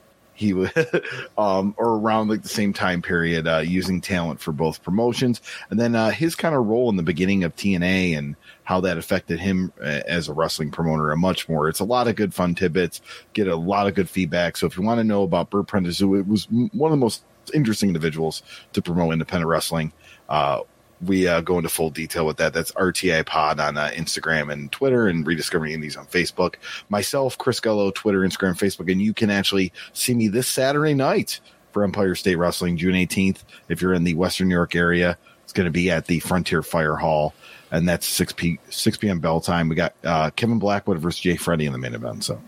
[0.40, 0.70] he was
[1.38, 5.42] um, or around like the same time period uh, using talent for both promotions.
[5.68, 8.96] And then uh, his kind of role in the beginning of tna and how that
[8.96, 11.68] affected him uh, as a wrestling promoter and much more.
[11.68, 13.02] It's a lot of good fun tidbits
[13.34, 14.56] get a lot of good feedback.
[14.56, 17.22] So if you want to know about bert prentice who was one of the most
[17.52, 18.42] interesting individuals
[18.72, 19.92] to promote independent wrestling
[20.30, 20.60] uh,
[21.04, 22.52] we uh, go into full detail with that.
[22.52, 26.56] That's RTI Pod on uh, Instagram and Twitter, and rediscovering indies on Facebook.
[26.88, 31.40] Myself, Chris Gullo, Twitter, Instagram, Facebook, and you can actually see me this Saturday night
[31.72, 33.38] for Empire State Wrestling, June 18th.
[33.68, 36.62] If you're in the Western New York area, it's going to be at the Frontier
[36.62, 37.34] Fire Hall,
[37.70, 39.20] and that's 6 p 6 p.m.
[39.20, 39.68] bell time.
[39.68, 42.24] We got uh, Kevin Blackwood versus Jay Freddy in the main event.
[42.24, 42.40] So,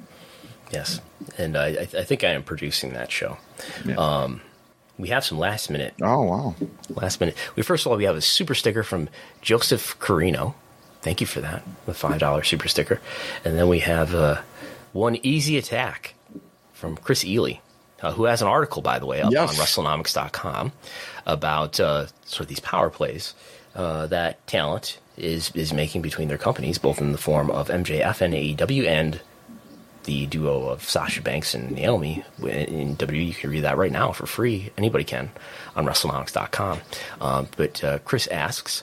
[0.71, 1.01] yes,
[1.39, 3.39] and I, I think I am producing that show.
[3.85, 3.97] Yeah.
[3.97, 4.41] Um,
[5.03, 5.95] we have some last minute.
[6.01, 6.55] Oh wow!
[6.89, 7.37] Last minute.
[7.57, 9.09] We first of all we have a super sticker from
[9.41, 10.55] Joseph Carino.
[11.01, 11.65] Thank you for that.
[11.87, 13.01] The five dollar super sticker,
[13.45, 14.41] and then we have uh,
[14.93, 16.15] one easy attack
[16.73, 17.55] from Chris Ely,
[18.01, 19.51] uh, who has an article by the way up yes.
[19.51, 20.73] on WrestleNomics.com
[21.27, 23.35] about uh, sort of these power plays
[23.75, 28.21] uh, that talent is is making between their companies, both in the form of MJF
[28.21, 29.21] and AEW and
[30.05, 33.27] the duo of Sasha Banks and Naomi in WWE.
[33.27, 34.71] You can read that right now for free.
[34.77, 35.31] Anybody can
[35.77, 36.81] on WrestleNomics.com.
[37.21, 38.83] Um, but uh, Chris asks,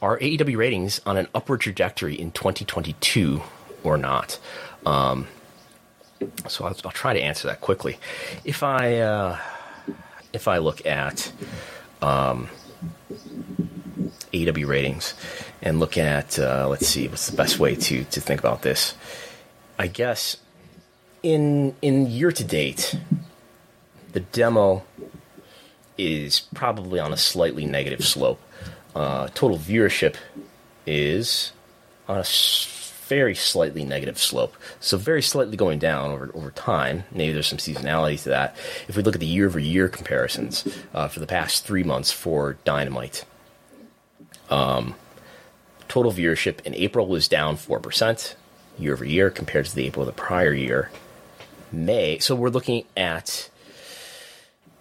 [0.00, 3.42] are AEW ratings on an upward trajectory in 2022
[3.84, 4.38] or not?
[4.84, 5.28] Um,
[6.48, 7.98] so I'll, I'll, try to answer that quickly.
[8.44, 9.38] If I uh,
[10.32, 11.32] if I look at
[12.00, 12.48] um,
[14.34, 15.14] AW ratings
[15.60, 18.94] and look at, uh, let's see, what's the best way to, to think about this?
[19.82, 20.36] I guess
[21.24, 22.96] in in year to date,
[24.12, 24.84] the demo
[25.98, 28.40] is probably on a slightly negative slope.
[28.94, 30.14] Uh, total viewership
[30.86, 31.50] is
[32.08, 32.24] on a
[33.08, 34.54] very slightly negative slope.
[34.78, 37.02] So very slightly going down over over time.
[37.10, 38.54] Maybe there's some seasonality to that.
[38.86, 40.64] If we look at the year over year comparisons
[40.94, 43.24] uh, for the past three months for Dynamite,
[44.48, 44.94] um,
[45.88, 48.36] total viewership in April was down four percent
[48.82, 50.90] year over year compared to the April of the prior year.
[51.70, 53.48] May, so we're looking at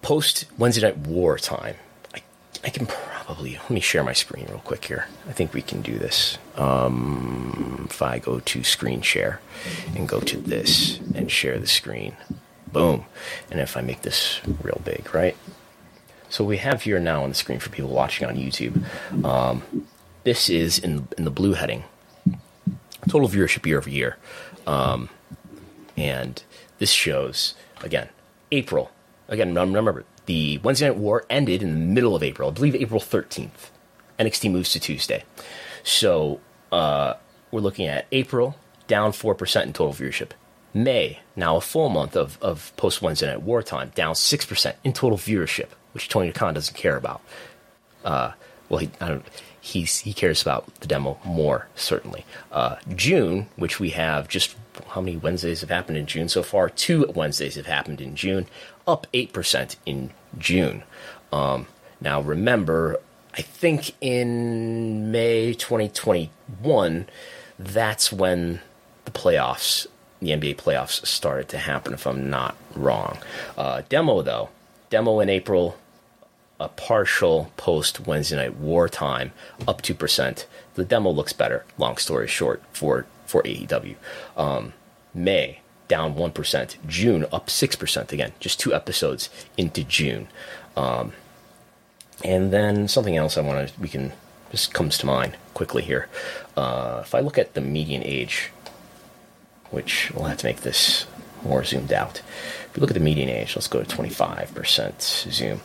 [0.02, 1.76] post Wednesday Night War time.
[2.14, 2.22] I,
[2.64, 5.08] I can probably let me share my screen real quick here.
[5.30, 6.38] I think we can do this.
[6.56, 9.40] Um, if I go to screen share
[9.96, 12.18] and go to this and share the screen,
[12.72, 13.06] boom.
[13.50, 15.38] And if I make this real big, right?
[16.30, 18.84] So we have here now on the screen for people watching on YouTube.
[19.26, 19.86] Um,
[20.24, 21.84] this is in in the blue heading.
[23.08, 24.18] Total viewership year over year,
[24.68, 25.10] um,
[25.98, 26.44] and
[26.78, 28.10] this shows again
[28.52, 28.92] April.
[29.28, 32.50] Again, remember the Wednesday Night War ended in the middle of April.
[32.50, 33.72] I believe April thirteenth.
[34.20, 35.24] NXT moves to Tuesday,
[35.84, 36.40] so
[36.72, 37.16] uh,
[37.50, 38.56] we're looking at April
[38.88, 40.32] down four percent in total viewership.
[40.74, 44.78] May now a full month of, of post Wednesday Night War time down six percent
[44.84, 47.22] in total viewership, which Tony Khan doesn't care about.
[48.06, 48.34] Uh,
[48.70, 49.26] well, he I don't
[49.62, 52.26] he's, he cares about the demo more, certainly.
[52.52, 54.56] Uh, June, which we have just
[54.90, 56.70] how many Wednesdays have happened in June so far?
[56.70, 58.48] Two Wednesdays have happened in June,
[58.88, 60.84] up 8% in June.
[61.32, 61.68] Um,
[62.00, 63.00] now, remember,
[63.38, 67.08] I think in May 2021,
[67.60, 68.60] that's when
[69.06, 69.88] the playoffs,
[70.20, 73.20] the NBA playoffs, started to happen, if I'm not wrong.
[73.58, 74.50] Uh, demo, though,
[74.90, 75.78] demo in April
[76.62, 79.32] a partial post Wednesday Night wartime
[79.68, 80.46] up 2%.
[80.76, 83.96] The demo looks better, long story short, for, for AEW.
[84.38, 84.74] Um,
[85.14, 86.76] May, down 1%.
[86.88, 90.28] June, up 6% again, just two episodes into June.
[90.78, 91.14] Um,
[92.24, 94.14] and then something else I want to, we can,
[94.52, 96.08] just comes to mind quickly here.
[96.56, 98.52] Uh, if I look at the median age,
[99.72, 101.08] which we'll have to make this
[101.44, 102.22] more zoomed out.
[102.66, 105.62] If we look at the median age, let's go to 25% zoom.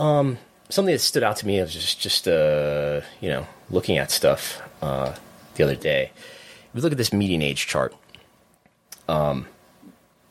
[0.00, 0.38] Um,
[0.70, 4.62] something that stood out to me was just, just uh, you know, looking at stuff
[4.80, 5.14] uh,
[5.56, 6.10] the other day.
[6.68, 7.94] If we look at this median age chart,
[9.08, 9.46] um,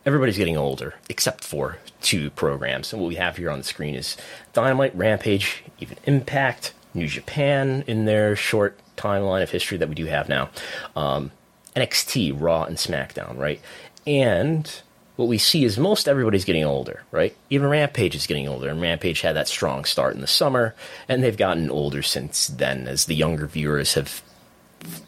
[0.07, 2.91] everybody's getting older except for two programs.
[2.91, 4.17] And what we have here on the screen is
[4.53, 10.05] Dynamite, Rampage, even Impact, New Japan in their short timeline of history that we do
[10.05, 10.49] have now,
[10.95, 11.29] um,
[11.75, 13.61] NXT, Raw, and SmackDown, right?
[14.07, 14.81] And
[15.19, 17.35] what we see is most everybody's getting older, right?
[17.49, 20.73] Even Rampage is getting older, and Rampage had that strong start in the summer,
[21.09, 24.21] and they've gotten older since then as the younger viewers have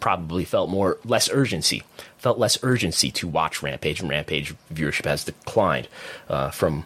[0.02, 1.84] probably felt more less urgency,
[2.18, 5.88] felt less urgency to watch Rampage, and Rampage viewership has declined
[6.28, 6.86] uh, from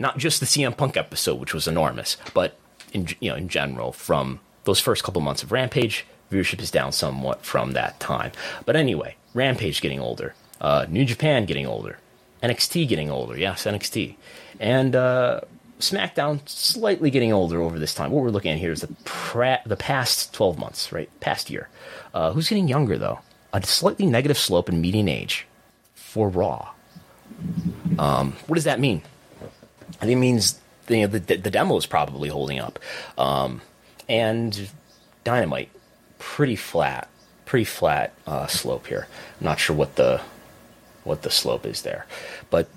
[0.00, 2.58] not just the CM Punk episode, which was enormous, but
[2.92, 6.90] in you know in general from those first couple months of Rampage, viewership is down
[6.90, 8.32] somewhat from that time.
[8.66, 11.98] But anyway, Rampage getting older, uh, New Japan getting older,
[12.44, 13.38] NXT getting older.
[13.38, 14.16] Yes, NXT.
[14.60, 15.40] And uh,
[15.80, 18.10] SmackDown slightly getting older over this time.
[18.10, 21.08] What we're looking at here is the, pra- the past 12 months, right?
[21.20, 21.70] Past year.
[22.12, 23.20] Uh, who's getting younger, though?
[23.54, 25.46] A slightly negative slope in median age
[25.94, 26.70] for Raw.
[27.98, 29.02] Um, what does that mean?
[30.00, 32.78] I think it means you know, the, the demo is probably holding up.
[33.16, 33.62] Um,
[34.06, 34.68] and
[35.24, 35.70] Dynamite,
[36.18, 37.08] pretty flat.
[37.46, 39.06] Pretty flat uh, slope here.
[39.40, 40.20] I'm not sure what the
[41.04, 42.06] what the slope is there,
[42.50, 42.68] but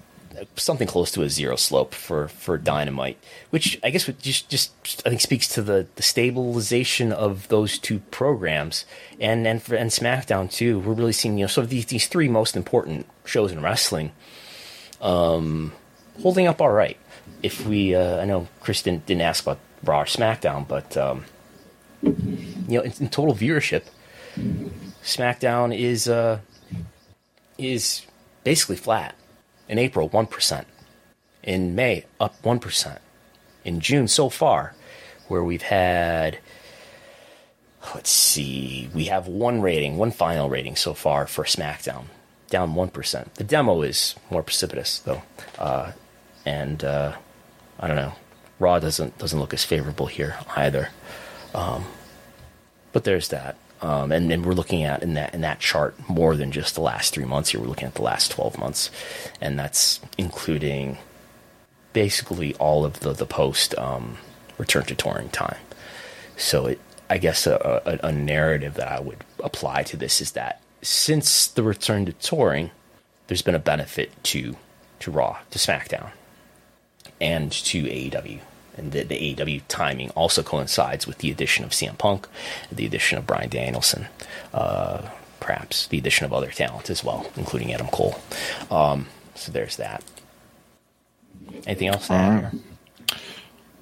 [0.55, 3.17] something close to a zero slope for, for dynamite,
[3.49, 4.71] which I guess just just
[5.05, 8.85] I think speaks to the, the stabilization of those two programs
[9.19, 10.79] and and for, and SmackDown too.
[10.79, 14.11] We're really seeing you know sort of these these three most important shows in wrestling,
[15.01, 15.73] um,
[16.21, 16.97] holding up all right.
[17.43, 21.25] If we, uh, I know Chris didn't, didn't ask about Raw or SmackDown, but um,
[22.01, 22.13] you
[22.67, 23.83] know in, in, total viewership,
[25.03, 26.39] SmackDown is uh,
[27.57, 28.05] is
[28.47, 29.13] basically flat.
[29.67, 30.63] In April, 1%.
[31.43, 32.97] In May, up 1%.
[33.65, 34.73] In June, so far,
[35.27, 36.39] where we've had,
[37.93, 42.05] let's see, we have one rating, one final rating so far for SmackDown,
[42.49, 43.33] down 1%.
[43.33, 45.23] The demo is more precipitous, though.
[45.59, 45.91] Uh,
[46.45, 47.17] and uh,
[47.81, 48.13] I don't know.
[48.59, 50.89] Raw doesn't doesn't look as favorable here either.
[51.53, 51.83] Um,
[52.93, 53.57] but there's that.
[53.81, 57.13] Um, and, we're looking at in that in that chart more than just the last
[57.13, 57.61] three months here.
[57.61, 58.89] We're looking at the last 12 months,
[59.39, 60.97] and that's including
[61.93, 64.17] basically all of the the post um,
[64.57, 65.59] return to touring time.
[66.37, 66.79] So it,
[67.09, 71.47] I guess a, a, a narrative that I would apply to this is that since
[71.47, 72.71] the return to touring,
[73.27, 74.55] there's been a benefit to
[74.99, 76.11] to Raw, to SmackDown,
[77.21, 78.39] and to AEW.
[78.77, 82.27] And the, the AEW timing also coincides with the addition of CM Punk,
[82.71, 84.07] the addition of Bryan Danielson,
[84.53, 85.09] uh,
[85.39, 88.19] perhaps the addition of other talent as well, including Adam Cole.
[88.69, 90.03] Um, so there's that.
[91.65, 92.09] Anything else?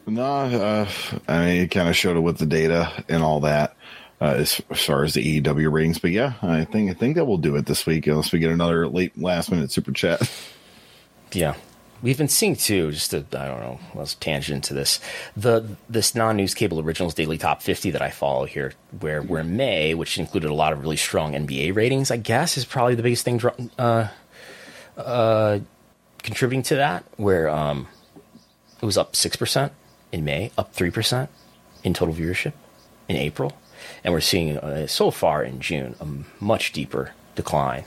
[0.08, 0.90] No, uh,
[1.28, 3.76] I mean, it kind of showed it with the data and all that.
[4.22, 7.26] Uh, as, as, far as the AEW ratings, but yeah, I think I think that
[7.26, 10.32] will do it this week unless we get another late last minute super chat.
[11.34, 11.56] Yeah,
[12.06, 12.92] we've been seeing too.
[12.92, 15.00] Just I I don't know, let's tangent to this.
[15.36, 19.44] The this non news cable originals daily top fifty that I follow here, where where
[19.44, 23.04] May, which included a lot of really strong NBA ratings, I guess is probably the
[23.04, 23.42] biggest thing.
[23.80, 24.08] Uh,
[24.96, 25.60] uh,
[26.24, 27.88] contributing to that, where um,
[28.82, 29.74] it was up six percent
[30.12, 31.28] in May, up 3%
[31.84, 32.54] in total viewership
[33.10, 33.52] in April.
[34.04, 36.08] And we're seeing uh, so far in June a
[36.44, 37.84] much deeper decline,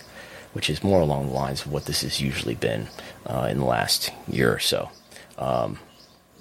[0.59, 2.89] which is more along the lines of what this has usually been
[3.27, 4.91] uh, in the last year or so.
[5.39, 5.79] Um,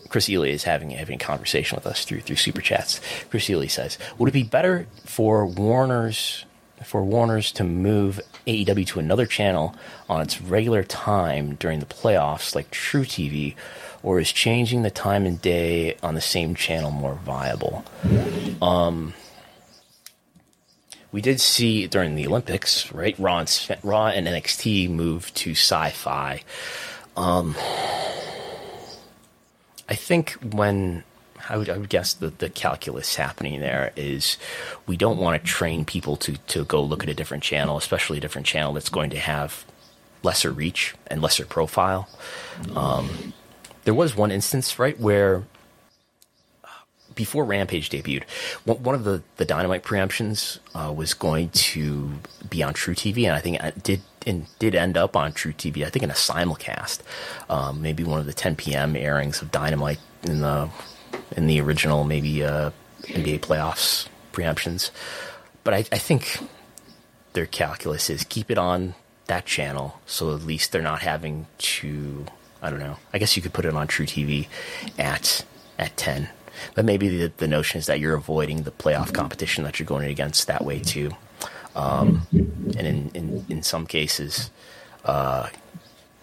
[0.09, 2.99] Chris Ely is having having a conversation with us through through super chats.
[3.29, 6.45] Chris Ely says, "Would it be better for Warner's
[6.83, 9.75] for Warner's to move AEW to another channel
[10.09, 13.53] on its regular time during the playoffs, like truTV,
[14.01, 17.85] or is changing the time and day on the same channel more viable?
[18.63, 19.13] Um,
[21.11, 23.17] we did see during the Olympics, right?
[23.17, 26.43] Raw and, Raw and NXT moved to Syfy.
[27.15, 27.55] Um,
[29.89, 31.03] I think when
[31.49, 34.37] I would, I would guess that the calculus happening there is
[34.85, 38.17] we don't want to train people to, to go look at a different channel, especially
[38.17, 39.65] a different channel that's going to have
[40.23, 42.09] lesser reach and lesser profile.
[42.75, 43.33] Um,
[43.85, 45.43] there was one instance, right, where
[47.17, 48.23] before Rampage debuted,
[48.63, 52.11] one of the, the Dynamite preemptions uh, was going to
[52.49, 55.85] be on truTV, and I think it did and did end up on truTV.
[55.85, 56.99] I think in a simulcast,
[57.49, 58.95] um, maybe one of the 10 p.m.
[58.95, 60.69] airings of Dynamite in the
[61.35, 62.71] in the original maybe uh,
[63.03, 64.91] NBA playoffs preemptions.
[65.63, 66.39] But I, I think
[67.33, 68.95] their calculus is keep it on
[69.25, 72.25] that channel, so at least they're not having to
[72.61, 72.97] I don't know.
[73.13, 74.47] I guess you could put it on truTV
[74.97, 75.45] at
[75.77, 76.29] at ten,
[76.75, 80.09] but maybe the the notion is that you're avoiding the playoff competition that you're going
[80.09, 81.11] against that way too.
[81.75, 84.49] Um, and in, in in some cases,
[85.05, 85.49] uh,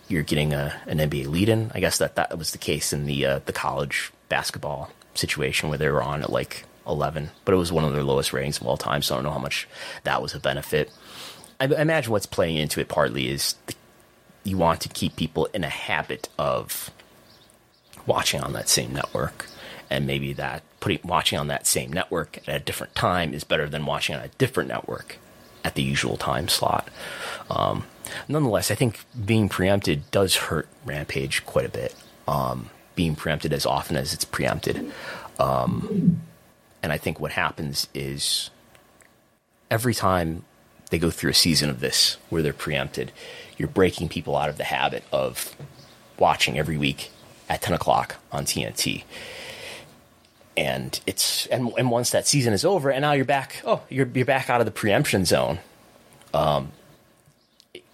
[0.09, 1.71] you're getting a, an NBA lead-in.
[1.75, 5.79] I guess that that was the case in the uh, the college basketball situation where
[5.79, 8.67] they were on at like 11, but it was one of their lowest ratings of
[8.67, 9.01] all time.
[9.01, 9.69] So I don't know how much
[10.03, 10.91] that was a benefit.
[11.61, 13.75] I, I imagine what's playing into it partly is the
[14.45, 16.91] you want to keep people in a habit of
[18.07, 19.47] watching on that same network.
[19.95, 23.69] And maybe that putting watching on that same network at a different time is better
[23.69, 25.19] than watching on a different network
[25.65, 26.89] at the usual time slot.
[27.49, 27.85] Um,
[28.29, 31.95] nonetheless, I think being preempted does hurt Rampage quite a bit.
[32.27, 34.91] Um, being preempted as often as it's preempted.
[35.39, 36.21] Um,
[36.83, 38.51] and I think what happens is
[39.71, 40.45] every time
[40.91, 43.13] they go through a season of this where they're preempted,
[43.57, 45.55] you're breaking people out of the habit of
[46.19, 47.11] watching every week
[47.49, 49.05] at 10 o'clock on TNT.
[50.57, 53.61] And it's and, and once that season is over, and now you're back.
[53.65, 55.59] Oh, you're you're back out of the preemption zone.
[56.33, 56.73] Um,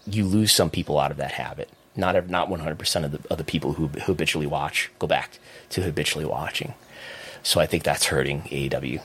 [0.06, 1.70] you lose some people out of that habit.
[1.96, 5.38] Not not 100 percent of the of the people who, who habitually watch go back
[5.70, 6.74] to habitually watching.
[7.42, 9.00] So I think that's hurting AEW.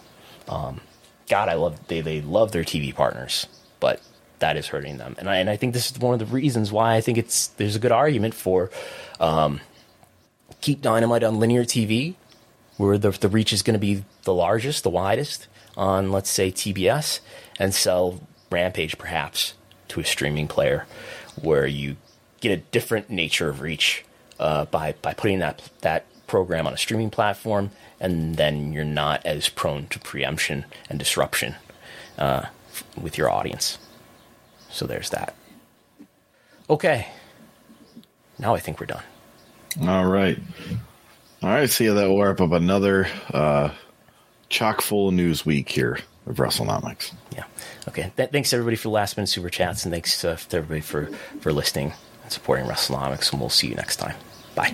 [0.49, 0.81] Um,
[1.29, 3.47] God, I love they they love their TV partners,
[3.79, 4.01] but
[4.39, 5.15] that is hurting them.
[5.17, 7.47] And I, and I think this is one of the reasons why I think it's
[7.47, 8.69] there's a good argument for
[9.19, 9.61] um,
[10.61, 12.15] keep Dynamite on linear TV,
[12.77, 15.47] where the the reach is going to be the largest, the widest
[15.77, 17.19] on let's say TBS,
[17.59, 19.53] and sell Rampage perhaps
[19.89, 20.85] to a streaming player,
[21.41, 21.97] where you
[22.39, 24.05] get a different nature of reach
[24.39, 29.25] uh, by by putting that that program on a streaming platform, and then you're not
[29.25, 31.55] as prone to preemption and disruption
[32.17, 32.45] uh,
[32.99, 33.77] with your audience.
[34.69, 35.35] So there's that.
[36.69, 37.07] Okay.
[38.37, 39.03] Now I think we're done.
[39.81, 40.37] All right.
[41.45, 41.69] All right.
[41.69, 43.69] See so that will wrap up another uh,
[44.49, 47.13] chock full news week here of WrestleNomics.
[47.35, 47.43] Yeah.
[47.87, 48.11] Okay.
[48.17, 51.05] Th- thanks everybody for the last minute super chats, and thanks uh, to everybody for
[51.41, 51.93] for listening
[52.23, 53.31] and supporting WrestleNomics.
[53.31, 54.15] And we'll see you next time.
[54.55, 54.73] Bye.